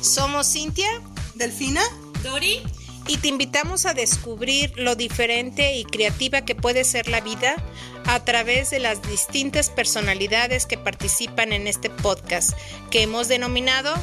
Somos 0.00 0.52
Cintia, 0.52 0.88
Delfina, 1.34 1.82
Dori, 2.22 2.62
y 3.06 3.16
te 3.18 3.28
invitamos 3.28 3.86
a 3.86 3.94
descubrir 3.94 4.72
lo 4.76 4.94
diferente 4.94 5.76
y 5.76 5.84
creativa 5.84 6.44
que 6.44 6.54
puede 6.54 6.84
ser 6.84 7.08
la 7.08 7.20
vida 7.20 7.56
a 8.04 8.24
través 8.24 8.70
de 8.70 8.78
las 8.78 9.02
distintas 9.02 9.70
personalidades 9.70 10.66
que 10.66 10.78
participan 10.78 11.52
en 11.52 11.66
este 11.66 11.90
podcast 11.90 12.52
que 12.90 13.02
hemos 13.02 13.28
denominado 13.28 13.94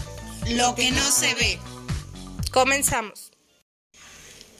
Lo 0.49 0.75
que 0.75 0.91
no 0.91 1.03
se 1.11 1.33
ve. 1.35 1.59
Comenzamos. 2.51 3.31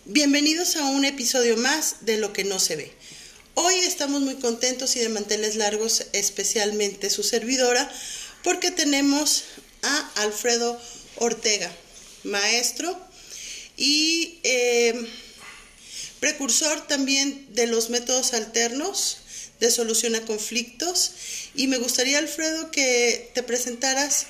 Bienvenidos 0.06 0.76
a 0.78 0.86
un 0.86 1.04
episodio 1.04 1.58
más 1.58 2.06
de 2.06 2.18
Lo 2.18 2.32
que 2.32 2.44
no 2.44 2.60
se 2.60 2.76
ve. 2.78 2.97
Hoy 3.60 3.74
estamos 3.80 4.22
muy 4.22 4.36
contentos 4.36 4.96
y 4.98 5.00
de 5.00 5.10
manteles 5.10 5.56
largos, 5.56 6.06
especialmente 6.14 7.10
su 7.10 7.24
servidora, 7.24 7.92
porque 8.44 8.70
tenemos 8.70 9.46
a 9.82 10.12
Alfredo 10.22 10.80
Ortega, 11.16 11.76
maestro 12.24 12.96
y 13.76 14.38
eh, 14.44 14.94
precursor 16.20 16.86
también 16.86 17.48
de 17.56 17.66
los 17.66 17.90
métodos 17.90 18.36
alternos 18.36 19.18
de 19.60 19.72
solución 19.72 20.14
a 20.14 20.22
conflictos. 20.22 21.14
Y 21.56 21.66
me 21.66 21.80
gustaría, 21.80 22.20
Alfredo, 22.20 22.70
que 22.70 23.32
te 23.34 23.42
presentaras 23.42 24.28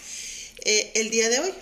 eh, 0.64 0.94
el 0.96 1.10
día 1.10 1.28
de 1.28 1.42
hoy. 1.42 1.54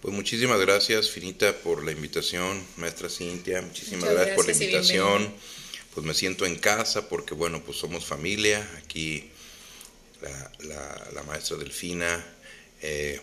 Pues 0.00 0.14
muchísimas 0.14 0.58
gracias, 0.58 1.10
Finita, 1.10 1.54
por 1.58 1.84
la 1.84 1.92
invitación, 1.92 2.66
maestra 2.76 3.10
Cintia, 3.10 3.60
muchísimas 3.60 4.08
gracias, 4.08 4.36
por 4.36 4.46
la 4.46 4.52
invitación. 4.52 5.34
Pues 5.96 6.04
me 6.06 6.12
siento 6.12 6.44
en 6.44 6.56
casa 6.56 7.08
porque, 7.08 7.32
bueno, 7.32 7.62
pues 7.64 7.78
somos 7.78 8.04
familia, 8.04 8.68
aquí 8.76 9.30
la, 10.20 10.52
la- 10.60 11.08
la 11.14 11.22
maestra 11.22 11.56
Delfina, 11.56 12.22
eh, 12.82 13.18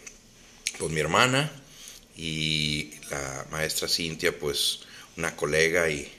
pues 0.80 0.92
mi 0.92 1.00
hermana, 1.00 1.52
y 2.18 2.90
la 3.12 3.46
maestra 3.52 3.88
Cintia, 3.88 4.38
pues 4.40 4.80
una 5.18 5.36
colega 5.36 5.88
y, 5.92 6.12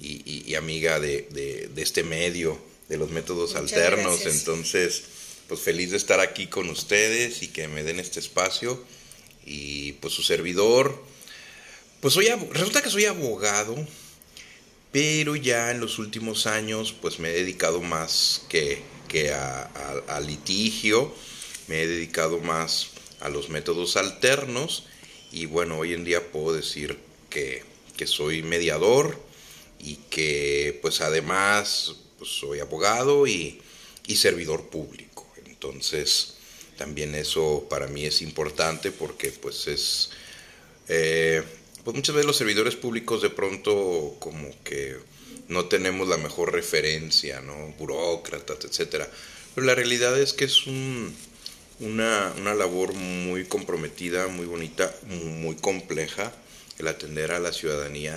y- 0.00 0.54
amiga 0.54 0.98
de, 1.00 1.28
de- 1.32 1.68
de 1.68 1.82
este 1.82 2.02
medio, 2.02 2.58
de 2.88 2.96
los 2.96 3.10
métodos 3.10 3.50
Muchas 3.50 3.60
alternos. 3.74 4.20
gracias. 4.20 4.36
Entonces, 4.36 5.02
pues 5.48 5.60
feliz 5.60 5.90
de 5.90 5.98
estar 5.98 6.20
aquí 6.20 6.46
con 6.46 6.70
ustedes 6.70 7.42
y 7.42 7.48
que 7.48 7.68
me 7.68 7.82
den 7.82 8.00
este 8.00 8.20
espacio. 8.20 8.82
Y 9.44 9.92
pues 10.00 10.14
su 10.14 10.22
servidor, 10.22 11.04
pues 12.00 12.14
soy, 12.14 12.28
resulta 12.52 12.80
que 12.80 12.88
soy 12.90 13.04
abogado, 13.04 13.76
pero 14.92 15.36
ya 15.36 15.70
en 15.70 15.80
los 15.80 15.98
últimos 15.98 16.46
años 16.46 16.92
pues 16.92 17.18
me 17.18 17.30
he 17.30 17.32
dedicado 17.32 17.80
más 17.80 18.42
que, 18.48 18.82
que 19.08 19.32
a, 19.32 20.20
litigio, 20.26 21.14
me 21.68 21.82
he 21.82 21.86
dedicado 21.86 22.38
más 22.40 22.88
a 23.20 23.28
los 23.28 23.48
métodos 23.48 23.96
alternos 23.96 24.84
y 25.32 25.46
bueno, 25.46 25.78
hoy 25.78 25.94
en 25.94 26.04
día 26.04 26.30
puedo 26.32 26.52
decir 26.54 26.98
que, 27.28 27.62
que 27.96 28.06
soy 28.06 28.42
mediador 28.42 29.20
y 29.78 29.96
que 30.10 30.78
pues 30.82 31.00
además 31.00 31.94
pues, 32.18 32.30
soy 32.30 32.58
abogado 32.58 33.26
y, 33.26 33.60
y 34.06 34.16
servidor 34.16 34.68
público. 34.70 35.26
Entonces 35.46 36.34
también 36.76 37.14
eso 37.14 37.66
para 37.68 37.86
mí 37.86 38.04
es 38.06 38.22
importante 38.22 38.90
porque 38.90 39.30
pues 39.30 39.68
es... 39.68 40.10
eh, 40.88 41.29
pues 41.84 41.96
muchas 41.96 42.14
veces 42.14 42.26
los 42.26 42.36
servidores 42.36 42.76
públicos 42.76 43.22
de 43.22 43.30
pronto 43.30 44.16
como 44.18 44.50
que 44.62 44.96
no 45.48 45.64
tenemos 45.66 46.08
la 46.08 46.16
mejor 46.16 46.52
referencia, 46.52 47.40
¿no? 47.40 47.74
Burócratas, 47.78 48.64
etcétera. 48.64 49.10
Pero 49.54 49.66
la 49.66 49.74
realidad 49.74 50.18
es 50.18 50.32
que 50.32 50.44
es 50.44 50.66
un, 50.66 51.14
una, 51.80 52.32
una 52.38 52.54
labor 52.54 52.94
muy 52.94 53.44
comprometida, 53.44 54.28
muy 54.28 54.46
bonita, 54.46 54.94
muy 55.08 55.56
compleja, 55.56 56.32
el 56.78 56.86
atender 56.86 57.32
a 57.32 57.40
la 57.40 57.52
ciudadanía 57.52 58.16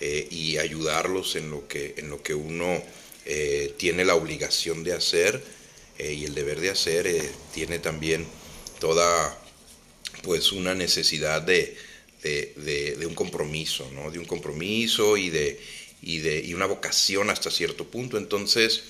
eh, 0.00 0.28
y 0.30 0.58
ayudarlos 0.58 1.36
en 1.36 1.50
lo 1.50 1.66
que, 1.66 1.94
en 1.96 2.08
lo 2.08 2.22
que 2.22 2.34
uno 2.34 2.82
eh, 3.26 3.74
tiene 3.76 4.04
la 4.04 4.14
obligación 4.14 4.84
de 4.84 4.92
hacer 4.92 5.42
eh, 5.98 6.12
y 6.12 6.24
el 6.24 6.34
deber 6.34 6.60
de 6.60 6.70
hacer, 6.70 7.08
tiene 7.52 7.78
también 7.78 8.26
toda 8.78 9.38
pues 10.22 10.52
una 10.52 10.74
necesidad 10.74 11.42
de, 11.42 11.76
de, 12.24 12.54
de- 12.56 12.96
de 12.96 13.06
un 13.06 13.14
compromiso, 13.14 13.88
¿no? 13.92 14.10
De 14.10 14.18
un 14.18 14.24
compromiso 14.24 15.16
y 15.16 15.30
de, 15.30 15.60
y 16.02 16.18
de 16.18 16.40
y 16.40 16.54
una 16.54 16.66
vocación 16.66 17.30
hasta 17.30 17.50
cierto 17.50 17.84
punto. 17.84 18.18
Entonces, 18.18 18.82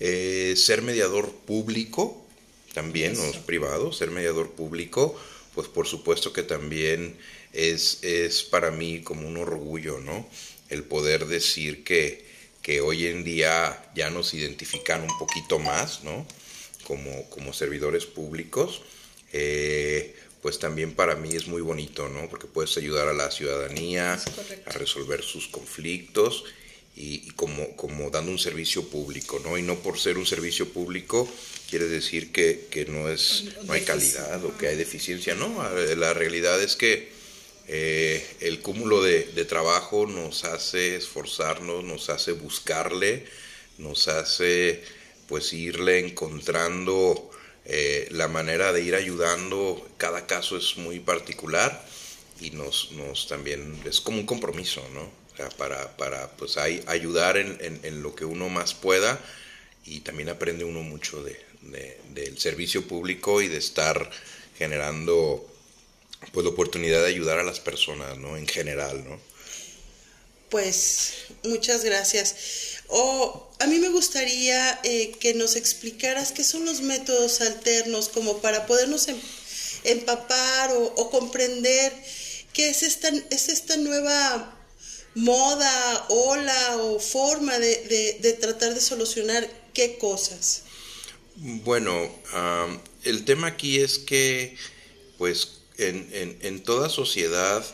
eh, 0.00 0.54
ser 0.56 0.82
mediador 0.82 1.32
público, 1.46 2.26
también, 2.74 3.14
no 3.14 3.24
es 3.24 3.36
privado, 3.38 3.92
ser 3.92 4.10
mediador 4.10 4.50
público, 4.52 5.14
pues 5.54 5.68
por 5.68 5.86
supuesto 5.86 6.32
que 6.32 6.42
también 6.42 7.16
es, 7.52 7.98
es 8.02 8.42
para 8.42 8.70
mí 8.70 9.00
como 9.02 9.28
un 9.28 9.36
orgullo, 9.36 9.98
¿no? 10.00 10.26
El 10.70 10.82
poder 10.84 11.26
decir 11.26 11.84
que, 11.84 12.24
que 12.62 12.80
hoy 12.80 13.06
en 13.06 13.24
día 13.24 13.82
ya 13.94 14.10
nos 14.10 14.32
identifican 14.34 15.02
un 15.02 15.18
poquito 15.18 15.58
más, 15.58 16.02
¿no? 16.04 16.26
Como, 16.84 17.28
como 17.30 17.52
servidores 17.52 18.06
públicos. 18.06 18.82
Eh, 19.34 20.14
pues 20.42 20.58
también 20.58 20.94
para 20.94 21.14
mí 21.14 21.34
es 21.34 21.46
muy 21.46 21.62
bonito, 21.62 22.08
¿no? 22.08 22.28
Porque 22.28 22.48
puedes 22.48 22.76
ayudar 22.76 23.08
a 23.08 23.12
la 23.12 23.30
ciudadanía 23.30 24.14
a 24.66 24.72
resolver 24.72 25.22
sus 25.22 25.46
conflictos 25.46 26.44
y, 26.96 27.26
y 27.26 27.30
como, 27.30 27.76
como 27.76 28.10
dando 28.10 28.32
un 28.32 28.40
servicio 28.40 28.88
público, 28.88 29.40
¿no? 29.44 29.56
Y 29.56 29.62
no 29.62 29.76
por 29.76 30.00
ser 30.00 30.18
un 30.18 30.26
servicio 30.26 30.68
público 30.68 31.28
quiere 31.70 31.86
decir 31.86 32.32
que, 32.32 32.66
que 32.70 32.84
no, 32.84 33.08
es, 33.08 33.44
no 33.64 33.72
hay 33.72 33.80
calidad 33.82 34.44
o 34.44 34.58
que 34.58 34.66
hay 34.66 34.76
deficiencia, 34.76 35.34
no. 35.34 35.62
La 35.96 36.12
realidad 36.12 36.62
es 36.62 36.76
que 36.76 37.08
eh, 37.68 38.26
el 38.40 38.60
cúmulo 38.60 39.00
de, 39.00 39.22
de 39.34 39.44
trabajo 39.46 40.06
nos 40.06 40.44
hace 40.44 40.96
esforzarnos, 40.96 41.82
nos 41.84 42.10
hace 42.10 42.32
buscarle, 42.32 43.24
nos 43.78 44.08
hace 44.08 44.82
pues 45.28 45.52
irle 45.54 46.00
encontrando 46.00 47.30
eh, 47.64 48.08
la 48.10 48.28
manera 48.28 48.72
de 48.72 48.82
ir 48.82 48.94
ayudando. 48.94 49.88
Cada 49.98 50.26
caso 50.26 50.56
es 50.56 50.76
muy 50.78 51.00
particular 51.00 51.84
y 52.40 52.50
nos, 52.50 52.92
nos 52.92 53.28
también 53.28 53.80
es 53.84 54.00
como 54.00 54.18
un 54.18 54.26
compromiso, 54.26 54.82
¿no? 54.94 55.02
O 55.32 55.36
sea, 55.36 55.48
para, 55.50 55.96
para 55.96 56.30
pues 56.36 56.56
ay- 56.58 56.82
ayudar 56.86 57.36
en, 57.38 57.56
en- 57.60 57.80
en 57.84 58.02
lo 58.02 58.14
que 58.14 58.24
uno 58.24 58.48
más 58.48 58.74
pueda 58.74 59.18
y 59.84 60.00
también 60.00 60.28
aprende 60.28 60.64
uno 60.64 60.82
mucho 60.82 61.22
de, 61.22 61.38
de- 61.62 61.98
del 62.10 62.38
servicio 62.38 62.86
público 62.86 63.42
y 63.42 63.48
de 63.48 63.58
estar 63.58 64.10
generando 64.58 65.48
pues 66.32 66.44
la 66.44 66.50
oportunidad 66.52 67.02
de 67.02 67.08
ayudar 67.08 67.38
a 67.38 67.44
las 67.44 67.60
personas, 67.60 68.18
¿no? 68.18 68.36
En 68.36 68.46
general, 68.48 69.04
¿no? 69.08 69.20
Pues 70.50 71.14
muchas 71.44 71.84
gracias. 71.84 72.34
O 72.88 73.50
a 73.58 73.66
mí 73.66 73.78
me 73.78 73.88
gustaría 73.88 74.78
eh, 74.84 75.12
que 75.20 75.34
nos 75.34 75.56
explicaras 75.56 76.32
qué 76.32 76.44
son 76.44 76.64
los 76.64 76.80
métodos 76.82 77.40
alternos, 77.40 78.08
como 78.08 78.38
para 78.40 78.66
podernos 78.66 79.08
em- 79.08 79.20
empapar 79.84 80.70
o, 80.72 81.10
comprender 81.10 81.92
qué 82.52 82.68
es 82.68 82.82
esta, 82.82 83.08
es 83.30 83.48
esta 83.48 83.76
nueva 83.76 84.58
moda, 85.14 86.06
ola 86.08 86.76
o 86.78 86.98
forma 86.98 87.58
de, 87.58 87.76
de- 87.86 88.18
de 88.20 88.32
tratar 88.34 88.74
de 88.74 88.80
solucionar 88.80 89.48
qué 89.74 89.98
cosas. 89.98 90.62
Bueno, 91.36 92.10
am, 92.32 92.80
el 93.04 93.24
tema 93.24 93.48
aquí 93.48 93.80
es 93.80 93.98
que, 93.98 94.56
pues, 95.18 95.60
en, 95.78 96.08
en- 96.12 96.38
en 96.42 96.62
toda 96.62 96.88
sociedad 96.90 97.64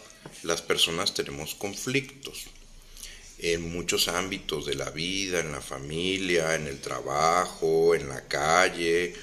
las 0.43 0.63
personas 0.63 1.15
tenemos 1.15 1.55
conflictos 1.57 2.45
en 3.39 3.71
muchos 3.71 4.09
ámbitos 4.09 4.67
de 4.67 4.75
la 4.75 4.91
vida, 4.91 5.41
en 5.41 5.53
la 5.53 5.61
familia, 5.61 6.55
en 6.55 6.67
el 6.67 6.81
trabajo, 6.81 7.95
en 7.95 8.09
la 8.09 8.27
calle, 8.27 9.15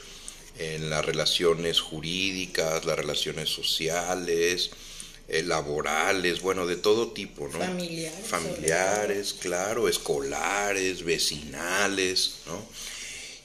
en 0.57 0.89
las 0.89 1.05
relaciones 1.05 1.81
jurídicas, 1.81 2.85
las 2.85 2.97
relaciones 2.97 3.49
sociales, 3.49 4.71
eh, 5.27 5.43
laborales, 5.43 6.41
bueno, 6.41 6.65
de 6.65 6.77
todo 6.77 7.11
tipo, 7.11 7.47
¿no? 7.47 7.59
Familiares, 7.59 8.27
Familiares, 8.27 9.33
claro, 9.33 9.89
escolares, 9.89 11.03
vecinales, 11.03 12.35
¿no? 12.45 12.63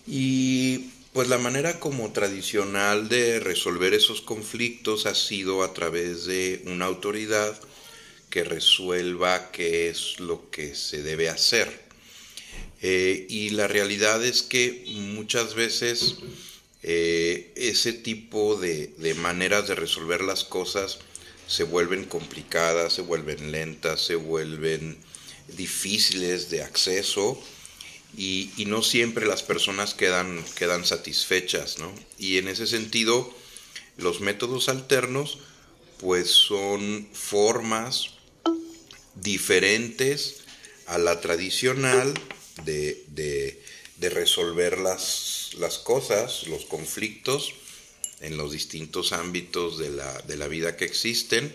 Y 0.06 0.90
pues 1.12 1.28
la 1.28 1.38
manera 1.38 1.80
como 1.80 2.12
tradicional 2.12 3.08
de 3.08 3.40
resolver 3.40 3.94
esos 3.94 4.20
conflictos 4.20 5.06
ha 5.06 5.14
sido 5.14 5.64
a 5.64 5.74
través 5.74 6.26
de 6.26 6.62
una 6.66 6.84
autoridad 6.84 7.58
que 8.30 8.44
resuelva 8.44 9.50
qué 9.50 9.88
es 9.88 10.20
lo 10.20 10.50
que 10.50 10.74
se 10.74 11.02
debe 11.02 11.28
hacer. 11.28 11.68
Eh, 12.82 13.26
y 13.28 13.50
la 13.50 13.68
realidad 13.68 14.24
es 14.24 14.42
que 14.42 14.84
muchas 14.86 15.54
veces 15.54 16.16
eh, 16.82 17.52
ese 17.56 17.92
tipo 17.92 18.56
de, 18.56 18.88
de 18.98 19.14
maneras 19.14 19.68
de 19.68 19.74
resolver 19.74 20.22
las 20.22 20.44
cosas 20.44 20.98
se 21.46 21.64
vuelven 21.64 22.04
complicadas, 22.04 22.94
se 22.94 23.02
vuelven 23.02 23.52
lentas, 23.52 24.00
se 24.00 24.14
vuelven 24.14 24.96
difíciles 25.56 26.48
de 26.48 26.62
acceso 26.62 27.42
y, 28.16 28.50
no 28.66 28.82
siempre 28.82 29.26
las 29.26 29.42
personas 29.42 29.94
quedan, 29.94 30.44
quedan 30.56 30.84
satisfechas, 30.84 31.78
¿no? 31.78 31.92
Y 32.18 32.38
en 32.38 32.48
ese 32.48 32.66
sentido, 32.66 33.32
los 33.96 34.20
métodos 34.20 34.68
alternos, 34.68 35.38
pues 35.98 36.30
son 36.30 37.08
formas 37.12 38.10
diferentes 39.14 40.42
a 40.86 40.98
la 40.98 41.20
tradicional 41.20 42.14
de, 42.64 43.60
resolver 44.00 44.78
las, 44.78 45.50
las, 45.58 45.78
cosas, 45.78 46.46
los 46.46 46.64
conflictos 46.64 47.54
en 48.20 48.36
los 48.36 48.52
distintos 48.52 49.12
ámbitos 49.12 49.78
de 49.78 49.90
la, 49.90 50.20
de 50.22 50.36
la 50.36 50.48
vida 50.48 50.76
que 50.76 50.84
existen, 50.84 51.54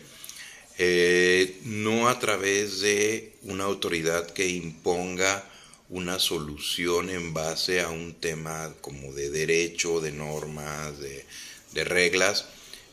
eh, 0.78 1.60
no 1.64 2.10
a 2.10 2.20
través 2.20 2.82
de 2.82 3.34
una 3.44 3.64
autoridad 3.64 4.30
que 4.32 4.48
imponga 4.48 5.50
una 5.90 6.20
solución 6.20 7.10
en 7.10 7.34
base 7.34 7.82
a 7.82 7.90
un 7.90 8.16
tema 8.16 8.74
como 8.82 9.14
de 9.14 9.30
derecho, 9.30 10.02
de 10.02 10.12
normas, 10.12 11.00
de, 11.00 11.26
de 11.74 11.84
reglas, 11.84 12.46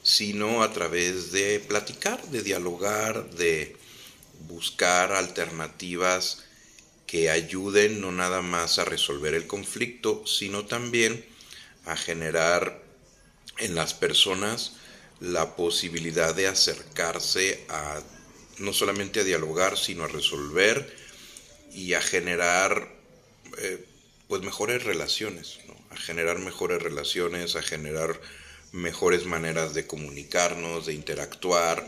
sino 0.03 0.62
a 0.62 0.73
través 0.73 1.32
de 1.32 1.61
platicar, 1.61 2.23
de 2.29 2.43
dialogar, 2.43 3.31
de 3.31 3.76
buscar 4.46 5.12
alternativas 5.12 6.44
que 7.06 7.30
ayuden 7.30 8.00
no 8.00 8.12
nada 8.12 8.42
más 8.42 8.78
a 8.78 8.84
resolver 8.84 9.34
el 9.34 9.46
conflicto, 9.46 10.26
sino 10.26 10.66
también 10.66 11.24
a 11.84 11.96
generar 11.96 12.82
en 13.58 13.74
las 13.74 13.94
personas 13.94 14.72
la 15.20 15.56
posibilidad 15.56 16.34
de 16.34 16.48
acercarse 16.48 17.64
a 17.68 18.00
no 18.58 18.72
solamente 18.72 19.20
a 19.20 19.24
dialogar, 19.24 19.78
sino 19.78 20.04
a 20.04 20.08
resolver 20.08 20.96
y 21.72 21.94
a 21.94 22.02
generar 22.02 22.88
eh, 23.58 23.84
pues 24.28 24.42
mejores 24.42 24.84
relaciones, 24.84 25.58
a 25.90 25.96
generar 25.96 26.38
mejores 26.38 26.82
relaciones, 26.82 27.56
a 27.56 27.62
generar 27.62 28.20
mejores 28.72 29.26
maneras 29.26 29.74
de 29.74 29.86
comunicarnos, 29.86 30.86
de 30.86 30.94
interactuar. 30.94 31.86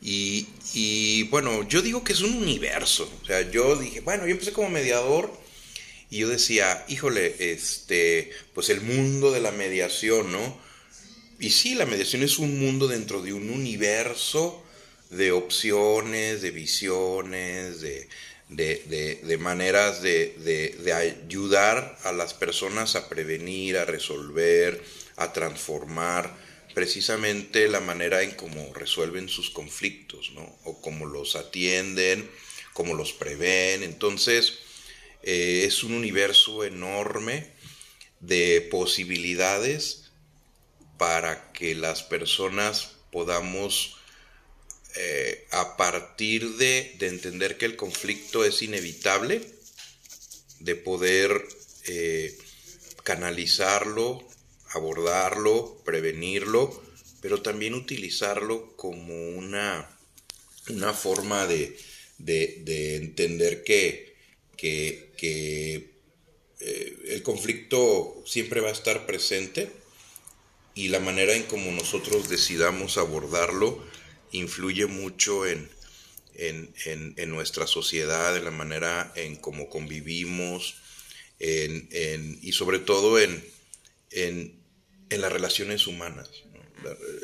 Y, 0.00 1.24
bueno, 1.24 1.66
yo 1.68 1.82
digo 1.82 2.04
que 2.04 2.12
es 2.12 2.20
un 2.20 2.36
universo. 2.36 3.10
O 3.22 3.26
sea, 3.26 3.50
yo 3.50 3.76
dije, 3.76 4.00
bueno, 4.00 4.26
yo 4.26 4.32
empecé 4.32 4.52
como 4.52 4.70
mediador 4.70 5.32
y 6.10 6.18
yo 6.18 6.28
decía, 6.28 6.84
híjole, 6.88 7.52
este, 7.52 8.30
pues 8.54 8.70
el 8.70 8.80
mundo 8.80 9.30
de 9.30 9.40
la 9.40 9.50
mediación, 9.50 10.32
¿no? 10.32 10.58
Y 11.40 11.50
sí, 11.50 11.74
la 11.74 11.86
mediación 11.86 12.22
es 12.22 12.38
un 12.38 12.58
mundo 12.58 12.88
dentro 12.88 13.22
de 13.22 13.32
un 13.32 13.50
universo 13.50 14.64
de 15.10 15.32
opciones, 15.32 16.42
de 16.42 16.50
visiones, 16.50 17.80
de, 17.80 18.08
de, 18.48 19.38
maneras 19.38 20.02
de, 20.02 20.92
ayudar 20.94 21.98
a 22.04 22.12
las 22.12 22.34
personas 22.34 22.96
a 22.96 23.08
prevenir, 23.08 23.76
a 23.78 23.84
resolver, 23.84 24.82
a 25.16 25.32
transformar 25.32 26.47
precisamente 26.78 27.66
la 27.66 27.80
manera 27.80 28.22
en 28.22 28.30
cómo 28.36 28.72
resuelven 28.72 29.28
sus 29.28 29.50
conflictos, 29.50 30.30
¿no? 30.36 30.42
O 30.62 30.80
cómo 30.80 31.06
los 31.06 31.34
atienden, 31.34 32.30
cómo 32.72 32.94
los 32.94 33.12
prevén. 33.12 33.82
Entonces, 33.82 34.60
eh, 35.24 35.64
es 35.66 35.82
un 35.82 35.92
universo 35.92 36.62
enorme 36.62 37.50
de 38.20 38.60
posibilidades 38.70 40.12
para 40.98 41.50
que 41.50 41.74
las 41.74 42.04
personas 42.04 42.92
podamos, 43.10 43.96
eh, 44.94 45.48
a 45.50 45.76
partir 45.76 46.58
de, 46.58 46.96
entender 47.00 47.58
que 47.58 47.66
el 47.66 47.74
conflicto 47.74 48.44
es 48.44 48.62
inevitable, 48.62 49.40
de 50.60 50.76
poder 50.76 51.44
eh, 51.88 52.38
canalizarlo, 53.02 54.24
abordarlo, 54.72 55.80
prevenirlo, 55.84 56.82
pero 57.20 57.42
también 57.42 57.74
utilizarlo 57.74 58.76
como 58.76 59.14
una, 59.30 59.88
una 60.68 60.92
forma 60.92 61.46
de, 61.46 61.76
entender 62.96 63.64
que, 63.64 64.14
que, 64.56 65.92
eh, 66.60 66.98
el 67.08 67.22
conflicto 67.22 68.22
siempre 68.26 68.60
va 68.60 68.68
a 68.68 68.72
estar 68.72 69.06
presente 69.06 69.70
y 70.74 70.88
la 70.88 70.98
manera 70.98 71.34
en 71.34 71.44
como 71.44 71.70
nosotros 71.70 72.28
decidamos 72.28 72.98
abordarlo 72.98 73.84
influye 74.32 74.86
mucho 74.86 75.46
en, 75.46 75.68
en, 76.34 77.30
nuestra 77.30 77.66
sociedad, 77.66 78.36
en 78.36 78.44
la 78.44 78.50
manera 78.50 79.12
en 79.16 79.36
cómo 79.36 79.68
convivimos 79.68 80.76
en, 81.38 82.38
y 82.42 82.52
sobre 82.52 82.78
todo 82.78 83.18
en, 83.18 83.44
en, 84.10 84.57
las 85.16 85.32
relaciones 85.32 85.86
humanas. 85.86 86.28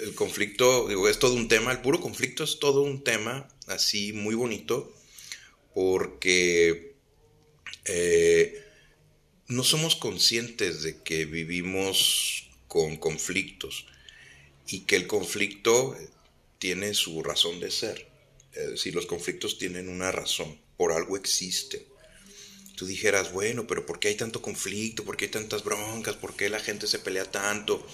El 0.03 0.15
conflicto, 0.15 0.89
digo, 0.89 1.09
es 1.09 1.19
todo 1.19 1.35
un 1.35 1.49
tema, 1.49 1.71
el 1.71 1.81
puro 1.81 2.01
conflicto 2.01 2.43
es 2.45 2.59
todo 2.59 2.83
un 2.83 3.05
tema 3.05 3.49
así 3.67 4.13
muy 4.13 4.35
bonito 4.35 4.93
porque 5.75 6.95
eh, 7.85 8.65
no 9.49 9.63
somos 9.63 9.97
conscientes 9.97 10.83
de 10.83 11.03
que 11.03 11.25
vivimos 11.25 12.51
con 12.67 12.97
conflictos 12.97 13.87
y 14.67 14.81
que 14.81 14.97
el 14.97 15.07
conflicto 15.07 15.97
tiene 16.59 16.95
su 16.95 17.23
razón 17.23 17.61
de 17.61 17.71
ser. 17.71 18.09
Es 18.53 18.71
decir, 18.71 18.95
los 18.95 19.07
conflictos 19.07 19.59
tienen 19.59 19.89
una 19.89 20.11
razón, 20.11 20.59
por 20.77 20.93
algo 20.93 21.17
existen. 21.17 21.83
Tú 22.77 22.87
dijeras, 22.87 23.33
bueno, 23.33 23.67
pero 23.67 23.87
¿por 23.87 24.01
qué 24.01 24.09
hay 24.09 24.17
tanto 24.17 24.43
conflicto? 24.43 25.05
¿Por 25.05 25.17
qué 25.17 25.27
hay 25.27 25.31
tantas 25.31 25.63
broncas? 25.65 26.17
¿Por 26.17 26.35
qué 26.35 26.49
la 26.49 26.61
gente 26.61 26.87
se 26.87 26.99
pelea 26.99 27.31
tanto? 27.31 27.87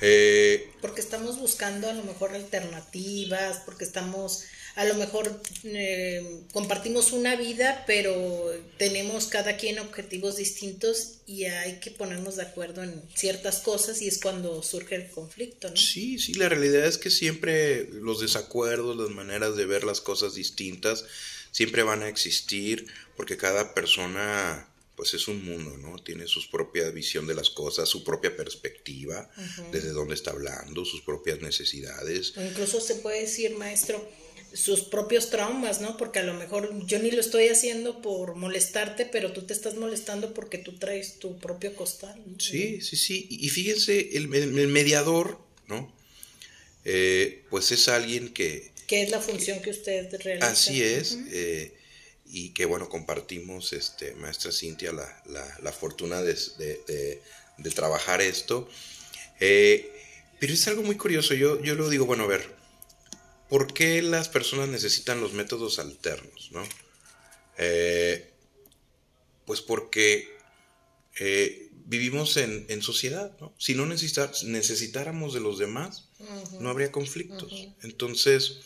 Eh, 0.00 0.72
porque 0.80 1.00
estamos 1.00 1.38
buscando 1.38 1.88
a 1.88 1.92
lo 1.92 2.02
mejor 2.02 2.34
alternativas, 2.34 3.62
porque 3.64 3.84
estamos 3.84 4.44
a 4.74 4.84
lo 4.84 4.94
mejor 4.94 5.40
eh, 5.62 6.42
compartimos 6.52 7.12
una 7.12 7.36
vida, 7.36 7.84
pero 7.86 8.50
tenemos 8.76 9.26
cada 9.26 9.56
quien 9.56 9.78
objetivos 9.78 10.36
distintos 10.36 11.18
y 11.26 11.44
hay 11.44 11.78
que 11.78 11.92
ponernos 11.92 12.36
de 12.36 12.42
acuerdo 12.42 12.82
en 12.82 13.00
ciertas 13.14 13.60
cosas 13.60 14.02
y 14.02 14.08
es 14.08 14.18
cuando 14.20 14.62
surge 14.64 14.96
el 14.96 15.08
conflicto, 15.10 15.70
¿no? 15.70 15.76
Sí, 15.76 16.18
sí, 16.18 16.34
la 16.34 16.48
realidad 16.48 16.86
es 16.86 16.98
que 16.98 17.10
siempre 17.10 17.88
los 17.92 18.20
desacuerdos, 18.20 18.96
las 18.96 19.10
maneras 19.10 19.54
de 19.54 19.64
ver 19.64 19.84
las 19.84 20.00
cosas 20.00 20.34
distintas, 20.34 21.04
siempre 21.54 21.84
van 21.84 22.02
a 22.02 22.08
existir 22.08 22.86
porque 23.16 23.36
cada 23.36 23.74
persona 23.74 24.68
pues 24.96 25.14
es 25.14 25.28
un 25.28 25.44
mundo, 25.44 25.76
¿no? 25.78 25.98
Tiene 25.98 26.26
su 26.26 26.48
propia 26.50 26.90
visión 26.90 27.26
de 27.26 27.34
las 27.34 27.50
cosas, 27.50 27.88
su 27.88 28.04
propia 28.04 28.36
perspectiva, 28.36 29.28
desde 29.72 29.90
dónde 29.90 30.14
está 30.14 30.30
hablando, 30.30 30.84
sus 30.84 31.00
propias 31.00 31.40
necesidades. 31.40 32.34
incluso 32.36 32.80
se 32.80 32.96
puede 32.96 33.22
decir, 33.22 33.56
maestro, 33.56 34.08
sus 34.52 34.82
propios 34.82 35.30
traumas, 35.30 35.80
¿no? 35.80 35.96
Porque 35.96 36.20
a 36.20 36.22
lo 36.22 36.34
mejor 36.34 36.86
yo 36.86 37.00
ni 37.00 37.10
lo 37.10 37.20
estoy 37.20 37.48
haciendo 37.48 38.02
por 38.02 38.36
molestarte, 38.36 39.04
pero 39.04 39.32
tú 39.32 39.42
te 39.42 39.52
estás 39.52 39.74
molestando 39.74 40.32
porque 40.32 40.58
tú 40.58 40.76
traes 40.78 41.18
tu 41.18 41.38
propio 41.38 41.74
costal. 41.74 42.20
Sí, 42.38 42.80
sí, 42.80 42.96
sí. 42.96 43.26
Y 43.30 43.48
fíjense, 43.48 44.16
el, 44.16 44.28
mediador, 44.28 45.40
¿no? 45.66 45.92
Eh, 46.84 47.44
pues 47.50 47.72
es 47.72 47.88
alguien 47.88 48.32
que... 48.32 48.73
¿Qué 48.86 49.02
es 49.02 49.10
la 49.10 49.20
función 49.20 49.60
que, 49.62 49.70
usted 49.70 50.14
realiza? 50.22 50.48
Así 50.48 50.82
es. 50.82 51.18
Eh, 51.30 51.74
y 52.26 52.50
que, 52.50 52.64
bueno, 52.64 52.88
compartimos, 52.88 53.72
este, 53.72 54.14
maestra 54.14 54.52
Cintia, 54.52 54.92
la, 54.92 55.72
fortuna 55.72 56.22
de, 56.22 56.34
de, 57.58 57.70
trabajar 57.70 58.20
esto. 58.20 58.68
Eh, 59.40 59.90
pero 60.40 60.52
es 60.52 60.66
algo 60.68 60.82
muy 60.82 60.96
curioso. 60.96 61.34
Yo, 61.34 61.62
yo 61.62 61.74
lo 61.74 61.88
digo, 61.88 62.06
bueno, 62.06 62.24
a 62.24 62.28
ver, 62.28 62.54
¿por 63.48 63.72
qué 63.72 64.02
las 64.02 64.28
personas 64.28 64.68
necesitan 64.68 65.20
los 65.20 65.32
métodos 65.32 65.78
alternos? 65.78 66.50
¿no? 66.52 66.62
Eh, 67.58 68.30
pues 69.46 69.60
porque 69.60 70.34
vivimos 71.86 72.36
en, 72.36 72.82
sociedad, 72.82 73.36
¿no? 73.40 73.54
Si 73.58 73.74
no 73.74 73.86
necesitáramos 73.86 75.34
de 75.34 75.40
los 75.40 75.58
demás, 75.58 76.08
no 76.60 76.70
habría 76.70 76.90
conflictos. 76.90 77.68
Entonces, 77.82 78.60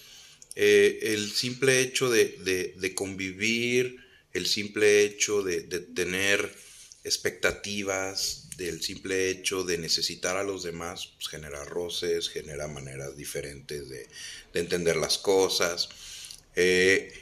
eh, 0.59 0.99
el 1.15 1.31
simple 1.31 1.81
hecho 1.81 2.11
de, 2.11 2.93
convivir, 2.95 3.97
el 4.33 4.47
simple 4.47 5.05
hecho 5.05 5.43
de, 5.43 5.63
de 5.63 5.81
tener 5.81 6.53
expectativas, 7.05 8.49
del 8.59 8.83
simple 8.83 9.31
hecho 9.31 9.63
de 9.63 9.79
necesitar 9.79 10.37
a 10.37 10.43
los 10.43 10.65
demás, 10.65 11.13
pues, 11.15 11.29
genera 11.29 11.65
roces, 11.65 12.29
genera 12.29 12.67
maneras 12.67 13.17
diferentes 13.17 13.89
de, 13.89 14.09
entender 14.53 14.97
las 14.97 15.17
cosas. 15.17 15.89
Eh, 16.57 17.13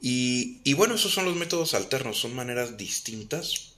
y, 0.00 0.72
bueno, 0.72 0.94
esos 0.94 1.12
son 1.12 1.26
los 1.26 1.36
métodos 1.36 1.74
alternos, 1.74 2.18
son 2.18 2.34
maneras 2.34 2.78
distintas 2.78 3.74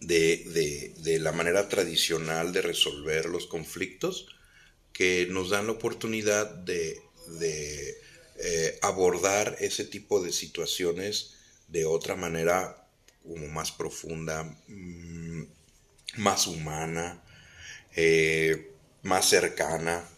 de, 0.00 0.94
la 1.20 1.32
manera 1.32 1.68
tradicional 1.68 2.54
de 2.54 2.62
resolver 2.62 3.26
los 3.26 3.46
conflictos 3.46 4.28
que 4.94 5.26
nos 5.28 5.50
dan 5.50 5.66
la 5.66 5.72
oportunidad 5.72 6.46
de, 6.46 7.02
eh, 8.38 8.78
abordar 8.82 9.56
ese 9.60 9.84
tipo 9.84 10.22
de 10.22 10.32
situaciones 10.32 11.34
de 11.68 11.84
otra 11.86 12.16
manera 12.16 12.86
como 13.26 13.48
más 13.48 13.72
profunda, 13.72 14.44
mm, 14.68 15.42
más 16.16 16.46
humana, 16.46 17.22
eh, 17.94 18.70
más 19.02 19.28
cercana 19.28 20.08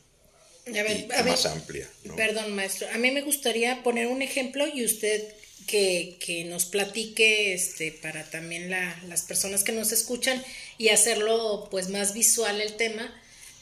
y 0.66 1.06
más 1.24 1.46
amplia. 1.46 1.88
Perdón, 2.16 2.54
maestro. 2.54 2.88
A 2.92 2.98
mí 2.98 3.10
me 3.10 3.22
gustaría 3.22 3.82
poner 3.82 4.08
un 4.08 4.22
ejemplo 4.22 4.66
y 4.66 4.84
usted 4.84 5.22
que, 5.66 6.44
nos 6.48 6.64
platique 6.64 7.52
este, 7.54 7.92
para 7.92 8.24
también 8.30 8.70
las 8.70 9.22
personas 9.22 9.64
que 9.64 9.72
nos 9.72 9.92
escuchan 9.92 10.42
y 10.78 10.88
hacerlo 10.88 11.68
pues 11.70 11.88
más 11.88 12.14
visual 12.14 12.60
el 12.60 12.76
tema. 12.76 13.14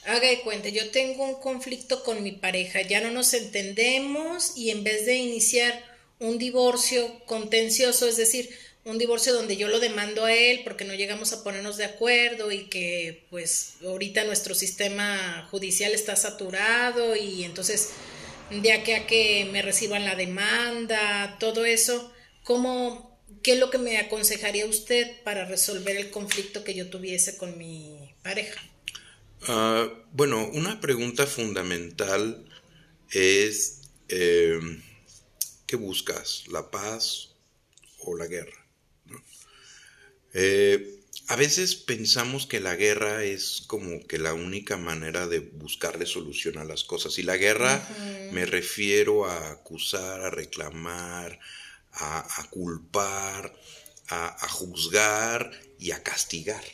Haga 0.06 0.28
de 0.28 0.40
cuenta, 0.42 0.68
yo 0.68 0.88
tengo 0.90 1.25
un 1.25 1.34
conflicto 1.34 2.04
con 2.04 2.22
mi 2.22 2.30
pareja, 2.30 2.80
ya 2.80 3.00
no 3.00 3.10
nos 3.10 3.34
entendemos 3.34 4.56
y 4.56 4.70
en 4.70 4.84
vez 4.84 5.04
de 5.04 5.16
iniciar 5.16 5.84
un 6.20 6.38
divorcio 6.38 7.25
contencioso, 7.26 8.06
es 8.06 8.16
decir, 8.16 8.56
un 8.84 8.98
divorcio 8.98 9.34
donde 9.34 9.56
yo 9.56 9.66
lo 9.66 9.80
demando 9.80 10.25
a 10.25 10.32
él 10.32 10.60
porque 10.62 10.84
no 10.84 10.94
llegamos 10.94 11.32
a 11.32 11.42
ponernos 11.42 11.76
de 11.76 11.86
acuerdo 11.86 12.52
y 12.52 12.68
que 12.68 13.26
pues 13.30 13.78
ahorita 13.84 14.22
nuestro 14.22 14.54
sistema 14.54 15.48
judicial 15.50 15.92
está 15.92 16.14
saturado 16.14 17.16
y 17.16 17.42
entonces 17.42 17.90
de 18.50 18.72
aquí 18.72 18.92
a 18.92 19.08
que 19.08 19.48
me 19.50 19.60
reciban 19.60 20.04
la 20.04 20.14
demanda, 20.14 21.36
todo 21.40 21.64
eso, 21.64 22.12
¿cómo, 22.44 23.18
¿qué 23.42 23.54
es 23.54 23.58
lo 23.58 23.70
que 23.70 23.78
me 23.78 23.98
aconsejaría 23.98 24.66
usted 24.66 25.20
para 25.25 25.46
resolver 25.46 25.96
el 25.96 26.10
conflicto 26.10 26.62
que 26.62 26.75
yo 26.75 26.90
tuviese 26.90 27.36
con 27.36 27.58
mi 27.58 28.14
pareja? 28.22 28.62
Ah, 29.48 29.88
bueno, 30.12 30.48
una 30.54 30.80
pregunta 30.80 31.24
fundamental 31.24 32.44
es, 33.10 33.82
eh, 34.08 34.58
¿qué 35.66 35.76
buscas? 35.76 36.48
¿La 36.48 36.70
paz 36.70 37.30
o 38.00 38.16
la 38.16 38.26
guerra? 38.26 38.66
Eh, 40.34 41.00
a 41.28 41.36
veces 41.36 41.76
pensamos 41.76 42.46
que 42.46 42.58
la 42.60 42.74
guerra 42.74 43.22
es 43.22 43.62
como 43.66 44.04
que 44.06 44.18
la 44.18 44.34
única 44.34 44.76
manera 44.76 45.28
de 45.28 45.38
buscarle 45.38 46.06
solución 46.06 46.58
a 46.58 46.64
las 46.64 46.82
cosas. 46.82 47.18
Y 47.18 47.22
la 47.22 47.36
guerra 47.36 47.86
me 48.32 48.46
refiero 48.46 49.26
a 49.26 49.52
acusar, 49.52 50.22
a 50.22 50.30
reclamar, 50.30 51.38
a, 51.92 52.46
culpar, 52.50 53.54
a, 54.08 54.48
juzgar 54.48 55.50
y 55.78 55.92
a 55.92 56.02
castigar. 56.02 56.64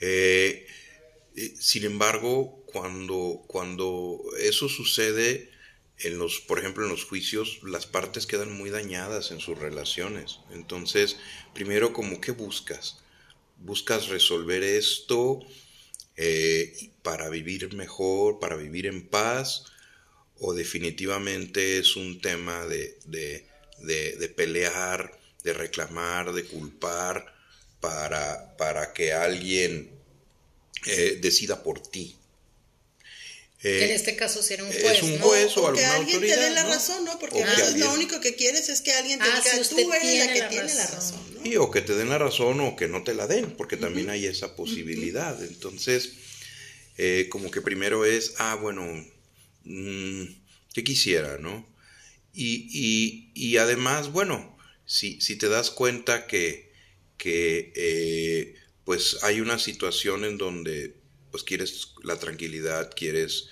Eh, 0.00 0.66
eh, 1.36 1.54
sin 1.58 1.84
embargo, 1.84 2.62
cuando, 2.66 3.44
cuando 3.46 4.20
eso 4.38 4.68
sucede, 4.68 5.50
en 5.98 6.18
los, 6.18 6.40
por 6.40 6.58
ejemplo, 6.58 6.84
en 6.84 6.90
los 6.90 7.04
juicios, 7.04 7.60
las 7.62 7.86
partes 7.86 8.26
quedan 8.26 8.52
muy 8.56 8.70
dañadas 8.70 9.30
en 9.30 9.40
sus 9.40 9.58
relaciones. 9.58 10.40
Entonces, 10.50 11.16
primero, 11.54 11.92
como 11.92 12.20
que 12.20 12.32
buscas? 12.32 13.02
buscas 13.62 14.08
resolver 14.08 14.62
esto 14.62 15.40
eh, 16.16 16.90
para 17.02 17.28
vivir 17.28 17.74
mejor, 17.74 18.38
para 18.40 18.56
vivir 18.56 18.86
en 18.86 19.06
paz, 19.06 19.64
o 20.38 20.54
definitivamente 20.54 21.78
es 21.78 21.96
un 21.96 22.20
tema 22.20 22.66
de, 22.66 23.46
pelear, 24.36 25.18
de 25.44 25.52
reclamar, 25.52 26.32
de 26.32 26.44
culpar, 26.44 27.32
para, 27.80 28.56
para 28.56 28.92
que 28.92 29.12
alguien 29.12 29.91
eh, 30.86 31.18
decida 31.20 31.62
por 31.62 31.80
ti. 31.80 32.16
en 33.62 33.90
eh, 33.90 33.94
este 33.94 34.16
caso 34.16 34.42
sería 34.42 34.64
un 34.64 34.72
juez. 34.72 34.84
Es 34.84 35.02
un 35.02 35.18
juez 35.18 35.56
o, 35.56 35.68
alguna 35.68 35.94
alguien 35.94 36.20
te 36.20 36.36
dé 36.36 36.50
la 36.50 36.64
razón, 36.64 37.04
¿no? 37.04 37.18
Porque 37.18 37.44
lo 37.76 37.92
único 37.92 38.20
que 38.20 38.34
quieres 38.34 38.68
es 38.68 38.80
que 38.80 38.92
alguien 38.92 39.18
te 39.18 39.26
ah, 39.26 39.40
diga, 39.40 39.68
tú 39.68 39.92
eres 39.92 40.26
la 40.26 40.32
que 40.32 40.42
tiene 40.42 40.74
la 40.74 40.86
razón 40.86 41.32
o 41.58 41.70
que 41.70 41.80
te 41.80 41.94
den 41.94 42.08
la 42.08 42.18
razón 42.18 42.60
o 42.60 42.76
que 42.76 42.88
no 42.88 43.02
te 43.02 43.14
la 43.14 43.26
den, 43.26 43.56
porque 43.56 43.76
también 43.76 44.10
hay 44.10 44.26
esa 44.26 44.54
posibilidad. 44.56 45.42
Entonces, 45.42 46.12
eh, 46.98 47.28
como 47.30 47.50
que 47.50 47.60
primero 47.60 48.04
es, 48.04 48.34
ah, 48.38 48.56
bueno, 48.60 48.82
mm, 49.64 50.24
¿qué 50.74 50.84
quisiera, 50.84 51.38
no? 51.38 51.66
Y, 52.34 53.56
además, 53.58 54.10
bueno, 54.12 54.56
si, 54.86 55.20
si, 55.20 55.36
te 55.36 55.48
das 55.48 55.70
cuenta 55.70 56.26
que, 56.26 56.72
que 57.18 57.72
eh, 57.76 58.54
pues 58.84 59.22
hay 59.22 59.40
una 59.40 59.58
situación 59.58 60.24
en 60.24 60.38
donde 60.38 60.94
pues 61.30 61.44
quieres 61.44 61.94
la 62.02 62.18
tranquilidad, 62.18 62.92
quieres 62.94 63.48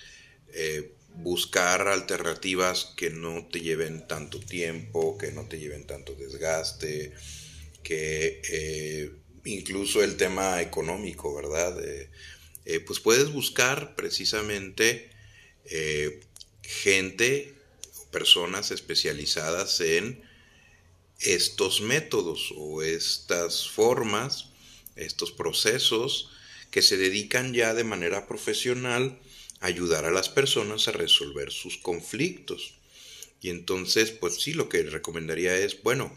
eh, 0.53 0.93
buscar 1.15 1.87
alternativas 1.87 2.93
que 2.95 3.09
no 3.09 3.47
te 3.47 3.59
lleven 3.59 4.07
tanto 4.07 4.39
tiempo, 4.39 5.17
que 5.17 5.31
no 5.31 5.47
te 5.47 5.59
lleven 5.59 5.85
tanto 5.85 6.13
desgaste, 6.13 7.13
que 7.83 8.41
eh, 8.49 9.11
incluso 9.43 10.03
el 10.03 10.15
tema 10.15 10.61
económico, 10.61 11.33
¿verdad? 11.33 11.77
Eh, 11.83 12.79
pues 12.85 12.99
puedes 12.99 13.31
buscar 13.31 13.95
precisamente 13.95 15.09
gente, 16.61 17.53
personas 18.11 18.71
especializadas 18.71 19.79
en 19.81 20.21
estos 21.19 21.81
métodos 21.81 22.53
o 22.55 22.81
estas 22.81 23.69
formas, 23.69 24.50
estos 24.95 25.31
procesos 25.31 26.29
que 26.69 26.81
se 26.81 26.97
dedican 26.97 27.53
ya 27.53 27.73
de 27.73 27.83
manera 27.83 28.27
profesional 28.27 29.19
a 29.59 29.67
ayudar 29.67 30.05
a 30.05 30.11
las 30.11 30.29
personas 30.29 30.87
a 30.87 30.91
resolver 30.91 31.51
sus 31.51 31.77
conflictos. 31.77 32.73
Y 33.41 33.49
entonces, 33.49 34.11
pues 34.11 34.35
sí, 34.41 34.53
lo 34.53 34.69
que 34.69 34.83
recomendaría 34.83 35.55
es, 35.57 35.81
bueno, 35.83 36.11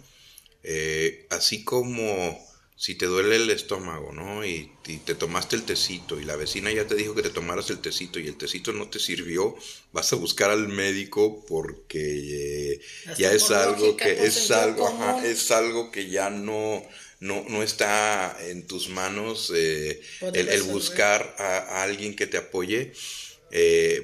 eh, 0.63 1.27
así 1.31 1.65
como 1.65 2.39
si 2.77 2.97
te 2.97 3.07
duele 3.07 3.37
el 3.37 3.51
estómago, 3.51 4.13
¿no? 4.13 4.45
Y, 4.45 4.71
te 5.05 5.15
tomaste 5.15 5.57
el 5.57 5.63
tecito 5.63 6.21
y 6.21 6.25
la 6.25 6.37
vecina 6.37 6.71
ya 6.71 6.87
te 6.87 6.95
dijo 6.95 7.15
que 7.15 7.23
te 7.23 7.31
tomaras 7.31 7.71
el 7.71 7.79
tecito 7.79 8.19
y 8.19 8.27
el 8.27 8.37
tecito 8.37 8.73
no 8.75 8.91
te 8.91 8.99
sirvió, 8.99 9.57
vas 9.93 10.13
a 10.13 10.17
buscar 10.17 10.51
al 10.51 10.69
médico 10.69 11.43
porque 11.47 12.75
eh, 12.75 12.81
ya 13.17 13.33
es 13.33 13.51
algo 13.51 13.97
que 13.97 14.27
es 14.27 14.51
algo, 14.51 14.87
es 15.25 15.51
algo 15.51 15.91
que 15.91 16.11
ya 16.11 16.29
no 16.29 16.83
no, 17.25 17.45
no 17.49 17.63
está 17.63 18.37
en 18.41 18.67
tus 18.67 18.89
manos 18.89 19.53
eh, 19.55 20.01
el, 20.33 20.63
buscar 20.63 21.35
a, 21.39 21.83
alguien 21.83 22.15
que 22.15 22.27
te 22.27 22.37
apoye, 22.37 22.93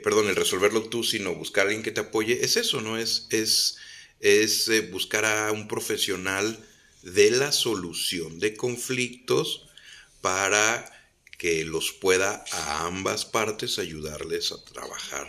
perdón, 0.03 0.29
el 0.29 0.37
resolverlo 0.37 0.85
tú, 0.85 1.05
sino 1.05 1.35
buscar 1.35 1.67
a 1.67 1.69
alguien 1.69 1.83
que 1.83 1.93
te 1.93 2.01
apoye, 2.01 2.45
es 2.45 2.57
eso, 2.57 2.81
¿no? 2.81 2.99
Es, 2.99 3.27
es 3.31 3.77
es 4.21 4.69
eh, 4.69 4.83
buscar 4.83 5.25
a 5.25 5.51
un 5.51 5.67
profesional 5.67 6.59
de 7.03 7.31
la 7.31 7.53
solución 7.53 8.39
de 8.39 8.55
conflictos 8.55 9.67
para 10.21 10.97
que 11.39 11.65
los 11.65 11.93
pueda 11.93 12.45
a 12.53 12.87
ambas 12.87 13.25
partes 13.25 13.79
ayudarles 13.79 14.53
a 14.53 14.63
trabajar. 14.63 15.27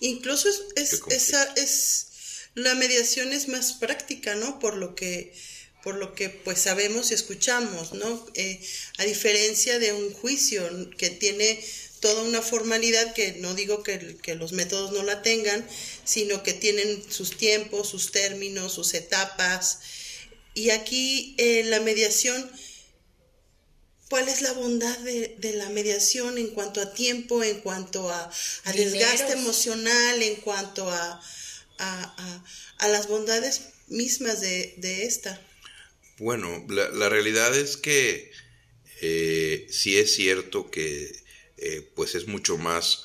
Incluso 0.00 0.48
es, 0.76 1.02
esa, 1.10 1.52
es 1.54 2.06
la 2.54 2.76
mediación 2.76 3.32
es 3.32 3.48
más 3.48 3.72
práctica, 3.72 4.36
¿no? 4.36 4.60
Por 4.60 4.76
lo 4.76 4.94
que 4.94 5.34
por 5.82 5.94
lo 5.94 6.14
que 6.14 6.28
pues 6.28 6.60
sabemos 6.60 7.10
y 7.10 7.14
escuchamos, 7.14 7.92
¿no? 7.92 8.26
Eh, 8.34 8.60
a 8.98 9.04
diferencia 9.04 9.78
de 9.78 9.92
un 9.92 10.12
juicio 10.12 10.90
que 10.96 11.10
tiene 11.10 11.60
toda 12.00 12.22
una 12.22 12.42
formalidad 12.42 13.12
que 13.14 13.32
no 13.34 13.54
digo 13.54 13.82
que, 13.82 14.16
los 14.34 14.52
métodos 14.52 14.92
no 14.92 15.02
la 15.02 15.22
tengan, 15.22 15.66
sino 16.04 16.42
que 16.42 16.52
tienen 16.52 17.02
sus 17.10 17.36
tiempos, 17.36 17.88
sus 17.88 18.12
términos, 18.12 18.72
sus 18.72 18.94
etapas. 18.94 19.80
Y 20.54 20.70
aquí 20.70 21.34
eh, 21.38 21.64
la 21.64 21.80
mediación, 21.80 22.50
¿cuál 24.08 24.28
es 24.28 24.42
la 24.42 24.52
bondad 24.52 24.96
de, 24.98 25.36
la 25.54 25.68
mediación 25.70 26.38
en 26.38 26.48
cuanto 26.48 26.80
a 26.80 26.92
tiempo, 26.92 27.42
en 27.42 27.60
cuanto 27.60 28.10
a, 28.10 28.30
desgaste 28.74 29.32
emocional, 29.32 30.22
en 30.22 30.36
cuanto 30.36 30.90
a, 30.90 31.20
a, 31.78 32.88
las 32.88 33.08
bondades 33.08 33.62
mismas 33.88 34.40
de, 34.40 35.04
esta? 35.04 35.40
Bueno, 36.18 36.64
la, 36.68 37.08
realidad 37.08 37.56
es 37.56 37.76
que 37.76 38.32
eh, 39.00 39.66
sí 39.70 39.96
es 39.96 40.14
cierto 40.14 40.70
que 40.70 41.12
eh, 41.56 41.88
pues 41.94 42.14
es 42.14 42.26
mucho 42.26 42.58
más 42.58 43.04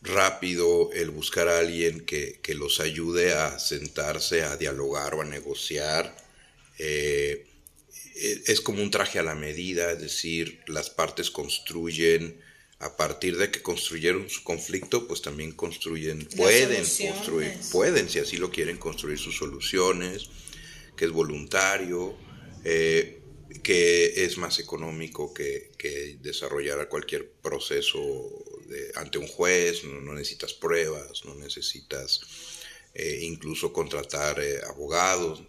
rápido 0.00 0.92
el 0.92 1.10
buscar 1.10 1.48
a 1.48 1.58
alguien 1.58 2.04
que, 2.04 2.40
los 2.54 2.78
ayude 2.78 3.32
a 3.32 3.58
sentarse, 3.58 4.42
a 4.42 4.56
dialogar 4.56 5.14
o 5.14 5.22
a 5.22 5.24
negociar. 5.24 6.14
Eh, 6.78 7.46
e, 8.14 8.42
es 8.46 8.60
como 8.60 8.82
un 8.82 8.90
traje 8.90 9.18
a 9.18 9.22
la 9.24 9.34
medida, 9.34 9.90
es 9.90 10.00
decir, 10.00 10.60
las 10.66 10.90
partes 10.90 11.30
construyen, 11.30 12.40
a 12.78 12.96
partir 12.96 13.38
de 13.38 13.50
que 13.50 13.62
construyeron 13.62 14.28
su 14.28 14.44
conflicto, 14.44 15.08
pues 15.08 15.22
también 15.22 15.52
construyen, 15.52 16.26
pueden 16.36 16.84
construir, 16.84 17.58
pueden, 17.72 18.10
si 18.10 18.18
así 18.18 18.36
lo 18.36 18.50
quieren, 18.50 18.76
construir 18.76 19.18
sus 19.18 19.36
soluciones, 19.36 20.28
que 20.96 21.06
es 21.06 21.10
voluntario. 21.10 22.16
Eh, 22.64 23.20
que 23.62 24.24
es 24.24 24.36
más 24.36 24.58
económico 24.58 25.32
que, 25.32 25.70
desarrollar 26.22 26.88
cualquier 26.88 27.30
proceso 27.30 28.00
ante 28.96 29.18
un 29.18 29.26
juez, 29.26 29.84
no, 29.84 30.12
necesitas 30.14 30.54
pruebas, 30.54 31.24
no 31.24 31.34
necesitas 31.34 32.20
eh, 32.94 33.20
incluso 33.22 33.72
contratar 33.72 34.40
eh, 34.40 34.60
abogados, 34.68 35.42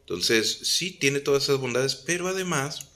Entonces, 0.00 0.58
sí, 0.62 0.92
tiene 0.92 1.20
todas 1.20 1.44
esas 1.44 1.58
bondades, 1.58 1.94
pero 1.94 2.28
además, 2.28 2.88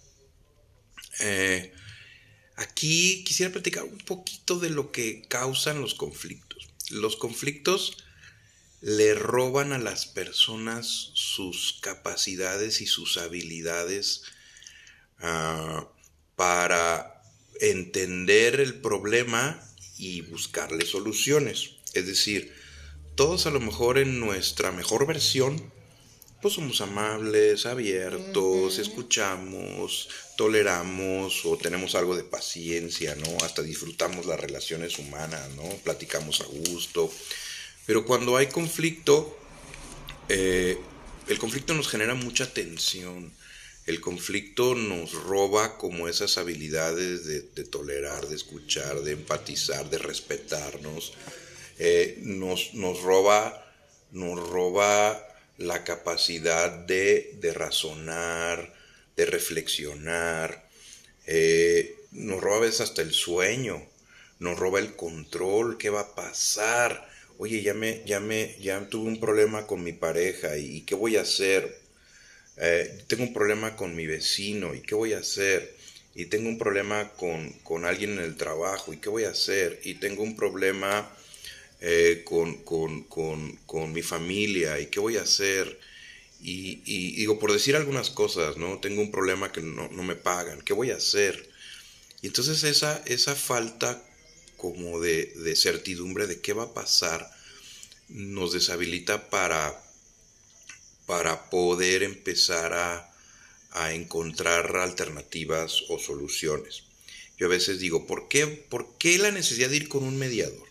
aquí 2.56 3.24
quisiera 3.24 3.52
platicar 3.52 3.84
un 3.84 3.98
poquito 3.98 4.58
de 4.58 4.70
lo 4.70 4.92
que 4.92 5.22
causan 5.28 5.80
los 5.80 5.94
conflictos. 5.94 6.68
Los 6.90 7.16
conflictos 7.16 8.04
le 8.80 9.14
roban 9.14 9.72
a 9.72 9.78
las 9.78 10.06
personas 10.06 11.10
sus 11.14 11.78
capacidades 11.80 12.80
y 12.80 12.86
sus 12.86 13.18
habilidades 13.18 14.22
ah, 15.18 15.88
para 16.36 17.22
entender 17.60 18.60
el 18.60 18.80
problema 18.80 19.62
y 19.98 20.22
buscarle 20.22 20.86
soluciones. 20.86 21.72
Es 21.92 22.06
decir, 22.06 22.54
todos 23.16 23.46
a 23.46 23.50
lo 23.50 23.60
mejor 23.60 23.98
en 23.98 24.18
nuestra 24.18 24.72
mejor 24.72 25.06
versión 25.06 25.70
pues 26.40 26.54
somos 26.54 26.80
amables, 26.80 27.66
abiertos, 27.66 28.78
escuchamos, 28.78 30.08
toleramos 30.36 31.44
o 31.44 31.58
tenemos 31.58 31.94
algo 31.94 32.16
de 32.16 32.24
paciencia, 32.24 33.14
¿no? 33.14 33.44
Hasta 33.44 33.62
disfrutamos 33.62 34.24
las 34.24 34.40
relaciones 34.40 34.98
humanas, 34.98 35.50
¿no? 35.50 35.64
Platicamos 35.84 36.40
a 36.40 36.44
gusto. 36.44 37.12
Pero 37.90 38.04
cuando 38.04 38.36
hay 38.36 38.46
conflicto, 38.46 39.36
eh, 40.28 40.78
el 41.26 41.38
conflicto 41.40 41.74
nos 41.74 41.88
genera 41.88 42.14
mucha 42.14 42.54
tensión. 42.54 43.32
El 43.84 44.00
conflicto 44.00 44.76
nos 44.76 45.12
roba 45.12 45.76
como 45.76 46.06
esas 46.06 46.38
habilidades 46.38 47.26
de, 47.26 47.64
tolerar, 47.64 48.28
de 48.28 48.36
escuchar, 48.36 49.00
de 49.00 49.10
empatizar, 49.10 49.90
de 49.90 49.98
respetarnos. 49.98 51.14
Eh, 51.80 52.20
nos, 52.22 52.74
nos 52.74 53.02
roba, 53.02 53.68
nos 54.12 54.38
roba 54.38 55.20
la 55.58 55.82
capacidad 55.82 56.70
de, 56.70 57.40
razonar, 57.56 58.72
de 59.16 59.26
reflexionar, 59.26 60.70
eh, 61.26 61.96
nos 62.12 62.40
roba 62.40 62.58
a 62.58 62.60
veces 62.60 62.82
hasta 62.82 63.02
el 63.02 63.12
sueño, 63.12 63.84
nos 64.38 64.56
roba 64.56 64.78
el 64.78 64.94
control, 64.94 65.76
qué 65.76 65.90
va 65.90 66.02
a 66.02 66.14
pasar. 66.14 67.09
Oye, 67.42 67.62
ya 67.62 67.72
me, 67.72 68.02
ya 68.04 68.20
me, 68.20 68.54
ya 68.60 68.86
tuve 68.90 69.08
un 69.08 69.18
problema 69.18 69.66
con 69.66 69.82
mi 69.82 69.94
pareja 69.94 70.58
y, 70.58 70.82
qué 70.82 70.94
voy 70.94 71.16
a 71.16 71.22
hacer. 71.22 71.74
Eh, 72.58 73.02
tengo 73.06 73.22
un 73.22 73.32
problema 73.32 73.76
con 73.76 73.96
mi 73.96 74.06
vecino 74.06 74.74
y 74.74 74.82
qué 74.82 74.94
voy 74.94 75.14
a 75.14 75.20
hacer. 75.20 75.74
Y 76.14 76.26
tengo 76.26 76.50
un 76.50 76.58
problema 76.58 77.08
con, 77.14 77.50
con 77.62 77.86
alguien 77.86 78.12
en 78.12 78.18
el 78.18 78.36
trabajo 78.36 78.92
y 78.92 78.98
qué 78.98 79.08
voy 79.08 79.24
a 79.24 79.30
hacer. 79.30 79.80
Y 79.84 79.94
tengo 79.94 80.22
un 80.22 80.36
problema 80.36 81.10
eh, 81.80 82.24
con, 82.26 83.90
mi 83.90 84.02
familia 84.02 84.78
y 84.78 84.88
qué 84.88 85.00
voy 85.00 85.16
a 85.16 85.22
hacer. 85.22 85.80
Y, 86.42 87.14
digo, 87.16 87.38
por 87.38 87.52
decir 87.52 87.74
algunas 87.74 88.10
cosas, 88.10 88.58
¿no? 88.58 88.80
Tengo 88.80 89.00
un 89.00 89.10
problema 89.10 89.50
que 89.50 89.62
no, 89.62 89.88
me 89.88 90.14
pagan, 90.14 90.60
¿qué 90.60 90.74
voy 90.74 90.90
a 90.90 90.96
hacer? 90.96 91.48
Y 92.20 92.26
entonces 92.26 92.64
esa, 92.64 93.02
esa 93.06 93.34
falta 93.34 94.02
como 94.60 95.00
de, 95.00 95.54
certidumbre 95.56 96.26
de 96.26 96.40
qué 96.40 96.52
va 96.52 96.64
a 96.64 96.74
pasar 96.74 97.30
nos 98.08 98.52
deshabilita 98.52 99.30
para, 99.30 99.80
para 101.06 101.48
poder 101.48 102.02
empezar 102.02 102.74
a, 102.74 103.14
a 103.70 103.94
encontrar 103.94 104.76
alternativas 104.76 105.84
o 105.88 105.98
soluciones. 105.98 106.82
Yo 107.38 107.46
a 107.46 107.50
veces 107.50 107.78
digo, 107.78 108.06
¿por 108.06 108.28
qué, 108.28 108.46
¿por 108.46 108.98
qué 108.98 109.16
la 109.18 109.30
necesidad 109.30 109.70
de 109.70 109.76
ir 109.76 109.88
con 109.88 110.02
un 110.04 110.18
mediador? 110.18 110.68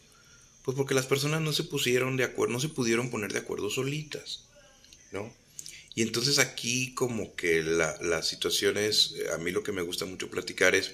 Pues 0.64 0.78
porque 0.78 0.94
las 0.94 1.08
personas 1.08 1.42
no 1.42 1.52
se 1.54 1.64
pusieron 1.64 2.16
de 2.16 2.26
acuerdo, 2.26 2.54
no 2.54 2.60
se 2.60 2.70
pudieron 2.70 3.10
poner 3.10 3.34
de 3.34 3.40
acuerdo 3.40 3.70
solitas, 3.70 4.44
¿no? 5.12 5.34
Y 5.96 6.04
entonces 6.04 6.38
aquí 6.38 6.94
como 6.94 7.36
que 7.36 7.64
la, 7.64 8.22
situación 8.22 8.78
es, 8.78 9.16
a 9.34 9.38
mí 9.38 9.52
lo 9.52 9.64
que 9.64 9.72
me 9.72 9.82
gusta 9.82 10.06
mucho 10.06 10.30
platicar 10.30 10.76
es 10.76 10.92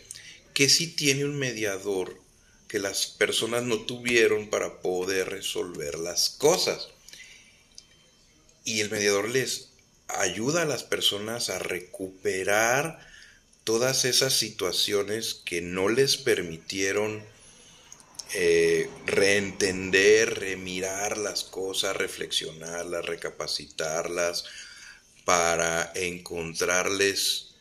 que 0.53 0.69
si 0.69 0.87
tiene 0.87 1.25
un 1.25 1.37
mediador 1.37 2.17
que 2.67 2.79
las 2.79 3.05
personas 3.07 3.63
no 3.63 3.81
tuvieron 3.81 4.49
para 4.49 4.81
poder 4.81 5.29
resolver 5.29 5.97
las 5.99 6.29
cosas. 6.29 6.89
Y 8.63 8.81
el 8.81 8.89
mediador 8.89 9.29
les 9.29 9.69
ayuda 10.07 10.63
a 10.63 10.65
las 10.65 10.83
personas 10.83 11.49
a 11.49 11.59
recuperar 11.59 12.99
todas 13.63 14.05
esas 14.05 14.33
situaciones 14.33 15.41
que 15.45 15.61
no 15.61 15.89
les 15.89 16.17
permitieron 16.17 17.23
eh, 18.33 18.89
reentender, 19.05 20.39
remirar 20.39 21.17
las 21.17 21.43
cosas, 21.43 21.95
reflexionarlas, 21.95 23.05
recapacitarlas, 23.05 24.45
para 25.25 25.91
encontrarles 25.95 27.55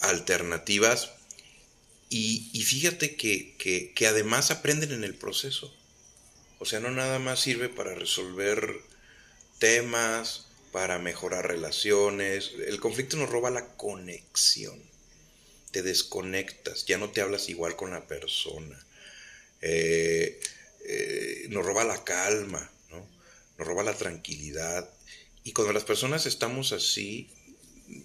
alternativas. 0.00 1.11
Y, 2.14 2.62
fíjate 2.62 3.16
que, 3.16 3.56
que, 3.94 4.06
además 4.06 4.50
aprenden 4.50 4.92
en 4.92 5.02
el 5.02 5.14
proceso. 5.14 5.74
O 6.58 6.66
sea, 6.66 6.78
no 6.78 6.90
nada 6.90 7.18
más 7.18 7.40
sirve 7.40 7.70
para 7.70 7.94
resolver 7.94 8.80
temas, 9.58 10.48
para 10.72 10.98
mejorar 10.98 11.48
relaciones. 11.48 12.52
El 12.66 12.80
conflicto 12.80 13.16
nos 13.16 13.30
roba 13.30 13.50
la 13.50 13.76
conexión. 13.76 14.78
Te 15.70 15.82
desconectas, 15.82 16.84
ya 16.84 16.98
no 16.98 17.10
te 17.10 17.22
hablas 17.22 17.48
igual 17.48 17.76
con 17.76 17.92
la 17.92 18.06
persona 18.06 18.78
eh, 19.62 20.40
eh, 20.84 21.46
nos 21.48 21.64
roba 21.64 21.84
la 21.84 22.02
calma, 22.02 22.70
¿no? 22.90 23.08
nos 23.56 23.66
roba 23.66 23.84
la 23.84 23.96
tranquilidad. 23.96 24.90
Y 25.44 25.52
cuando 25.52 25.72
las 25.72 25.84
personas 25.84 26.26
estamos 26.26 26.72
así, 26.72 27.30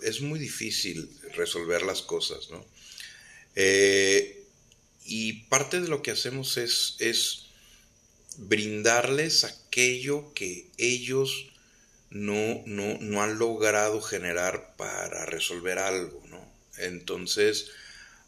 es 0.03 0.21
muy 0.21 0.39
difícil 0.39 1.09
resolver 1.33 1.81
las 1.81 2.03
cosas. 2.03 2.49
¿no? 2.51 2.65
Eh, 3.59 4.45
y 5.05 5.33
parte 5.49 5.81
de 5.81 5.87
lo 5.87 6.03
que 6.03 6.11
hacemos 6.11 6.57
es, 6.57 6.95
es 6.99 7.47
brindarles 8.37 9.43
aquello 9.43 10.31
que 10.35 10.69
ellos 10.77 11.47
no, 12.11 12.61
no, 12.65 13.21
han 13.21 13.39
logrado 13.39 14.01
generar 14.01 14.75
para 14.77 15.25
resolver 15.25 15.79
algo. 15.79 16.21
¿no? 16.27 16.45
Entonces, 16.77 17.71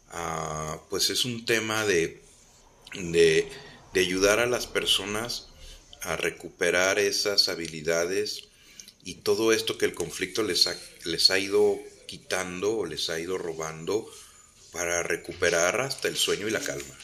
ah, 0.08 0.82
pues 0.90 1.10
es 1.10 1.24
un 1.24 1.44
tema 1.44 1.86
de 1.86 2.20
de, 2.94 3.48
ayudar 3.94 4.40
a 4.40 4.46
las 4.46 4.66
personas 4.66 5.48
a 6.02 6.16
recuperar 6.16 6.98
esas 6.98 7.48
habilidades 7.48 8.48
y 9.04 9.16
todo 9.16 9.52
esto 9.52 9.78
que 9.78 9.86
el 9.86 9.94
conflicto 9.94 10.42
les 10.42 10.66
ha, 10.66 10.76
les 11.04 11.30
ha 11.30 11.38
ido 11.38 11.78
quitando 12.06 12.78
o 12.78 12.86
les 12.86 13.10
ha 13.10 13.20
ido 13.20 13.38
robando 13.38 14.10
para 14.72 15.02
recuperar 15.02 15.80
hasta 15.80 16.08
el 16.08 16.16
sueño 16.16 16.48
y 16.48 16.50
la 16.50 16.60
calma. 16.60 16.98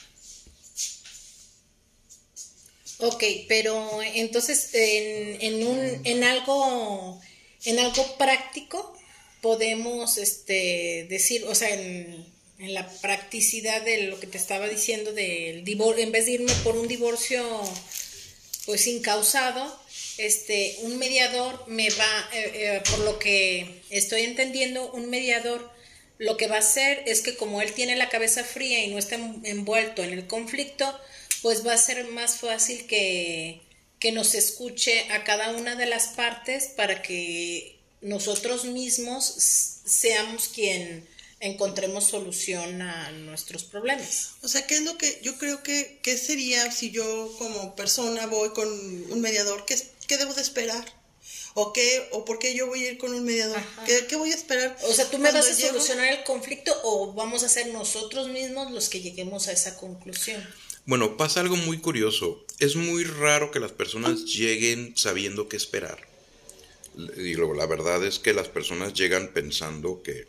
Ok, 2.98 3.24
pero 3.48 4.00
entonces 4.02 4.70
en, 4.72 5.40
en, 5.42 5.66
un, 5.66 6.00
en 6.04 6.24
algo 6.24 7.20
en 7.66 7.78
algo 7.78 8.16
práctico 8.16 8.96
podemos 9.42 10.18
este, 10.18 11.06
decir, 11.10 11.44
o 11.44 11.54
sea, 11.54 11.70
en, 11.70 12.34
la 12.58 12.88
practicidad 13.02 13.82
de 13.82 14.04
lo 14.04 14.18
que 14.18 14.26
te 14.26 14.38
estaba 14.38 14.66
diciendo 14.66 15.12
del 15.12 15.62
divorcio, 15.62 16.02
en 16.02 16.10
vez 16.10 16.24
de 16.24 16.32
irme 16.32 16.52
por 16.64 16.74
un 16.78 16.88
divorcio 16.88 17.44
pues 18.64 18.86
incausado, 18.86 19.78
este, 20.16 20.78
un 20.80 20.96
mediador 20.96 21.62
me 21.68 21.90
va, 21.90 22.30
eh, 22.32 22.50
eh, 22.54 22.82
por 22.90 23.00
lo 23.00 23.18
que 23.18 23.82
estoy 23.90 24.22
entendiendo, 24.22 24.90
un 24.92 25.10
mediador 25.10 25.70
lo 26.18 26.36
que 26.36 26.48
va 26.48 26.56
a 26.56 26.60
hacer 26.60 27.02
es 27.06 27.22
que 27.22 27.36
como 27.36 27.60
él 27.60 27.72
tiene 27.72 27.96
la 27.96 28.08
cabeza 28.08 28.44
fría 28.44 28.84
y 28.84 28.90
no 28.90 28.98
está 28.98 29.16
envuelto 29.16 30.02
en 30.02 30.12
el 30.12 30.26
conflicto, 30.26 30.98
pues 31.42 31.66
va 31.66 31.74
a 31.74 31.78
ser 31.78 32.06
más 32.08 32.36
fácil 32.36 32.86
que, 32.86 33.60
que 33.98 34.12
nos 34.12 34.34
escuche 34.34 35.10
a 35.12 35.24
cada 35.24 35.50
una 35.50 35.76
de 35.76 35.86
las 35.86 36.08
partes 36.08 36.68
para 36.76 37.02
que 37.02 37.78
nosotros 38.00 38.64
mismos 38.64 39.24
seamos 39.84 40.48
quien 40.48 41.06
encontremos 41.40 42.08
solución 42.08 42.80
a 42.80 43.10
nuestros 43.10 43.64
problemas. 43.64 44.32
O 44.42 44.48
sea, 44.48 44.66
¿qué 44.66 44.76
es 44.76 44.82
lo 44.82 44.96
que 44.96 45.20
yo 45.22 45.36
creo 45.38 45.62
que 45.62 45.98
qué 46.02 46.16
sería 46.16 46.70
si 46.72 46.90
yo 46.90 47.34
como 47.38 47.76
persona 47.76 48.26
voy 48.26 48.50
con 48.50 48.68
un 48.68 49.20
mediador? 49.20 49.66
¿Qué, 49.66 49.76
qué 50.06 50.16
debo 50.16 50.32
de 50.34 50.42
esperar? 50.42 50.84
¿O 51.58 51.72
qué? 51.72 52.06
¿O 52.12 52.26
por 52.26 52.38
qué 52.38 52.54
yo 52.54 52.66
voy 52.66 52.84
a 52.84 52.92
ir 52.92 52.98
con 52.98 53.14
un 53.14 53.24
mediador? 53.24 53.58
¿Qué, 53.86 54.14
voy 54.16 54.30
a 54.30 54.34
esperar? 54.34 54.76
O 54.82 54.92
sea, 54.92 55.08
¿tú 55.10 55.16
me 55.16 55.32
vas 55.32 55.48
a 55.48 55.54
solucionar 55.54 56.12
el 56.12 56.22
conflicto 56.22 56.70
o 56.84 57.14
vamos 57.14 57.44
a 57.44 57.48
ser 57.48 57.68
nosotros 57.68 58.28
mismos 58.28 58.70
los 58.72 58.90
que 58.90 59.00
lleguemos 59.00 59.48
a 59.48 59.52
esa 59.52 59.74
conclusión? 59.78 60.46
Bueno, 60.84 61.16
pasa 61.16 61.40
algo 61.40 61.56
muy 61.56 61.78
curioso. 61.78 62.44
Es 62.58 62.76
muy 62.76 63.04
raro 63.04 63.50
que 63.52 63.58
las 63.58 63.72
personas 63.72 64.26
lleguen 64.26 64.92
sabiendo 64.98 65.48
qué 65.48 65.56
esperar. 65.56 66.06
Y 67.16 67.34
la 67.36 67.64
verdad 67.64 68.04
es 68.04 68.18
que 68.18 68.34
las 68.34 68.48
personas 68.48 68.92
llegan 68.92 69.32
pensando 69.32 70.02
que 70.02 70.28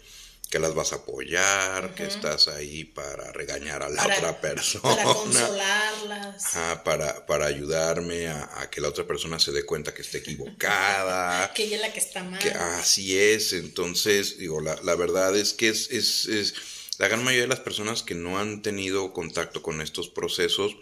que 0.49 0.60
las 0.60 0.73
vas 0.73 0.93
a 0.93 0.97
apoyar, 0.97 1.93
que 1.93 2.05
estás 2.05 2.47
ahí 2.47 2.86
para 2.86 3.31
regañar 3.33 3.83
a 3.83 3.89
la 3.89 4.01
Para- 4.03 4.17
otra 4.17 4.41
persona. 4.41 4.95
Para 4.95 5.03
consolarlas. 5.13 6.45
Ajá, 6.55 6.83
para, 6.83 7.25
para 7.25 7.47
ayudarme 7.47 8.27
a, 8.27 8.62
a 8.62 8.69
que 8.69 8.79
la 8.79 8.88
otra 8.89 9.05
persona 9.05 9.39
se 9.39 9.51
dé 9.51 9.65
cuenta 9.65 9.93
que 9.93 10.01
está 10.03 10.19
equivocada. 10.19 11.51
Que 11.53 11.63
ella 11.63 11.75
es 11.77 11.81
la 11.81 11.93
que 11.93 11.99
está 11.99 12.23
mal. 12.23 12.39
que 12.39 12.49
así 12.51 13.17
es, 13.17 13.53
entonces, 13.53 14.38
digo, 14.38 14.62
la, 14.62 14.79
la 14.83 14.95
verdad 14.95 15.36
es 15.36 15.53
que 15.53 15.69
es, 15.69 15.89
es, 15.91 16.25
es- 16.27 16.53
la 16.99 17.07
gran 17.07 17.23
mayoría 17.23 17.43
de 17.43 17.47
las 17.49 17.60
personas 17.60 18.01
que 18.01 18.15
no 18.15 18.39
han 18.39 18.62
tenido 18.63 19.13
contacto 19.13 19.62
con 19.62 19.81
estos 19.81 20.10
procesos, 20.10 20.75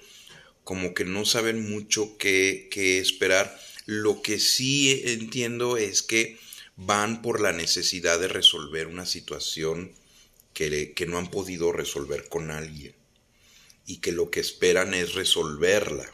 como 0.63 0.93
que 0.93 1.03
no 1.05 1.25
saben 1.25 1.69
mucho 1.69 2.17
qué, 2.17 2.69
qué 2.71 2.99
esperar. 2.99 3.59
Lo 3.85 4.21
que 4.21 4.39
sí 4.39 5.01
entiendo 5.05 5.75
es 5.77 6.01
que 6.03 6.39
van 6.75 7.21
por 7.21 7.39
la 7.39 7.51
necesidad 7.51 8.19
de 8.19 8.27
resolver 8.27 8.87
una 8.87 9.05
situación 9.05 9.93
que, 10.53 10.93
no 11.07 11.17
han 11.17 11.29
podido 11.29 11.71
resolver 11.71 12.29
con 12.29 12.51
alguien 12.51 12.95
y 13.85 13.97
que 13.97 14.11
lo 14.11 14.31
que 14.31 14.39
esperan 14.39 14.93
es 14.93 15.13
resolverla. 15.13 16.09